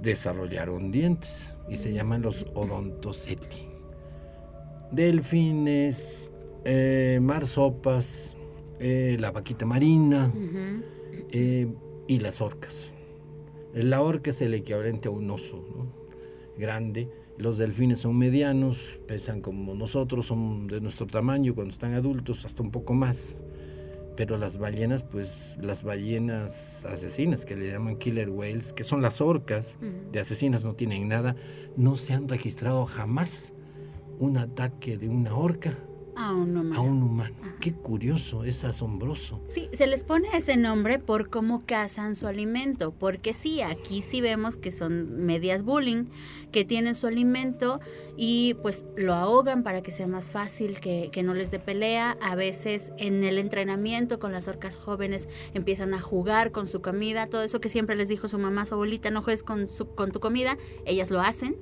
desarrollaron 0.00 0.92
dientes 0.92 1.56
y 1.68 1.76
se 1.76 1.92
llaman 1.92 2.22
los 2.22 2.46
odontoceti. 2.54 3.66
Delfines, 4.92 6.30
eh, 6.64 7.18
marsopas, 7.20 8.36
eh, 8.78 9.16
la 9.18 9.32
vaquita 9.32 9.66
marina 9.66 10.32
eh, 11.32 11.66
y 12.06 12.20
las 12.20 12.40
orcas. 12.40 12.94
La 13.74 14.02
orca 14.02 14.30
es 14.30 14.42
el 14.42 14.52
equivalente 14.52 15.08
a 15.08 15.10
un 15.10 15.30
oso 15.30 15.64
grande. 16.58 17.08
Los 17.38 17.56
delfines 17.56 18.00
son 18.00 18.18
medianos, 18.18 19.00
pesan 19.06 19.40
como 19.40 19.74
nosotros, 19.74 20.26
son 20.26 20.66
de 20.66 20.80
nuestro 20.80 21.06
tamaño 21.06 21.54
cuando 21.54 21.72
están 21.72 21.94
adultos, 21.94 22.44
hasta 22.44 22.62
un 22.62 22.70
poco 22.70 22.92
más. 22.92 23.36
Pero 24.14 24.36
las 24.36 24.58
ballenas, 24.58 25.02
pues 25.02 25.56
las 25.60 25.84
ballenas 25.84 26.84
asesinas, 26.84 27.46
que 27.46 27.56
le 27.56 27.70
llaman 27.70 27.96
killer 27.96 28.28
whales, 28.28 28.74
que 28.74 28.84
son 28.84 29.00
las 29.00 29.22
orcas 29.22 29.78
de 30.12 30.20
asesinas, 30.20 30.64
no 30.64 30.74
tienen 30.74 31.08
nada, 31.08 31.34
no 31.76 31.96
se 31.96 32.12
han 32.12 32.28
registrado 32.28 32.84
jamás 32.84 33.54
un 34.18 34.36
ataque 34.36 34.98
de 34.98 35.08
una 35.08 35.34
orca 35.34 35.78
a 36.16 36.32
un 36.32 36.56
humano. 36.56 36.80
A 36.80 36.82
un 36.82 37.02
humano. 37.02 37.34
Qué 37.60 37.72
curioso, 37.72 38.44
es 38.44 38.64
asombroso. 38.64 39.40
Sí, 39.48 39.68
se 39.72 39.86
les 39.86 40.04
pone 40.04 40.28
ese 40.34 40.56
nombre 40.56 40.98
por 40.98 41.30
cómo 41.30 41.62
cazan 41.66 42.16
su 42.16 42.26
alimento, 42.26 42.92
porque 42.92 43.34
sí, 43.34 43.62
aquí 43.62 44.02
sí 44.02 44.20
vemos 44.20 44.56
que 44.56 44.70
son 44.70 45.24
medias 45.24 45.62
bullying, 45.62 46.06
que 46.50 46.64
tienen 46.64 46.94
su 46.94 47.06
alimento 47.06 47.80
y 48.16 48.54
pues 48.62 48.84
lo 48.96 49.14
ahogan 49.14 49.62
para 49.62 49.82
que 49.82 49.90
sea 49.90 50.06
más 50.06 50.30
fácil, 50.30 50.80
que, 50.80 51.22
no 51.22 51.34
les 51.34 51.50
dé 51.50 51.58
pelea. 51.58 52.16
A 52.20 52.34
veces 52.34 52.92
en 52.98 53.22
el 53.22 53.38
entrenamiento 53.38 54.18
con 54.18 54.32
las 54.32 54.48
orcas 54.48 54.76
jóvenes 54.76 55.28
empiezan 55.54 55.94
a 55.94 56.00
jugar 56.00 56.52
con 56.52 56.66
su 56.66 56.82
comida, 56.82 57.26
todo 57.28 57.42
eso 57.42 57.60
que 57.60 57.68
siempre 57.68 57.96
les 57.96 58.08
dijo 58.08 58.28
su 58.28 58.38
mamá, 58.38 58.66
su 58.66 58.74
abuelita, 58.74 59.10
no 59.10 59.22
juegues 59.22 59.42
con, 59.42 59.68
con 59.94 60.10
tu 60.10 60.20
comida, 60.20 60.58
ellas 60.84 61.10
lo 61.10 61.20
hacen. 61.20 61.56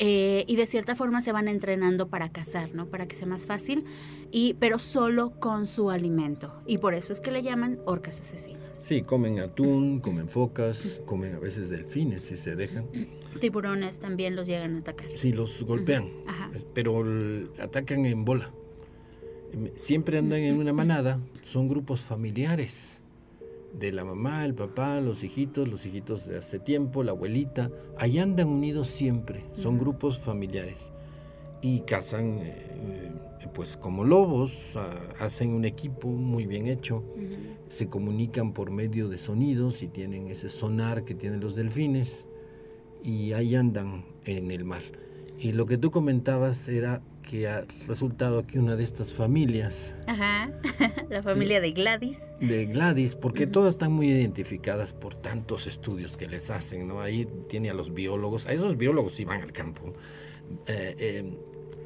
Eh, 0.00 0.44
y 0.46 0.54
de 0.54 0.66
cierta 0.66 0.94
forma 0.94 1.20
se 1.22 1.32
van 1.32 1.48
entrenando 1.48 2.08
para 2.08 2.30
cazar, 2.30 2.72
¿no? 2.72 2.86
Para 2.86 3.08
que 3.08 3.16
sea 3.16 3.26
más 3.26 3.46
fácil, 3.46 3.84
y, 4.30 4.54
pero 4.54 4.78
solo 4.78 5.30
con 5.38 5.66
su 5.66 5.90
alimento. 5.90 6.52
Y 6.66 6.78
por 6.78 6.94
eso 6.94 7.12
es 7.12 7.20
que 7.20 7.30
le 7.30 7.42
llaman 7.42 7.78
orcas 7.86 8.20
asesinas. 8.20 8.60
Sí, 8.82 9.02
comen 9.02 9.38
atún, 9.40 10.00
comen 10.00 10.28
focas, 10.28 11.00
comen 11.04 11.34
a 11.34 11.38
veces 11.38 11.70
delfines 11.70 12.24
si 12.24 12.36
se 12.36 12.56
dejan. 12.56 12.86
Tiburones 13.40 13.98
también 13.98 14.34
los 14.36 14.46
llegan 14.46 14.76
a 14.76 14.78
atacar. 14.80 15.08
Sí, 15.14 15.32
los 15.32 15.62
golpean, 15.64 16.10
pero 16.74 17.04
atacan 17.60 18.06
en 18.06 18.24
bola. 18.24 18.50
Siempre 19.76 20.18
andan 20.18 20.40
en 20.40 20.56
una 20.56 20.72
manada, 20.72 21.20
son 21.42 21.68
grupos 21.68 22.00
familiares 22.00 23.00
de 23.72 23.92
la 23.92 24.04
mamá, 24.04 24.44
el 24.44 24.54
papá, 24.54 25.00
los 25.00 25.22
hijitos, 25.22 25.68
los 25.68 25.84
hijitos 25.86 26.26
de 26.26 26.38
hace 26.38 26.58
tiempo, 26.58 27.02
la 27.02 27.12
abuelita, 27.12 27.70
ahí 27.98 28.18
andan 28.18 28.48
unidos 28.48 28.88
siempre, 28.88 29.44
son 29.54 29.78
grupos 29.78 30.18
familiares 30.18 30.90
y 31.60 31.80
cazan 31.80 32.38
eh, 32.42 33.12
pues 33.54 33.76
como 33.76 34.04
lobos, 34.04 34.78
hacen 35.18 35.50
un 35.50 35.64
equipo 35.64 36.08
muy 36.08 36.46
bien 36.46 36.66
hecho, 36.66 37.02
se 37.68 37.88
comunican 37.88 38.52
por 38.52 38.70
medio 38.70 39.08
de 39.08 39.18
sonidos 39.18 39.82
y 39.82 39.88
tienen 39.88 40.28
ese 40.28 40.48
sonar 40.48 41.04
que 41.04 41.14
tienen 41.14 41.40
los 41.40 41.54
delfines 41.54 42.26
y 43.02 43.32
ahí 43.32 43.54
andan 43.54 44.04
en 44.24 44.50
el 44.50 44.64
mar. 44.64 44.82
Y 45.38 45.52
lo 45.52 45.66
que 45.66 45.78
tú 45.78 45.90
comentabas 45.90 46.68
era 46.68 47.00
que 47.22 47.46
ha 47.46 47.64
resultado 47.86 48.46
que 48.46 48.58
una 48.58 48.74
de 48.74 48.82
estas 48.82 49.12
familias. 49.12 49.94
Ajá, 50.06 50.50
la 51.10 51.22
familia 51.22 51.60
de 51.60 51.72
Gladys. 51.72 52.20
De 52.40 52.66
Gladys, 52.66 53.14
porque 53.14 53.46
todas 53.46 53.74
están 53.74 53.92
muy 53.92 54.08
identificadas 54.08 54.94
por 54.94 55.14
tantos 55.14 55.66
estudios 55.66 56.16
que 56.16 56.26
les 56.26 56.50
hacen, 56.50 56.88
¿no? 56.88 57.00
Ahí 57.00 57.28
tiene 57.48 57.70
a 57.70 57.74
los 57.74 57.92
biólogos, 57.92 58.46
a 58.46 58.52
esos 58.52 58.76
biólogos 58.76 59.14
sí 59.14 59.24
van 59.24 59.42
al 59.42 59.52
campo. 59.52 59.92
Eh, 60.66 60.96
eh, 60.98 61.38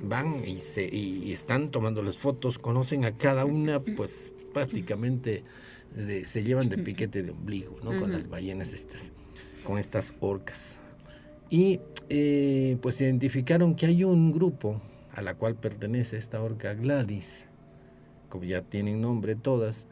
van 0.02 0.46
y, 0.46 0.58
se, 0.58 0.84
y, 0.84 1.32
están 1.32 1.70
tomándoles 1.70 2.18
fotos, 2.18 2.58
conocen 2.58 3.04
a 3.04 3.16
cada 3.16 3.44
una, 3.44 3.80
pues 3.80 4.32
prácticamente 4.52 5.44
se 6.24 6.42
llevan 6.42 6.68
de 6.68 6.78
piquete 6.78 7.22
de 7.22 7.30
ombligo, 7.30 7.76
¿no? 7.82 7.98
Con 7.98 8.12
las 8.12 8.28
ballenas 8.28 8.72
estas, 8.72 9.12
con 9.64 9.78
estas 9.78 10.14
orcas. 10.20 10.78
Y 11.50 11.80
eh, 12.08 12.78
pues 12.80 13.00
identificaron 13.00 13.74
que 13.74 13.86
hay 13.86 14.04
un 14.04 14.32
grupo 14.32 14.80
a 15.12 15.22
la 15.22 15.34
cual 15.34 15.54
pertenece 15.54 16.16
esta 16.16 16.42
orca 16.42 16.74
Gladys, 16.74 17.46
como 18.30 18.44
ya 18.44 18.62
tienen 18.62 19.02
nombre 19.02 19.34
todas, 19.34 19.86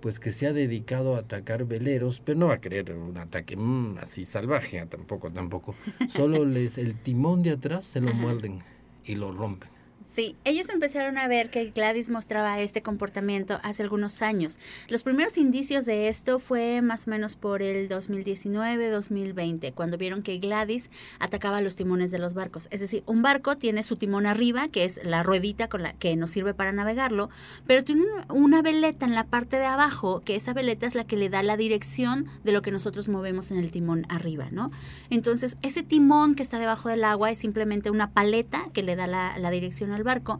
pues 0.00 0.20
que 0.20 0.30
se 0.30 0.46
ha 0.46 0.52
dedicado 0.52 1.16
a 1.16 1.20
atacar 1.20 1.64
veleros, 1.64 2.20
pero 2.24 2.38
no 2.38 2.46
va 2.46 2.54
a 2.54 2.60
querer 2.60 2.92
un 2.92 3.18
ataque 3.18 3.56
mm, 3.56 3.98
así 3.98 4.24
salvaje, 4.24 4.84
tampoco, 4.86 5.30
tampoco. 5.30 5.74
Solo 6.08 6.44
les 6.44 6.78
el 6.78 6.94
timón 6.94 7.42
de 7.42 7.50
atrás 7.50 7.86
se 7.86 8.00
lo 8.00 8.14
muerden 8.14 8.60
y 9.04 9.14
lo 9.14 9.32
rompen. 9.32 9.79
Sí, 10.06 10.34
ellos 10.44 10.70
empezaron 10.70 11.18
a 11.18 11.28
ver 11.28 11.50
que 11.50 11.70
Gladys 11.70 12.10
mostraba 12.10 12.58
este 12.60 12.82
comportamiento 12.82 13.60
hace 13.62 13.82
algunos 13.82 14.22
años. 14.22 14.58
Los 14.88 15.02
primeros 15.02 15.36
indicios 15.36 15.84
de 15.84 16.08
esto 16.08 16.38
fue 16.38 16.80
más 16.80 17.06
o 17.06 17.10
menos 17.10 17.36
por 17.36 17.62
el 17.62 17.88
2019-2020, 17.88 19.72
cuando 19.74 19.98
vieron 19.98 20.22
que 20.22 20.38
Gladys 20.38 20.90
atacaba 21.18 21.60
los 21.60 21.76
timones 21.76 22.10
de 22.10 22.18
los 22.18 22.34
barcos. 22.34 22.66
Es 22.70 22.80
decir, 22.80 23.02
un 23.06 23.22
barco 23.22 23.56
tiene 23.56 23.82
su 23.82 23.96
timón 23.96 24.26
arriba, 24.26 24.68
que 24.68 24.84
es 24.84 25.00
la 25.04 25.22
ruedita 25.22 25.68
con 25.68 25.82
la 25.82 25.92
que 25.92 26.16
nos 26.16 26.30
sirve 26.30 26.54
para 26.54 26.72
navegarlo, 26.72 27.28
pero 27.66 27.84
tiene 27.84 28.04
una 28.30 28.62
veleta 28.62 29.04
en 29.04 29.14
la 29.14 29.24
parte 29.24 29.56
de 29.56 29.66
abajo, 29.66 30.22
que 30.24 30.34
esa 30.34 30.54
veleta 30.54 30.86
es 30.86 30.94
la 30.94 31.04
que 31.04 31.16
le 31.16 31.28
da 31.28 31.42
la 31.42 31.56
dirección 31.56 32.26
de 32.42 32.52
lo 32.52 32.62
que 32.62 32.72
nosotros 32.72 33.08
movemos 33.08 33.50
en 33.50 33.58
el 33.58 33.70
timón 33.70 34.06
arriba, 34.08 34.48
¿no? 34.50 34.70
Entonces, 35.10 35.56
ese 35.62 35.82
timón 35.82 36.34
que 36.34 36.42
está 36.42 36.58
debajo 36.58 36.88
del 36.88 37.04
agua 37.04 37.30
es 37.30 37.38
simplemente 37.38 37.90
una 37.90 38.10
paleta 38.10 38.68
que 38.72 38.82
le 38.82 38.96
da 38.96 39.06
la, 39.06 39.38
la 39.38 39.50
dirección 39.50 39.89
al 39.92 40.02
barco. 40.02 40.38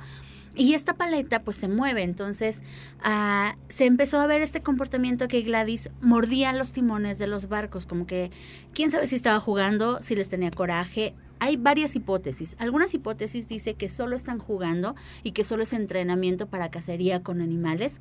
Y 0.57 0.75
esta 0.75 0.95
paleta 0.95 1.43
pues 1.43 1.57
se 1.57 1.69
mueve, 1.69 2.03
entonces 2.03 2.61
ah, 3.03 3.57
se 3.69 3.87
empezó 3.87 4.21
a 4.21 4.27
ver 4.27 4.43
este 4.43 4.63
comportamiento 4.63 5.29
que 5.29 5.43
Gladys 5.43 5.91
mordía 6.01 6.53
los 6.53 6.73
timones 6.73 7.19
de 7.19 7.29
los 7.29 7.49
barcos, 7.49 7.87
como 7.87 8.07
que 8.07 8.31
quién 8.75 8.91
sabe 8.91 9.07
si 9.07 9.15
estaba 9.15 9.39
jugando, 9.39 10.03
si 10.03 10.17
les 10.17 10.29
tenía 10.29 10.51
coraje. 10.51 11.15
Hay 11.39 11.57
varias 11.57 11.97
hipótesis. 11.97 12.57
Algunas 12.59 12.93
hipótesis 12.93 13.49
dice 13.49 13.75
que 13.75 13.89
solo 13.89 14.17
están 14.17 14.39
jugando 14.39 14.95
y 15.23 15.33
que 15.33 15.45
solo 15.45 15.63
es 15.63 15.73
entrenamiento 15.73 16.49
para 16.49 16.71
cacería 16.71 17.23
con 17.23 17.41
animales. 17.41 18.01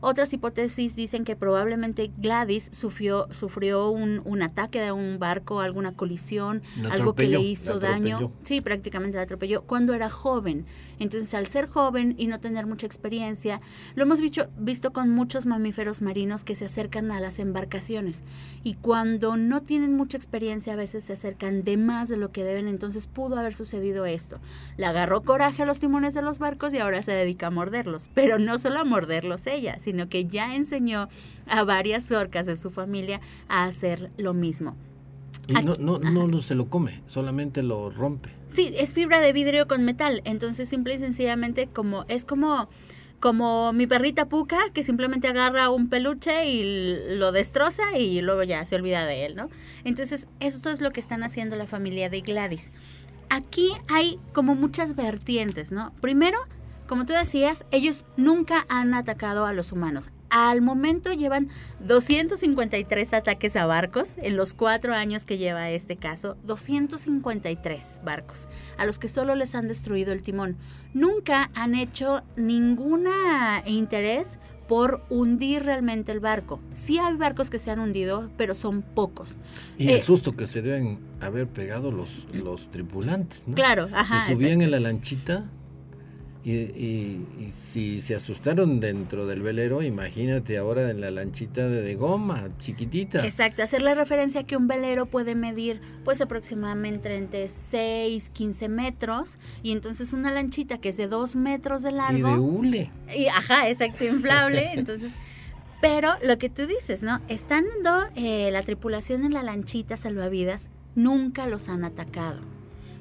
Otras 0.00 0.32
hipótesis 0.32 0.96
dicen 0.96 1.24
que 1.24 1.36
probablemente 1.36 2.10
Gladys 2.16 2.70
sufrió, 2.72 3.28
sufrió 3.32 3.90
un, 3.90 4.22
un 4.24 4.42
ataque 4.42 4.80
de 4.80 4.92
un 4.92 5.18
barco, 5.18 5.60
alguna 5.60 5.92
colisión, 5.92 6.62
algo 6.90 7.14
que 7.14 7.28
le 7.28 7.40
hizo 7.40 7.78
daño. 7.78 8.32
Sí, 8.42 8.62
prácticamente 8.62 9.18
la 9.18 9.24
atropelló 9.24 9.62
cuando 9.62 9.92
era 9.92 10.08
joven. 10.08 10.64
Entonces, 11.00 11.34
al 11.34 11.46
ser 11.46 11.68
joven 11.68 12.14
y 12.18 12.26
no 12.26 12.38
tener 12.38 12.66
mucha 12.66 12.86
experiencia, 12.86 13.60
lo 13.96 14.04
hemos 14.04 14.20
visto, 14.20 14.92
con 14.92 15.10
muchos 15.10 15.46
mamíferos 15.46 16.02
marinos 16.02 16.44
que 16.44 16.54
se 16.54 16.66
acercan 16.66 17.10
a 17.10 17.20
las 17.20 17.38
embarcaciones. 17.38 18.22
Y 18.62 18.74
cuando 18.74 19.36
no 19.36 19.62
tienen 19.62 19.96
mucha 19.96 20.16
experiencia, 20.16 20.74
a 20.74 20.76
veces 20.76 21.06
se 21.06 21.14
acercan 21.14 21.62
de 21.64 21.76
más 21.76 22.08
de 22.08 22.18
lo 22.18 22.30
que 22.30 22.44
deben. 22.44 22.68
Entonces, 22.68 23.06
pudo 23.06 23.38
haber 23.38 23.54
sucedido 23.54 24.06
esto. 24.06 24.38
Le 24.76 24.86
agarró 24.86 25.22
coraje 25.22 25.62
a 25.62 25.66
los 25.66 25.80
timones 25.80 26.14
de 26.14 26.22
los 26.22 26.38
barcos 26.38 26.74
y 26.74 26.78
ahora 26.78 27.02
se 27.02 27.12
dedica 27.12 27.48
a 27.48 27.50
morderlos. 27.50 28.10
Pero 28.14 28.38
no 28.38 28.58
solo 28.58 28.80
a 28.80 28.84
morderlos 28.84 29.46
ella, 29.46 29.78
sino 29.78 30.08
que 30.08 30.26
ya 30.26 30.54
enseñó 30.54 31.08
a 31.46 31.64
varias 31.64 32.12
orcas 32.12 32.46
de 32.46 32.58
su 32.58 32.70
familia 32.70 33.20
a 33.48 33.64
hacer 33.64 34.10
lo 34.18 34.34
mismo. 34.34 34.76
Y 35.50 35.64
no, 35.64 35.98
no, 35.98 36.26
no 36.26 36.42
se 36.42 36.54
lo 36.54 36.68
come, 36.68 37.02
solamente 37.06 37.62
lo 37.62 37.90
rompe. 37.90 38.30
Sí, 38.46 38.72
es 38.76 38.94
fibra 38.94 39.20
de 39.20 39.32
vidrio 39.32 39.66
con 39.66 39.84
metal, 39.84 40.22
entonces 40.24 40.68
simple 40.68 40.94
y 40.94 40.98
sencillamente 40.98 41.66
como 41.66 42.04
es 42.08 42.24
como 42.24 42.68
como 43.20 43.74
mi 43.74 43.86
perrita 43.86 44.28
Puka 44.28 44.70
que 44.72 44.82
simplemente 44.82 45.28
agarra 45.28 45.68
un 45.68 45.88
peluche 45.88 46.48
y 46.48 47.16
lo 47.16 47.32
destroza 47.32 47.96
y 47.96 48.22
luego 48.22 48.42
ya 48.42 48.64
se 48.64 48.76
olvida 48.76 49.04
de 49.04 49.26
él, 49.26 49.36
¿no? 49.36 49.50
Entonces, 49.84 50.26
esto 50.40 50.70
es 50.70 50.80
lo 50.80 50.90
que 50.90 51.00
están 51.00 51.22
haciendo 51.22 51.56
la 51.56 51.66
familia 51.66 52.08
de 52.08 52.22
Gladys. 52.22 52.72
Aquí 53.28 53.72
hay 53.88 54.18
como 54.32 54.54
muchas 54.54 54.96
vertientes, 54.96 55.70
¿no? 55.70 55.92
Primero, 56.00 56.38
como 56.90 57.06
tú 57.06 57.12
decías, 57.12 57.64
ellos 57.70 58.04
nunca 58.16 58.66
han 58.68 58.94
atacado 58.94 59.46
a 59.46 59.52
los 59.52 59.70
humanos. 59.70 60.10
al 60.28 60.60
momento 60.60 61.12
llevan 61.12 61.48
253 61.86 63.14
ataques 63.14 63.54
a 63.54 63.64
barcos 63.66 64.16
en 64.16 64.36
los 64.36 64.54
cuatro 64.54 64.92
años 64.92 65.24
que 65.24 65.38
lleva 65.38 65.70
este 65.70 65.94
caso. 65.94 66.36
253 66.42 68.00
barcos 68.04 68.48
a 68.76 68.86
los 68.86 68.98
que 68.98 69.06
solo 69.06 69.36
les 69.36 69.54
han 69.54 69.68
destruido 69.68 70.12
el 70.12 70.24
timón. 70.24 70.56
Nunca 70.92 71.52
han 71.54 71.76
hecho 71.76 72.24
ningún 72.34 73.06
interés 73.66 74.36
por 74.66 75.04
hundir 75.10 75.62
realmente 75.62 76.10
el 76.10 76.18
barco. 76.18 76.58
Sí 76.72 76.98
hay 76.98 77.14
barcos 77.14 77.50
que 77.50 77.60
se 77.60 77.70
han 77.70 77.78
hundido, 77.78 78.32
pero 78.36 78.56
son 78.56 78.82
pocos. 78.82 79.36
Y 79.78 79.90
el 79.90 80.00
eh, 80.00 80.02
susto 80.02 80.34
que 80.34 80.48
se 80.48 80.60
deben 80.60 80.98
haber 81.20 81.46
pegado 81.46 81.92
los, 81.92 82.26
los 82.32 82.68
tripulantes, 82.68 83.46
¿no? 83.46 83.54
Claro, 83.54 83.88
ajá. 83.92 84.26
Se 84.26 84.34
subían 84.34 84.60
en 84.60 84.72
la 84.72 84.80
lanchita 84.80 85.44
y, 86.42 87.20
si 87.50 88.00
se 88.00 88.14
asustaron 88.14 88.80
dentro 88.80 89.26
del 89.26 89.42
velero, 89.42 89.82
imagínate 89.82 90.56
ahora 90.56 90.90
en 90.90 91.00
la 91.00 91.10
lanchita 91.10 91.68
de, 91.68 91.94
goma, 91.94 92.48
chiquitita. 92.58 93.24
Exacto, 93.24 93.62
hacer 93.62 93.82
la 93.82 93.94
referencia 93.94 94.44
que 94.44 94.56
un 94.56 94.66
velero 94.66 95.06
puede 95.06 95.34
medir 95.34 95.80
pues 96.04 96.20
aproximadamente 96.20 97.14
entre 97.14 97.48
6, 97.48 98.30
15 98.30 98.68
metros 98.68 99.36
y 99.62 99.72
entonces 99.72 100.12
una 100.12 100.30
lanchita 100.30 100.78
que 100.78 100.88
es 100.88 100.96
de 100.96 101.08
2 101.08 101.36
metros 101.36 101.82
de 101.82 101.92
largo. 101.92 102.28
Y 102.28 102.32
de 102.32 102.38
hule. 102.38 102.90
Y, 103.14 103.26
ajá, 103.26 103.68
exacto, 103.68 104.04
inflable. 104.04 104.72
entonces, 104.74 105.12
pero 105.82 106.14
lo 106.22 106.38
que 106.38 106.48
tú 106.48 106.66
dices, 106.66 107.02
¿no? 107.02 107.20
Estando 107.28 108.06
eh, 108.14 108.50
la 108.50 108.62
tripulación 108.62 109.24
en 109.24 109.34
la 109.34 109.42
lanchita 109.42 109.98
salvavidas, 109.98 110.68
nunca 110.94 111.46
los 111.46 111.68
han 111.68 111.84
atacado 111.84 112.59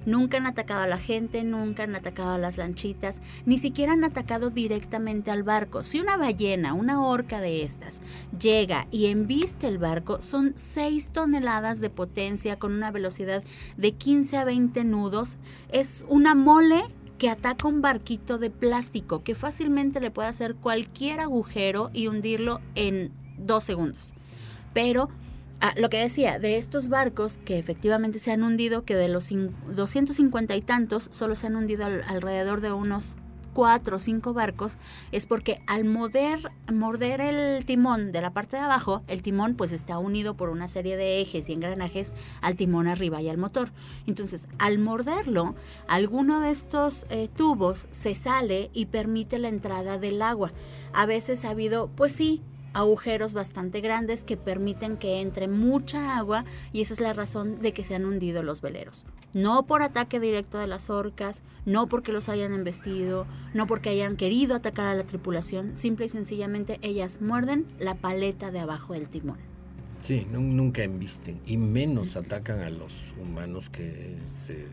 Nunca 0.09 0.37
han 0.37 0.47
atacado 0.47 0.81
a 0.81 0.87
la 0.87 0.97
gente, 0.97 1.43
nunca 1.43 1.83
han 1.83 1.95
atacado 1.95 2.31
a 2.31 2.39
las 2.39 2.57
lanchitas, 2.57 3.21
ni 3.45 3.59
siquiera 3.59 3.93
han 3.93 4.03
atacado 4.03 4.49
directamente 4.49 5.29
al 5.29 5.43
barco. 5.43 5.83
Si 5.83 5.99
una 5.99 6.17
ballena, 6.17 6.73
una 6.73 6.99
orca 7.05 7.39
de 7.41 7.61
estas, 7.61 8.01
llega 8.39 8.87
y 8.89 9.05
embiste 9.05 9.67
el 9.67 9.77
barco, 9.77 10.23
son 10.23 10.53
6 10.55 11.09
toneladas 11.09 11.79
de 11.79 11.91
potencia 11.91 12.57
con 12.57 12.73
una 12.73 12.89
velocidad 12.89 13.43
de 13.77 13.91
15 13.91 14.37
a 14.37 14.45
20 14.45 14.83
nudos. 14.83 15.35
Es 15.71 16.07
una 16.09 16.33
mole 16.33 16.81
que 17.19 17.29
ataca 17.29 17.67
un 17.67 17.81
barquito 17.81 18.39
de 18.39 18.49
plástico 18.49 19.21
que 19.21 19.35
fácilmente 19.35 19.99
le 19.99 20.09
puede 20.09 20.29
hacer 20.29 20.55
cualquier 20.55 21.19
agujero 21.19 21.91
y 21.93 22.07
hundirlo 22.07 22.61
en 22.73 23.11
dos 23.37 23.63
segundos. 23.63 24.15
Pero 24.73 25.09
Ah, 25.61 25.73
lo 25.75 25.89
que 25.89 25.99
decía, 25.99 26.39
de 26.39 26.57
estos 26.57 26.87
barcos 26.87 27.37
que 27.37 27.59
efectivamente 27.59 28.19
se 28.19 28.31
han 28.31 28.43
hundido, 28.43 28.85
que 28.85 28.95
de 28.95 29.09
los 29.09 29.29
250 29.29 30.55
y 30.55 30.61
tantos 30.61 31.09
solo 31.11 31.35
se 31.35 31.47
han 31.47 31.57
hundido 31.57 31.85
alrededor 31.85 32.61
de 32.61 32.71
unos 32.71 33.17
cuatro 33.53 33.97
o 33.97 33.99
cinco 33.99 34.33
barcos, 34.33 34.77
es 35.11 35.25
porque 35.25 35.61
al 35.67 35.83
morder, 35.83 36.49
morder 36.71 37.19
el 37.19 37.65
timón 37.65 38.13
de 38.13 38.21
la 38.21 38.31
parte 38.31 38.55
de 38.55 38.61
abajo, 38.61 39.03
el 39.07 39.21
timón 39.21 39.55
pues 39.55 39.73
está 39.73 39.97
unido 39.97 40.35
por 40.35 40.49
una 40.49 40.69
serie 40.69 40.95
de 40.95 41.19
ejes 41.19 41.49
y 41.49 41.53
engranajes 41.53 42.13
al 42.39 42.55
timón 42.55 42.87
arriba 42.87 43.21
y 43.21 43.27
al 43.27 43.37
motor. 43.37 43.71
Entonces, 44.07 44.45
al 44.59 44.79
morderlo, 44.79 45.55
alguno 45.89 46.39
de 46.39 46.51
estos 46.51 47.05
eh, 47.09 47.27
tubos 47.35 47.89
se 47.91 48.15
sale 48.15 48.69
y 48.73 48.85
permite 48.85 49.39
la 49.39 49.49
entrada 49.49 49.97
del 49.97 50.21
agua. 50.21 50.53
A 50.93 51.05
veces 51.05 51.43
ha 51.43 51.49
habido, 51.49 51.89
pues 51.97 52.13
sí, 52.13 52.41
agujeros 52.73 53.33
bastante 53.33 53.81
grandes 53.81 54.23
que 54.23 54.37
permiten 54.37 54.97
que 54.97 55.21
entre 55.21 55.47
mucha 55.47 56.17
agua 56.17 56.45
y 56.73 56.81
esa 56.81 56.93
es 56.93 56.99
la 56.99 57.13
razón 57.13 57.59
de 57.59 57.73
que 57.73 57.83
se 57.83 57.95
han 57.95 58.05
hundido 58.05 58.43
los 58.43 58.61
veleros. 58.61 59.05
No 59.33 59.65
por 59.65 59.83
ataque 59.83 60.19
directo 60.19 60.57
de 60.57 60.67
las 60.67 60.89
orcas, 60.89 61.43
no 61.65 61.87
porque 61.87 62.11
los 62.11 62.29
hayan 62.29 62.53
embestido, 62.53 63.27
no 63.53 63.67
porque 63.67 63.89
hayan 63.89 64.17
querido 64.17 64.55
atacar 64.55 64.87
a 64.87 64.95
la 64.95 65.03
tripulación, 65.03 65.75
simple 65.75 66.05
y 66.05 66.09
sencillamente 66.09 66.79
ellas 66.81 67.21
muerden 67.21 67.65
la 67.79 67.95
paleta 67.95 68.51
de 68.51 68.59
abajo 68.59 68.93
del 68.93 69.09
timón. 69.09 69.37
Sí, 70.01 70.25
nunca 70.31 70.83
embisten 70.83 71.41
y 71.45 71.57
menos 71.57 72.15
atacan 72.15 72.59
a 72.61 72.69
los 72.69 73.13
humanos 73.21 73.69
que 73.69 74.15
se, 74.41 74.67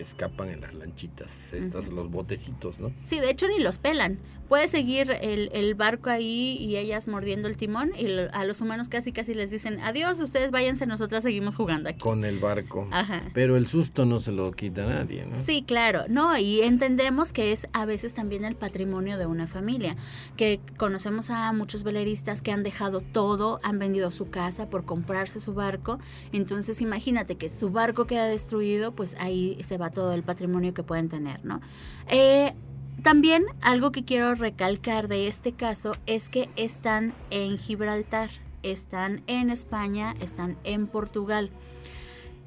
escapan 0.00 0.48
en 0.50 0.60
las 0.60 0.74
lanchitas, 0.74 1.52
estas, 1.52 1.92
los 1.92 2.08
botecitos, 2.08 2.78
¿no? 2.78 2.92
Sí, 3.02 3.18
de 3.18 3.30
hecho 3.30 3.48
ni 3.48 3.58
los 3.58 3.78
pelan, 3.78 4.20
puede 4.48 4.68
seguir 4.68 5.10
el, 5.20 5.74
barco 5.74 6.10
ahí 6.10 6.56
y 6.58 6.76
ellas 6.76 7.06
mordiendo 7.06 7.48
el 7.48 7.56
timón 7.56 7.92
y 7.96 8.08
a 8.32 8.44
los 8.44 8.60
humanos 8.60 8.88
casi 8.88 9.12
casi 9.12 9.34
les 9.34 9.50
dicen 9.50 9.78
adiós, 9.80 10.18
ustedes 10.20 10.50
váyanse, 10.50 10.86
nosotras 10.86 11.22
seguimos 11.22 11.54
jugando 11.54 11.90
aquí. 11.90 12.00
Con 12.00 12.24
el 12.24 12.38
barco. 12.38 12.88
Ajá. 12.90 13.22
Pero 13.34 13.56
el 13.56 13.66
susto 13.68 14.06
no 14.06 14.18
se 14.18 14.32
lo 14.32 14.50
quita 14.52 14.86
nadie, 14.86 15.26
¿no? 15.26 15.36
Sí, 15.36 15.62
claro, 15.62 16.04
no, 16.08 16.36
y 16.38 16.62
entendemos 16.62 17.32
que 17.32 17.52
es 17.52 17.68
a 17.72 17.84
veces 17.84 18.14
también 18.14 18.44
el 18.44 18.56
patrimonio 18.56 19.18
de 19.18 19.26
una 19.26 19.46
familia, 19.46 19.96
que 20.36 20.60
conocemos 20.76 21.30
a 21.30 21.52
muchos 21.52 21.84
veleristas 21.84 22.42
que 22.42 22.50
han 22.50 22.62
dejado 22.62 23.00
todo, 23.00 23.60
han 23.62 23.78
vendido 23.78 24.10
su 24.10 24.30
casa 24.30 24.70
por 24.70 24.84
comprarse 24.84 25.38
su 25.40 25.54
barco, 25.54 25.98
entonces 26.32 26.80
imagínate 26.80 27.36
que 27.36 27.48
su 27.48 27.70
barco 27.70 28.06
queda 28.06 28.24
destruido, 28.26 28.92
pues 28.92 29.16
ahí 29.20 29.58
se 29.62 29.76
va 29.76 29.90
todo 29.90 30.12
el 30.14 30.22
patrimonio 30.22 30.74
que 30.74 30.82
pueden 30.82 31.08
tener, 31.08 31.44
¿no? 31.44 31.60
Eh, 32.08 32.54
también 33.02 33.44
algo 33.60 33.92
que 33.92 34.04
quiero 34.04 34.34
recalcar 34.34 35.08
de 35.08 35.28
este 35.28 35.52
caso 35.52 35.92
es 36.06 36.28
que 36.28 36.48
están 36.56 37.14
en 37.30 37.58
Gibraltar, 37.58 38.30
están 38.62 39.22
en 39.26 39.50
España, 39.50 40.14
están 40.20 40.56
en 40.64 40.86
Portugal. 40.86 41.50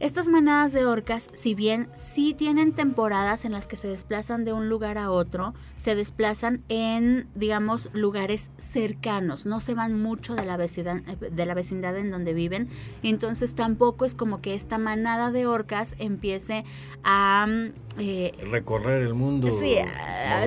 Estas 0.02 0.30
manadas 0.30 0.74
de 0.74 0.84
orcas, 0.88 1.30
si 1.34 1.54
bien 1.54 1.88
sí 1.94 2.34
tienen 2.34 2.72
temporadas 2.72 3.46
en 3.46 3.52
las 3.52 3.68
que 3.68 3.78
se 3.78 3.88
desplazan 3.88 4.46
de 4.46 4.52
un 4.52 4.68
lugar 4.68 4.98
a 4.98 5.12
otro, 5.12 5.54
se 5.76 5.94
desplazan 5.94 6.64
en, 6.70 7.28
digamos, 7.36 7.88
lugares 7.94 8.50
cercanos, 8.58 9.46
no 9.46 9.60
se 9.60 9.76
van 9.76 10.02
mucho 10.02 10.34
de 10.34 10.44
la 10.44 10.58
vecindad, 10.58 11.02
de 11.04 11.46
la 11.46 11.54
vecindad 11.54 11.96
en 12.00 12.10
donde 12.10 12.34
viven, 12.34 12.68
entonces 13.04 13.54
tampoco 13.54 14.06
es 14.06 14.16
como 14.16 14.42
que 14.42 14.56
esta 14.56 14.80
manada 14.80 15.30
de 15.30 15.46
orcas 15.46 15.94
empiece 16.00 16.66
a... 17.04 17.46
Eh, 18.00 18.34
Recorrer 18.50 19.04
el 19.04 19.14
mundo. 19.14 19.50
Sí, 19.60 19.76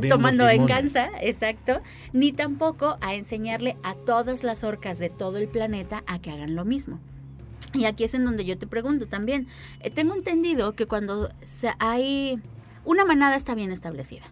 tomando 0.09 0.47
venganza, 0.47 1.11
exacto, 1.21 1.81
ni 2.13 2.33
tampoco 2.33 2.99
a 3.01 3.15
enseñarle 3.15 3.77
a 3.85 3.95
todas 3.95 4.43
las 4.43 4.65
orcas 4.65 4.99
de 4.99 5.11
todo 5.11 5.39
el 5.39 5.47
planeta 5.47 6.03
a 6.09 6.19
que 6.21 6.33
hagan 6.33 6.57
lo 6.57 6.65
mismo. 6.65 6.99
Y 7.73 7.87
aquí 7.87 8.05
es 8.05 8.15
en 8.15 8.25
donde 8.25 8.45
yo 8.45 8.59
te 8.59 8.67
pregunto 8.67 9.07
también. 9.07 9.47
Eh, 9.81 9.91
tengo 9.91 10.15
entendido 10.15 10.75
que 10.75 10.87
cuando 10.87 11.31
hay 11.79 12.41
una 12.85 13.05
manada 13.05 13.37
está 13.37 13.55
bien 13.55 13.73
establecida. 13.73 14.25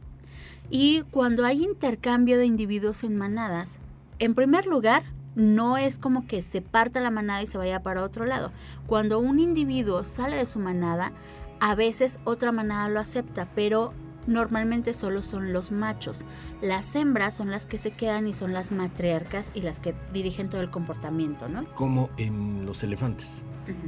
Y 0.70 1.02
cuando 1.10 1.44
hay 1.44 1.62
intercambio 1.62 2.38
de 2.38 2.46
individuos 2.46 3.04
en 3.04 3.16
manadas, 3.16 3.76
en 4.18 4.34
primer 4.34 4.66
lugar, 4.66 5.02
no 5.34 5.76
es 5.76 5.98
como 5.98 6.26
que 6.26 6.42
se 6.42 6.60
parta 6.60 7.00
la 7.00 7.10
manada 7.10 7.42
y 7.42 7.46
se 7.46 7.58
vaya 7.58 7.82
para 7.82 8.04
otro 8.04 8.26
lado. 8.26 8.52
Cuando 8.86 9.18
un 9.18 9.40
individuo 9.40 10.04
sale 10.04 10.36
de 10.36 10.46
su 10.46 10.58
manada, 10.58 11.12
a 11.60 11.74
veces 11.74 12.18
otra 12.24 12.52
manada 12.52 12.88
lo 12.88 13.00
acepta, 13.00 13.48
pero 13.54 13.94
normalmente 14.26 14.94
solo 14.94 15.22
son 15.22 15.52
los 15.52 15.72
machos. 15.72 16.24
Las 16.60 16.94
hembras 16.94 17.34
son 17.34 17.50
las 17.50 17.66
que 17.66 17.78
se 17.78 17.92
quedan 17.92 18.26
y 18.26 18.32
son 18.32 18.52
las 18.52 18.72
matriarcas 18.72 19.50
y 19.54 19.62
las 19.62 19.80
que 19.80 19.94
dirigen 20.12 20.48
todo 20.48 20.60
el 20.60 20.70
comportamiento, 20.70 21.48
¿no? 21.48 21.64
Como 21.74 22.10
en 22.16 22.66
los 22.66 22.82
elefantes. 22.82 23.42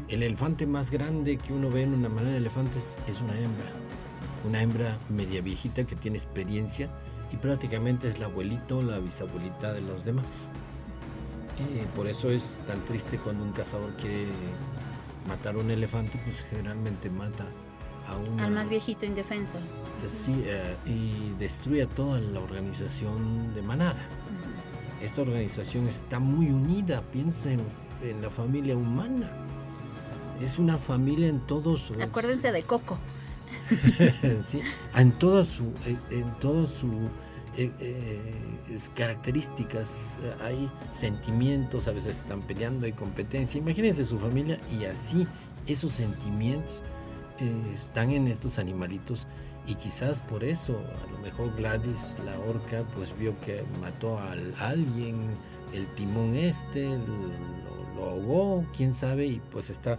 El 0.09 0.23
elefante 0.23 0.67
más 0.67 0.91
grande 0.91 1.37
que 1.37 1.53
uno 1.53 1.71
ve 1.71 1.83
en 1.83 1.95
una 1.95 2.09
manada 2.09 2.33
de 2.33 2.39
elefantes 2.39 2.97
es 3.09 3.21
una 3.21 3.37
hembra. 3.39 3.67
Una 4.45 4.63
hembra 4.63 4.99
media 5.09 5.41
viejita 5.41 5.85
que 5.85 5.97
tiene 5.97 6.19
experiencia 6.19 6.89
y 7.33 7.37
prácticamente 7.37 8.09
es 8.09 8.19
la 8.19 8.27
abuelito 8.27 8.79
o 8.79 8.83
la 8.83 8.99
bisabuelita 8.99 9.73
de 9.73 9.81
los 9.81 10.05
demás. 10.05 10.47
Eh, 11.59 11.87
por 11.95 12.07
eso 12.07 12.31
es 12.31 12.61
tan 12.67 12.85
triste 12.85 13.19
cuando 13.19 13.45
un 13.45 13.53
cazador 13.53 13.95
quiere 13.97 14.29
matar 15.29 15.55
a 15.55 15.59
un 15.59 15.71
elefante, 15.71 16.21
pues 16.25 16.45
generalmente 16.45 17.11
mata 17.11 17.47
al 18.39 18.51
más 18.51 18.69
viejito 18.69 19.07
indefenso. 19.07 19.57
Sí, 20.09 20.43
eh, 20.45 20.77
y 20.87 21.33
destruye 21.39 21.87
toda 21.87 22.21
la 22.21 22.41
organización 22.41 23.55
de 23.55 23.63
manada. 23.63 24.03
Esta 25.01 25.23
organización 25.23 25.89
está 25.89 26.19
muy 26.19 26.51
unida, 26.51 27.03
piensen 27.13 27.61
en 28.03 28.23
la 28.23 28.31
familia 28.31 28.77
humana. 28.77 29.31
Es 30.43 30.59
una 30.59 30.79
familia 30.79 31.29
en 31.29 31.41
todos 31.47 31.83
sus... 31.83 31.99
Acuérdense 31.99 32.53
de 32.53 32.63
Coco. 32.63 32.99
sí, 34.47 34.61
en 34.95 35.13
todas 35.13 35.47
su, 35.47 35.73
en 36.11 36.39
todo 36.41 36.67
su 36.67 36.89
eh, 37.57 37.71
eh, 37.81 38.79
características, 38.95 40.19
hay 40.43 40.69
sentimientos, 40.93 41.87
a 41.89 41.93
veces 41.93 42.19
están 42.19 42.43
peleando, 42.43 42.85
hay 42.87 42.93
competencia. 42.93 43.59
Imagínense 43.59 44.05
su 44.05 44.19
familia 44.19 44.59
y 44.71 44.85
así 44.85 45.27
esos 45.67 45.93
sentimientos 45.93 46.83
están 47.39 48.11
en 48.11 48.29
estos 48.29 48.59
animalitos 48.59 49.27
y 49.67 49.75
quizás 49.77 50.21
por 50.21 50.45
eso 50.45 50.79
a 50.79 51.11
lo 51.11 51.19
mejor 51.19 51.55
Gladys 51.57 52.17
la 52.25 52.39
orca 52.39 52.85
pues 52.95 53.17
vio 53.19 53.39
que 53.41 53.65
mató 53.81 54.19
a 54.19 54.33
alguien 54.61 55.31
el 55.73 55.87
timón 55.95 56.35
este 56.35 56.99
lo, 57.97 58.05
ahogó 58.05 58.67
quién 58.77 58.93
sabe 58.93 59.27
y 59.27 59.41
pues 59.51 59.71
está 59.71 59.99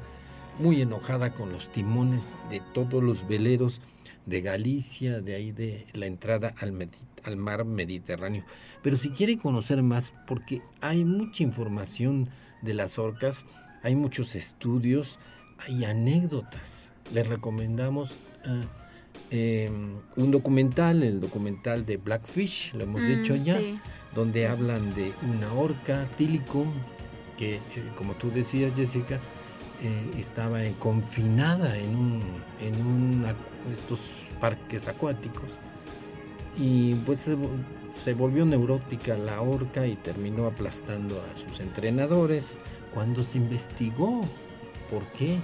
muy 0.60 0.82
enojada 0.82 1.34
con 1.34 1.52
los 1.52 1.72
timones 1.72 2.36
de 2.50 2.62
todos 2.74 3.04
los 3.04 3.28
veleros 3.28 3.82
de 4.26 4.42
Galicia, 4.42 5.22
de 5.22 5.36
ahí 5.36 5.52
de 5.52 5.86
la 5.94 6.06
entrada 6.06 6.54
al, 6.60 6.90
al 7.24 7.38
mar 7.38 7.66
Mediterráneo. 7.66 8.44
Pero 8.82 8.98
si 8.98 9.10
quiere 9.10 9.38
conocer 9.38 9.84
más, 9.84 10.14
porque 10.26 10.62
hay 10.82 11.04
mucha 11.04 11.44
información 11.44 12.30
de 12.62 12.74
las 12.74 12.98
orcas, 12.98 13.46
hay 13.84 13.96
muchos 13.96 14.36
estudios, 14.36 15.20
hay 15.58 15.86
anécdotas. 15.86 16.92
Les 17.14 17.28
recomendamos 17.28 18.18
ah, 18.46 18.66
em, 19.32 19.98
un 20.16 20.32
documental, 20.32 21.04
el 21.04 21.20
documental 21.20 21.86
de 21.86 21.98
Blackfish, 21.98 22.74
lo 22.74 22.84
hemos 22.84 23.02
dicho 23.02 23.36
mm, 23.36 23.44
ya, 23.44 23.60
donde 24.14 24.48
hablan 24.48 24.94
de 24.96 25.14
una 25.30 25.54
orca, 25.54 26.08
Tilicum, 26.18 26.72
que, 27.38 27.56
eh, 27.56 27.62
como 27.96 28.14
tú 28.14 28.32
decías, 28.32 28.74
Jessica, 28.76 29.20
eh, 29.82 30.12
estaba 30.18 30.60
confinada 30.80 31.78
en 31.78 31.96
un, 31.96 32.24
en 32.62 33.26
estos 33.74 34.28
parques 34.40 34.88
acuáticos 34.88 35.60
y 36.58 36.96
pues 37.06 37.30
se, 37.92 38.14
volvió 38.14 38.46
neurótica 38.46 39.18
la 39.18 39.42
orca 39.42 39.86
y 39.86 39.96
terminó 39.96 40.46
aplastando 40.46 41.22
a 41.22 41.38
sus 41.38 41.60
entrenadores. 41.60 42.58
Cuando 42.94 43.24
se 43.24 43.38
investigó 43.38 44.22
por 44.90 45.04
qué, 45.12 45.40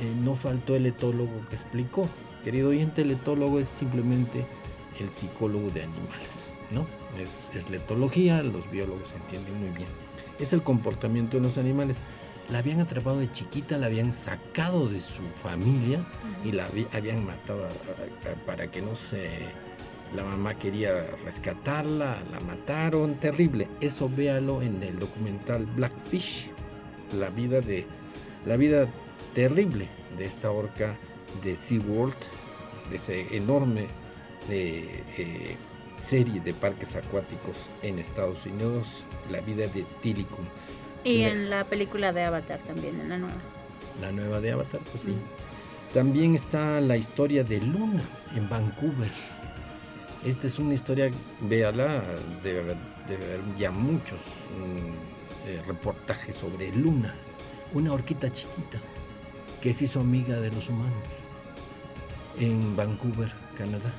eh, 0.00 0.14
no 0.22 0.34
faltó 0.34 0.76
el 0.76 0.86
etólogo 0.86 1.46
que 1.48 1.56
explicó. 1.56 2.08
Querido 2.44 2.70
oyente, 2.70 3.02
el 3.02 3.12
etólogo 3.12 3.58
es 3.58 3.68
simplemente 3.68 4.46
el 5.00 5.10
psicólogo 5.10 5.70
de 5.70 5.82
animales, 5.82 6.52
¿no? 6.70 6.86
Es, 7.22 7.50
es 7.54 7.70
la 7.70 7.76
etología, 7.76 8.42
los 8.42 8.70
biólogos 8.70 9.12
entienden 9.12 9.58
muy 9.60 9.70
bien. 9.76 9.88
Es 10.38 10.52
el 10.52 10.62
comportamiento 10.62 11.36
de 11.36 11.42
los 11.42 11.58
animales 11.58 12.00
la 12.50 12.58
habían 12.60 12.80
atrapado 12.80 13.18
de 13.18 13.30
chiquita, 13.30 13.76
la 13.76 13.86
habían 13.86 14.12
sacado 14.12 14.88
de 14.88 15.00
su 15.00 15.22
familia 15.22 16.00
y 16.44 16.52
la 16.52 16.68
habían 16.92 17.26
matado 17.26 17.68
para 18.46 18.70
que 18.70 18.82
no 18.82 18.94
se... 18.94 19.28
La 20.14 20.24
mamá 20.24 20.54
quería 20.54 21.04
rescatarla, 21.22 22.16
la 22.32 22.40
mataron, 22.40 23.16
terrible. 23.16 23.68
Eso 23.82 24.08
véalo 24.08 24.62
en 24.62 24.82
el 24.82 24.98
documental 24.98 25.66
Blackfish, 25.66 26.48
la 27.12 27.28
vida 27.28 27.60
de 27.60 27.86
la 28.46 28.56
vida 28.56 28.88
terrible 29.38 29.88
de 30.16 30.26
esta 30.26 30.50
orca 30.50 30.96
de 31.44 31.56
SeaWorld, 31.56 32.16
de 32.90 32.96
ese 32.96 33.36
enorme 33.36 33.86
eh, 34.50 35.56
serie 35.94 36.40
de 36.40 36.52
parques 36.54 36.96
acuáticos 36.96 37.70
en 37.82 38.00
Estados 38.00 38.46
Unidos, 38.46 39.04
la 39.30 39.40
vida 39.40 39.68
de 39.68 39.84
Tilicum. 40.02 40.44
Y 41.04 41.22
en 41.22 41.50
la 41.50 41.62
película 41.62 42.12
de 42.12 42.24
Avatar 42.24 42.58
también, 42.64 43.00
en 43.00 43.10
la 43.10 43.18
nueva. 43.18 43.40
La 44.00 44.10
nueva 44.10 44.40
de 44.40 44.50
Avatar, 44.50 44.80
pues 44.90 45.04
sí. 45.04 45.14
También 45.94 46.34
está 46.34 46.80
la 46.80 46.96
historia 46.96 47.44
de 47.44 47.60
Luna 47.60 48.02
en 48.34 48.48
Vancouver. 48.48 49.12
Esta 50.24 50.48
es 50.48 50.58
una 50.58 50.74
historia, 50.74 51.12
véala, 51.42 52.02
debe 52.42 52.58
haber, 52.58 52.76
ya 53.56 53.70
muchos 53.70 54.20
mm, 54.50 55.48
eh, 55.48 55.62
reportajes 55.64 56.34
sobre 56.34 56.72
Luna, 56.72 57.14
una 57.72 57.92
horquita 57.92 58.32
chiquita 58.32 58.80
que 59.60 59.74
se 59.74 59.84
hizo 59.84 60.00
amiga 60.00 60.40
de 60.40 60.50
los 60.50 60.68
humanos 60.68 60.94
en 62.38 62.76
Vancouver, 62.76 63.32
Canadá, 63.56 63.92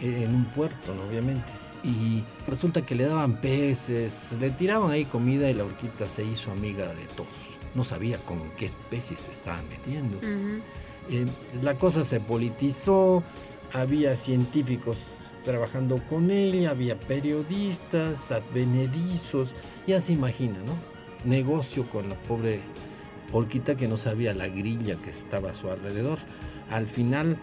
en 0.00 0.34
un 0.34 0.44
puerto, 0.46 0.92
obviamente 1.08 1.52
y 1.86 2.24
resulta 2.46 2.84
que 2.84 2.94
le 2.94 3.04
daban 3.04 3.40
peces, 3.40 4.34
le 4.40 4.50
tiraban 4.50 4.90
ahí 4.90 5.04
comida 5.04 5.48
y 5.48 5.54
la 5.54 5.64
horquita 5.64 6.08
se 6.08 6.24
hizo 6.24 6.50
amiga 6.50 6.86
de 6.86 7.06
todos. 7.16 7.28
No 7.74 7.84
sabía 7.84 8.18
con 8.18 8.50
qué 8.56 8.66
especies 8.66 9.20
se 9.20 9.30
estaban 9.30 9.68
metiendo. 9.68 10.18
Eh, 11.10 11.26
la 11.62 11.78
cosa 11.78 12.04
se 12.04 12.18
politizó, 12.18 13.22
había 13.72 14.16
científicos 14.16 14.98
trabajando 15.44 16.04
con 16.08 16.30
ella, 16.32 16.70
había 16.70 16.98
periodistas, 16.98 18.32
advenedizos, 18.32 19.54
ya 19.86 20.00
se 20.00 20.12
imagina, 20.12 20.58
¿no? 20.66 20.74
Negocio 21.24 21.88
con 21.88 22.08
la 22.08 22.16
pobre 22.16 22.60
horquita 23.32 23.74
que 23.74 23.88
no 23.88 23.96
sabía 23.96 24.34
la 24.34 24.48
grilla 24.48 24.96
que 24.96 25.10
estaba 25.10 25.50
a 25.50 25.54
su 25.54 25.70
alrededor. 25.70 26.18
Al 26.70 26.86
final 26.86 27.38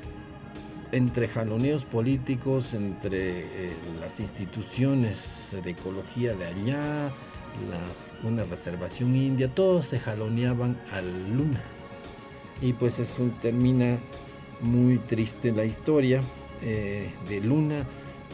entre 0.93 1.27
jaloneos 1.27 1.85
políticos, 1.85 2.75
entre 2.75 3.39
eh, 3.39 3.73
las 3.99 4.19
instituciones 4.19 5.55
de 5.63 5.71
ecología 5.71 6.35
de 6.35 6.45
allá, 6.45 7.11
una 8.23 8.43
reservación 8.43 9.15
india, 9.15 9.47
todos 9.53 9.85
se 9.85 9.99
jaloneaban 9.99 10.79
al 10.91 11.35
Luna. 11.35 11.61
Y 12.61 12.73
pues 12.73 12.99
eso 12.99 13.29
termina 13.41 13.97
muy 14.61 14.99
triste 14.99 15.51
la 15.51 15.65
historia 15.65 16.21
eh, 16.61 17.11
de 17.27 17.41
Luna, 17.41 17.87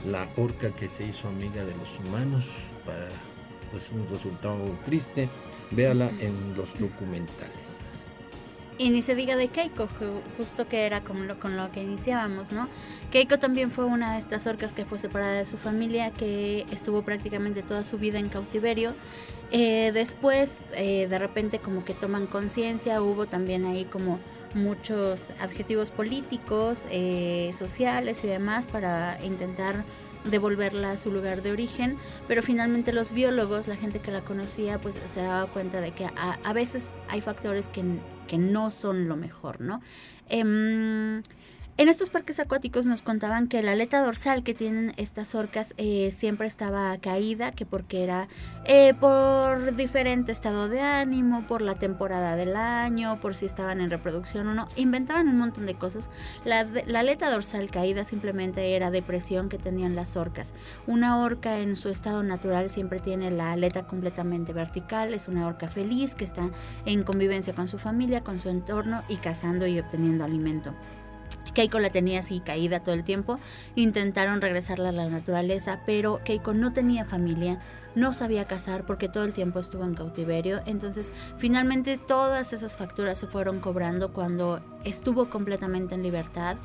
la 0.05 0.27
orca 0.35 0.71
que 0.71 0.89
se 0.89 1.05
hizo 1.05 1.29
amiga 1.29 1.63
de 1.63 1.75
los 1.77 1.97
humanos, 1.99 2.45
para 2.85 3.07
pues 3.71 3.89
un 3.89 4.05
resultado 4.09 4.59
triste. 4.83 5.29
Véala 5.71 6.09
en 6.19 6.55
los 6.55 6.77
documentales. 6.79 8.05
Y 8.79 8.91
ni 8.91 9.01
se 9.01 9.13
diga 9.13 9.35
de 9.35 9.49
Keiko, 9.49 9.89
justo 10.37 10.69
que 10.69 10.85
era 10.85 11.01
como 11.01 11.25
lo, 11.25 11.37
con 11.37 11.57
lo 11.57 11.69
que 11.69 11.83
iniciábamos, 11.83 12.53
¿no? 12.53 12.69
Keiko 13.11 13.37
también 13.37 13.71
fue 13.71 13.83
una 13.83 14.13
de 14.13 14.19
estas 14.19 14.47
orcas 14.47 14.71
que 14.71 14.85
fue 14.85 14.97
separada 14.97 15.33
de 15.33 15.43
su 15.43 15.57
familia, 15.57 16.11
que 16.11 16.65
estuvo 16.71 17.01
prácticamente 17.01 17.61
toda 17.61 17.83
su 17.83 17.97
vida 17.97 18.19
en 18.19 18.29
cautiverio. 18.29 18.93
Eh, 19.51 19.91
después, 19.93 20.55
eh, 20.75 21.07
de 21.09 21.19
repente, 21.19 21.59
como 21.59 21.83
que 21.83 21.93
toman 21.93 22.25
conciencia, 22.25 23.01
hubo 23.01 23.25
también 23.25 23.65
ahí 23.65 23.83
como 23.83 24.17
muchos 24.53 25.31
adjetivos 25.41 25.91
políticos, 25.91 26.85
eh, 26.89 27.51
sociales 27.53 28.23
y 28.23 28.27
demás 28.27 28.67
para 28.67 29.19
intentar 29.23 29.83
devolverla 30.25 30.91
a 30.91 30.97
su 30.97 31.11
lugar 31.11 31.41
de 31.41 31.51
origen, 31.51 31.97
pero 32.27 32.43
finalmente 32.43 32.93
los 32.93 33.11
biólogos, 33.11 33.67
la 33.67 33.75
gente 33.75 33.99
que 33.99 34.11
la 34.11 34.21
conocía, 34.21 34.77
pues 34.77 34.99
se 35.05 35.21
daba 35.21 35.47
cuenta 35.47 35.81
de 35.81 35.91
que 35.91 36.05
a, 36.05 36.53
veces 36.53 36.89
hay 37.09 37.21
factores 37.21 37.67
que 37.67 37.83
que 38.29 38.37
no 38.37 38.69
son 38.71 39.09
lo 39.09 39.17
mejor, 39.17 39.59
¿no? 39.59 39.81
Em, 40.29 41.23
en 41.79 41.87
estos 41.87 42.09
parques 42.09 42.41
acuáticos 42.41 42.85
nos 42.87 43.01
contaban 43.01 43.47
que 43.47 43.61
la 43.61 43.71
aleta 43.71 44.03
dorsal 44.03 44.43
que 44.43 44.53
tienen 44.53 44.93
estas 44.97 45.33
orcas 45.33 45.73
eh, 45.77 46.11
siempre 46.11 46.45
estaba 46.45 46.97
caída, 46.97 47.53
que 47.53 47.65
porque 47.65 48.03
era 48.03 48.27
eh, 48.65 48.93
por 48.95 49.73
diferente 49.77 50.33
estado 50.33 50.67
de 50.67 50.81
ánimo, 50.81 51.47
por 51.47 51.61
la 51.61 51.75
temporada 51.75 52.35
del 52.35 52.57
año, 52.57 53.21
por 53.21 53.33
si 53.33 53.45
estaban 53.45 53.79
en 53.79 53.91
reproducción 53.91 54.47
o 54.47 54.53
no. 54.53 54.67
Inventaban 54.75 55.29
un 55.29 55.37
montón 55.37 55.65
de 55.65 55.75
cosas. 55.75 56.09
La, 56.43 56.65
la 56.65 56.99
aleta 56.99 57.31
dorsal 57.31 57.71
caída 57.71 58.03
simplemente 58.03 58.75
era 58.75 58.91
depresión 58.91 59.47
que 59.47 59.57
tenían 59.57 59.95
las 59.95 60.17
orcas. 60.17 60.53
Una 60.85 61.21
orca 61.21 61.59
en 61.59 61.77
su 61.77 61.87
estado 61.87 62.23
natural 62.23 62.69
siempre 62.69 62.99
tiene 62.99 63.31
la 63.31 63.53
aleta 63.53 63.87
completamente 63.87 64.51
vertical, 64.51 65.13
es 65.13 65.29
una 65.29 65.47
orca 65.47 65.69
feliz 65.69 66.13
que 66.13 66.25
está 66.25 66.49
en 66.85 67.03
convivencia 67.03 67.55
con 67.55 67.69
su 67.69 67.79
familia, 67.79 68.21
con 68.21 68.41
su 68.41 68.49
entorno 68.49 69.01
y 69.07 69.15
cazando 69.15 69.65
y 69.65 69.79
obteniendo 69.79 70.25
alimento. 70.25 70.73
Keiko 71.53 71.79
la 71.79 71.89
tenía 71.89 72.19
así 72.19 72.39
caída 72.39 72.81
todo 72.81 72.95
el 72.95 73.03
tiempo. 73.03 73.39
Intentaron 73.75 74.41
regresarla 74.41 74.89
a 74.89 74.93
la 74.93 75.09
naturaleza, 75.09 75.81
pero 75.85 76.21
Keiko 76.23 76.53
no 76.53 76.73
tenía 76.73 77.05
familia, 77.05 77.59
no 77.95 78.13
sabía 78.13 78.45
casar 78.45 78.85
porque 78.85 79.07
todo 79.07 79.23
el 79.23 79.33
tiempo 79.33 79.59
estuvo 79.59 79.83
en 79.83 79.95
cautiverio. 79.95 80.61
Entonces, 80.65 81.11
finalmente 81.37 81.97
todas 81.97 82.53
esas 82.53 82.77
facturas 82.77 83.19
se 83.19 83.27
fueron 83.27 83.59
cobrando 83.59 84.13
cuando 84.13 84.61
estuvo 84.83 85.29
completamente 85.29 85.95
en 85.95 86.03
libertad. 86.03 86.57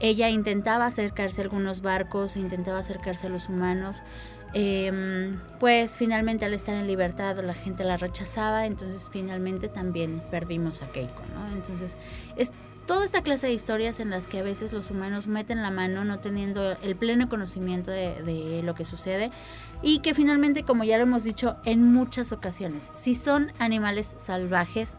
Ella 0.00 0.30
intentaba 0.30 0.86
acercarse 0.86 1.40
a 1.40 1.44
algunos 1.44 1.82
barcos, 1.82 2.36
intentaba 2.36 2.78
acercarse 2.78 3.26
a 3.26 3.30
los 3.30 3.48
humanos. 3.48 4.02
Em, 4.54 5.38
pues 5.60 5.98
finalmente 5.98 6.46
al 6.46 6.54
estar 6.54 6.74
en 6.74 6.86
libertad 6.86 7.36
la 7.44 7.52
gente 7.52 7.84
la 7.84 7.98
rechazaba, 7.98 8.64
entonces 8.64 9.10
finalmente 9.12 9.68
también 9.68 10.22
perdimos 10.30 10.80
a 10.80 10.88
Keiko, 10.88 11.22
¿no? 11.34 11.52
Entonces 11.52 11.98
es 12.36 12.52
toda 12.88 13.04
esta 13.04 13.22
clase 13.22 13.46
de 13.46 13.52
historias 13.52 14.00
en 14.00 14.08
las 14.08 14.26
que 14.26 14.38
a 14.38 14.42
veces 14.42 14.72
los 14.72 14.90
humanos 14.90 15.26
meten 15.26 15.60
la 15.60 15.70
mano 15.70 16.04
no 16.04 16.20
teniendo 16.20 16.72
el 16.72 16.96
pleno 16.96 17.28
conocimiento 17.28 17.90
de, 17.90 18.62
lo 18.64 18.74
que 18.74 18.86
sucede 18.86 19.30
y 19.82 19.98
que 20.00 20.14
finalmente, 20.14 20.62
como 20.62 20.84
ya 20.84 20.96
lo 20.96 21.02
hemos 21.02 21.22
dicho 21.22 21.56
en 21.64 21.92
muchas 21.92 22.32
ocasiones, 22.32 22.90
si 22.94 23.14
son 23.14 23.52
animales 23.58 24.14
salvajes, 24.16 24.96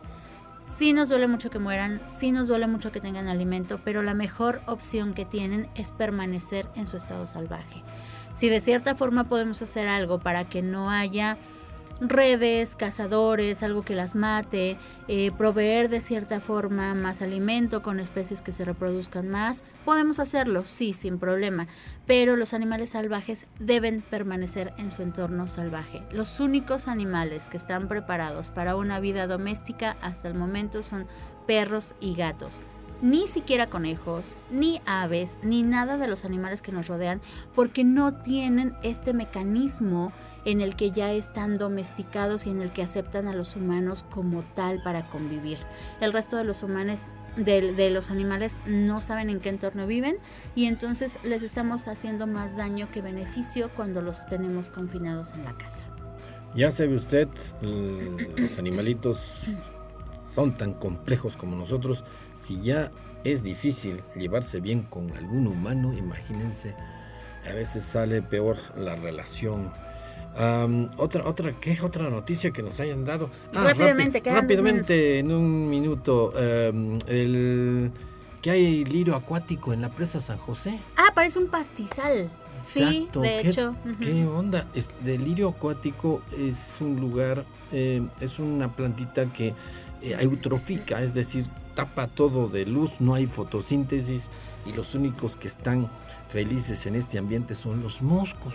sí 0.61 0.93
nos 0.93 1.09
duele 1.09 1.25
mucho 1.25 1.49
que 1.49 1.57
mueran, 1.57 1.99
sí 2.05 2.31
nos 2.31 2.47
duele 2.47 2.67
mucho 2.67 2.91
que 2.91 3.01
tengan 3.01 3.27
alimento, 3.27 3.79
pero 3.83 4.03
la 4.03 4.13
mejor 4.13 4.61
opción 4.67 5.15
que 5.15 5.25
tienen 5.25 5.67
es 5.73 5.91
permanecer 5.91 6.67
en 6.75 6.85
su 6.85 6.95
estado 6.95 7.25
salvaje. 7.25 7.81
Si 8.35 8.49
de 8.49 8.61
cierta 8.61 8.93
forma 8.93 9.23
podemos 9.23 9.63
hacer 9.63 9.87
algo 9.87 10.19
para 10.19 10.45
que 10.45 10.61
no 10.61 10.91
haya 10.91 11.37
redes, 12.01 12.75
cazadores, 12.75 13.63
algo 13.63 13.83
que 13.83 13.95
las 13.95 14.15
mate, 14.15 14.77
eh, 15.07 15.31
proveer 15.37 15.89
de 15.89 16.01
cierta 16.01 16.39
forma 16.39 16.93
más 16.93 17.21
alimento 17.21 17.81
con 17.81 17.99
especies 17.99 18.41
que 18.41 18.51
se 18.51 18.65
reproduzcan 18.65 19.27
más, 19.27 19.63
podemos 19.85 20.19
hacerlo, 20.19 20.65
sí, 20.65 20.93
sin 20.93 21.19
problema, 21.19 21.67
pero 22.05 22.35
los 22.35 22.53
animales 22.53 22.91
salvajes 22.91 23.45
deben 23.59 24.01
permanecer 24.01 24.73
en 24.77 24.91
su 24.91 25.01
entorno 25.01 25.47
salvaje. 25.47 26.01
Los 26.11 26.39
únicos 26.39 26.87
animales 26.87 27.47
que 27.47 27.57
están 27.57 27.87
preparados 27.87 28.51
para 28.51 28.75
una 28.75 28.99
vida 28.99 29.27
doméstica 29.27 29.97
hasta 30.01 30.27
el 30.27 30.35
momento 30.35 30.83
son 30.83 31.07
perros 31.47 31.95
y 31.99 32.15
gatos 32.15 32.61
ni 33.01 33.27
siquiera 33.27 33.69
conejos, 33.69 34.35
ni 34.51 34.81
aves, 34.85 35.37
ni 35.41 35.63
nada 35.63 35.97
de 35.97 36.07
los 36.07 36.25
animales 36.25 36.61
que 36.61 36.71
nos 36.71 36.87
rodean, 36.87 37.21
porque 37.55 37.83
no 37.83 38.13
tienen 38.13 38.75
este 38.83 39.13
mecanismo 39.13 40.11
en 40.45 40.61
el 40.61 40.75
que 40.75 40.91
ya 40.91 41.11
están 41.11 41.57
domesticados 41.57 42.45
y 42.45 42.49
en 42.49 42.61
el 42.61 42.71
que 42.71 42.81
aceptan 42.81 43.27
a 43.27 43.33
los 43.33 43.55
humanos 43.55 44.05
como 44.09 44.43
tal 44.55 44.81
para 44.83 45.07
convivir. 45.09 45.57
El 46.01 46.13
resto 46.13 46.37
de 46.37 46.43
los 46.43 46.63
humanos, 46.63 47.07
de, 47.35 47.89
los 47.89 48.09
animales, 48.09 48.57
no 48.65 49.01
saben 49.01 49.29
en 49.29 49.39
qué 49.39 49.49
entorno 49.49 49.87
viven 49.87 50.17
y 50.55 50.65
entonces 50.65 51.17
les 51.23 51.43
estamos 51.43 51.87
haciendo 51.87 52.27
más 52.27 52.57
daño 52.57 52.89
que 52.91 53.01
beneficio 53.01 53.69
cuando 53.75 54.01
los 54.01 54.25
tenemos 54.27 54.69
confinados 54.69 55.33
en 55.33 55.45
la 55.45 55.57
casa. 55.57 55.83
Ya 56.55 56.71
sabe 56.71 56.95
usted, 56.95 57.27
los 57.61 58.57
animalitos 58.57 59.43
son 60.27 60.55
tan 60.55 60.73
complejos 60.73 61.37
como 61.37 61.55
nosotros. 61.55 62.03
Si 62.35 62.59
ya 62.61 62.89
es 63.23 63.43
difícil 63.43 64.01
llevarse 64.15 64.59
bien 64.59 64.83
con 64.83 65.11
algún 65.15 65.45
humano, 65.47 65.93
imagínense, 65.93 66.73
a 67.47 67.53
veces 67.53 67.83
sale 67.83 68.21
peor 68.21 68.57
la 68.77 68.95
relación 68.95 69.71
otra, 70.97 71.27
otra, 71.27 71.51
¿qué 71.59 71.77
otra 71.81 72.09
noticia 72.09 72.51
que 72.51 72.61
nos 72.63 72.79
hayan 72.79 73.05
dado? 73.05 73.29
Ah, 73.53 73.65
rápidamente, 73.67 74.21
rápidamente, 74.25 75.19
en 75.19 75.31
un 75.31 75.69
minuto, 75.69 76.33
el 76.37 77.91
que 78.41 78.51
hay 78.51 78.85
lirio 78.85 79.15
acuático 79.15 79.73
en 79.73 79.81
la 79.81 79.89
presa 79.89 80.21
San 80.21 80.37
José. 80.37 80.79
Ah, 80.95 81.11
parece 81.13 81.39
un 81.39 81.47
pastizal. 81.47 82.29
Sí, 82.63 83.09
de 83.13 83.41
hecho. 83.41 83.75
¿Qué 83.99 84.25
onda? 84.25 84.67
Es, 84.73 84.91
el 85.05 85.23
lirio 85.23 85.49
acuático 85.49 86.21
es 86.37 86.77
un 86.79 86.99
lugar, 86.99 87.45
eh, 87.71 88.05
es 88.19 88.39
una 88.39 88.69
plantita 88.69 89.25
que 89.31 89.53
eh, 90.01 90.15
eutrofica, 90.19 91.01
es 91.01 91.13
decir, 91.13 91.45
tapa 91.75 92.07
todo 92.07 92.47
de 92.47 92.65
luz, 92.65 92.99
no 92.99 93.13
hay 93.13 93.25
fotosíntesis 93.27 94.29
y 94.65 94.73
los 94.73 94.95
únicos 94.95 95.35
que 95.35 95.47
están 95.47 95.89
felices 96.29 96.85
en 96.85 96.95
este 96.95 97.17
ambiente 97.17 97.55
son 97.55 97.81
los 97.81 98.01
moscos 98.01 98.53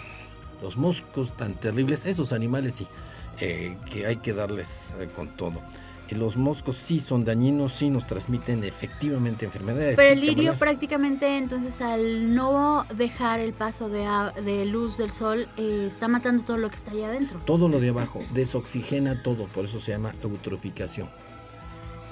los 0.64 0.78
moscos 0.78 1.34
tan 1.34 1.52
terribles, 1.54 2.06
esos 2.06 2.32
animales 2.32 2.74
sí, 2.76 2.86
eh, 3.38 3.76
que 3.92 4.06
hay 4.06 4.16
que 4.16 4.32
darles 4.32 4.94
eh, 4.98 5.10
con 5.14 5.28
todo. 5.36 5.60
Los 6.10 6.36
moscos 6.36 6.76
sí 6.76 7.00
son 7.00 7.24
dañinos, 7.24 7.72
sí 7.72 7.90
nos 7.90 8.06
transmiten 8.06 8.62
efectivamente 8.62 9.44
enfermedades. 9.44 9.96
Pero 9.96 10.12
el 10.12 10.20
lirio 10.20 10.54
prácticamente 10.54 11.38
entonces 11.38 11.80
al 11.80 12.34
no 12.34 12.86
dejar 12.94 13.40
el 13.40 13.52
paso 13.52 13.88
de, 13.88 14.64
luz 14.64 14.96
del 14.96 15.10
sol 15.10 15.48
eh, 15.56 15.86
está 15.88 16.06
matando 16.08 16.44
todo 16.44 16.56
lo 16.56 16.68
que 16.70 16.76
está 16.76 16.92
allá 16.92 17.08
adentro. 17.08 17.40
Todo 17.44 17.68
lo 17.68 17.80
de 17.80 17.88
abajo, 17.88 18.22
desoxigena 18.32 19.22
todo, 19.22 19.46
por 19.48 19.64
eso 19.64 19.80
se 19.80 19.92
llama 19.92 20.14
eutroficación 20.22 21.08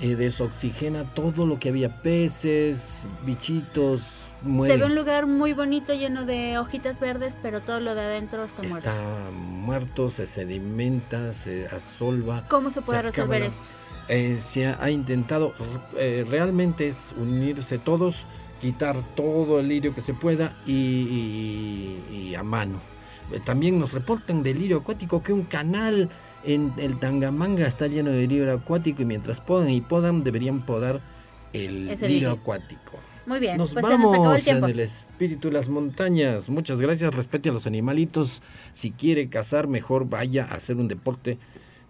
eh, 0.03 0.16
desoxigena 0.16 1.14
todo 1.14 1.46
lo 1.46 1.61
que 1.61 1.68
había, 1.68 2.03
peces, 2.03 3.07
bichitos, 3.24 4.32
Se 4.42 4.76
ve 4.76 4.84
un 4.84 4.96
lugar 4.96 5.28
muy 5.28 5.53
bonito 5.53 5.94
lleno 5.94 6.24
de 6.24 6.59
hojitas 6.59 6.98
verdes, 6.98 7.38
pero 7.40 7.61
todo 7.61 7.78
lo 7.78 7.94
de 7.94 8.00
adentro 8.00 8.42
está, 8.42 8.62
muerto. 8.62 8.90
Está 8.90 9.30
muerto, 9.32 10.11
se 10.11 10.26
sedimenta, 10.26 11.32
se 11.34 11.66
asolva. 11.66 12.48
¿Cómo 12.48 12.70
se 12.72 12.82
puede 12.82 13.03
resolver 13.03 13.42
esto? 13.42 13.68
Eh, 14.09 14.38
se 14.40 14.66
ha, 14.66 14.90
intentado, 14.90 15.55
eh, 15.96 16.26
realmente 16.28 16.88
es 16.88 17.14
unirse 17.16 17.78
todos, 17.78 18.26
quitar 18.61 19.14
todo 19.14 19.61
el 19.61 19.68
lirio 19.68 19.94
que 19.94 20.00
se 20.00 20.14
pueda 20.14 20.57
y, 20.66 22.34
a 22.36 22.42
mano. 22.42 22.80
Eh, 23.30 23.38
también 23.38 23.78
nos 23.78 23.92
reportan 23.92 24.42
del 24.42 24.59
lirio 24.59 24.78
acuático 24.78 25.22
que 25.22 25.32
un 25.32 25.44
canal 25.44 26.11
en 26.45 26.72
el 26.76 26.99
Tangamanga 26.99 27.66
está 27.66 27.86
lleno 27.86 28.11
de 28.11 28.26
lirio 28.26 28.53
acuático 28.53 29.03
y 29.03 29.05
mientras 29.05 29.40
podan 29.40 29.70
y 29.70 29.80
podan 29.80 30.24
deberían 30.24 30.64
podar 30.64 31.01
el 31.53 31.88
lirio 32.01 32.32
acuático. 32.32 32.99
Muy 33.26 33.38
bien, 33.38 33.57
nos 33.57 33.72
pues 33.72 33.84
vamos 33.84 34.47
en 34.47 34.64
el 34.64 34.80
espíritu 34.80 35.49
de 35.49 35.55
las 35.55 35.68
montañas. 35.68 36.51
Muchas 36.51 36.80
gracias, 36.80 37.14
respete 37.14 37.51
a 37.51 37.53
los 37.53 37.66
animalitos. 37.66 38.43
Si 38.72 38.90
quiere 38.90 39.28
cazar, 39.28 39.68
mejor 39.68 40.09
vaya 40.09 40.49
a 40.51 40.55
hacer 40.55 40.76
un 40.76 40.88
deporte 40.88 41.38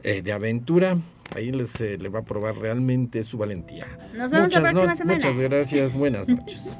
eh, 0.03 0.21
de 0.21 0.33
aventura. 0.33 0.99
Ahí 1.35 1.51
les, 1.51 1.81
eh, 1.81 1.97
le 1.99 2.11
va 2.11 2.21
a 2.21 2.25
probar 2.25 2.57
realmente 2.57 3.25
su 3.25 3.39
valentía. 3.39 3.87
Nos 4.15 4.31
vemos 4.31 4.53
la 4.53 4.61
próxima 4.61 4.97
semana. 4.97 5.15
Muchas 5.15 5.39
gracias, 5.39 5.95
buenas 5.97 6.29
noches. 6.29 6.77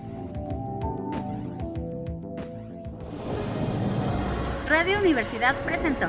Radio 4.69 4.99
Universidad 4.99 5.55
presentó 5.65 6.09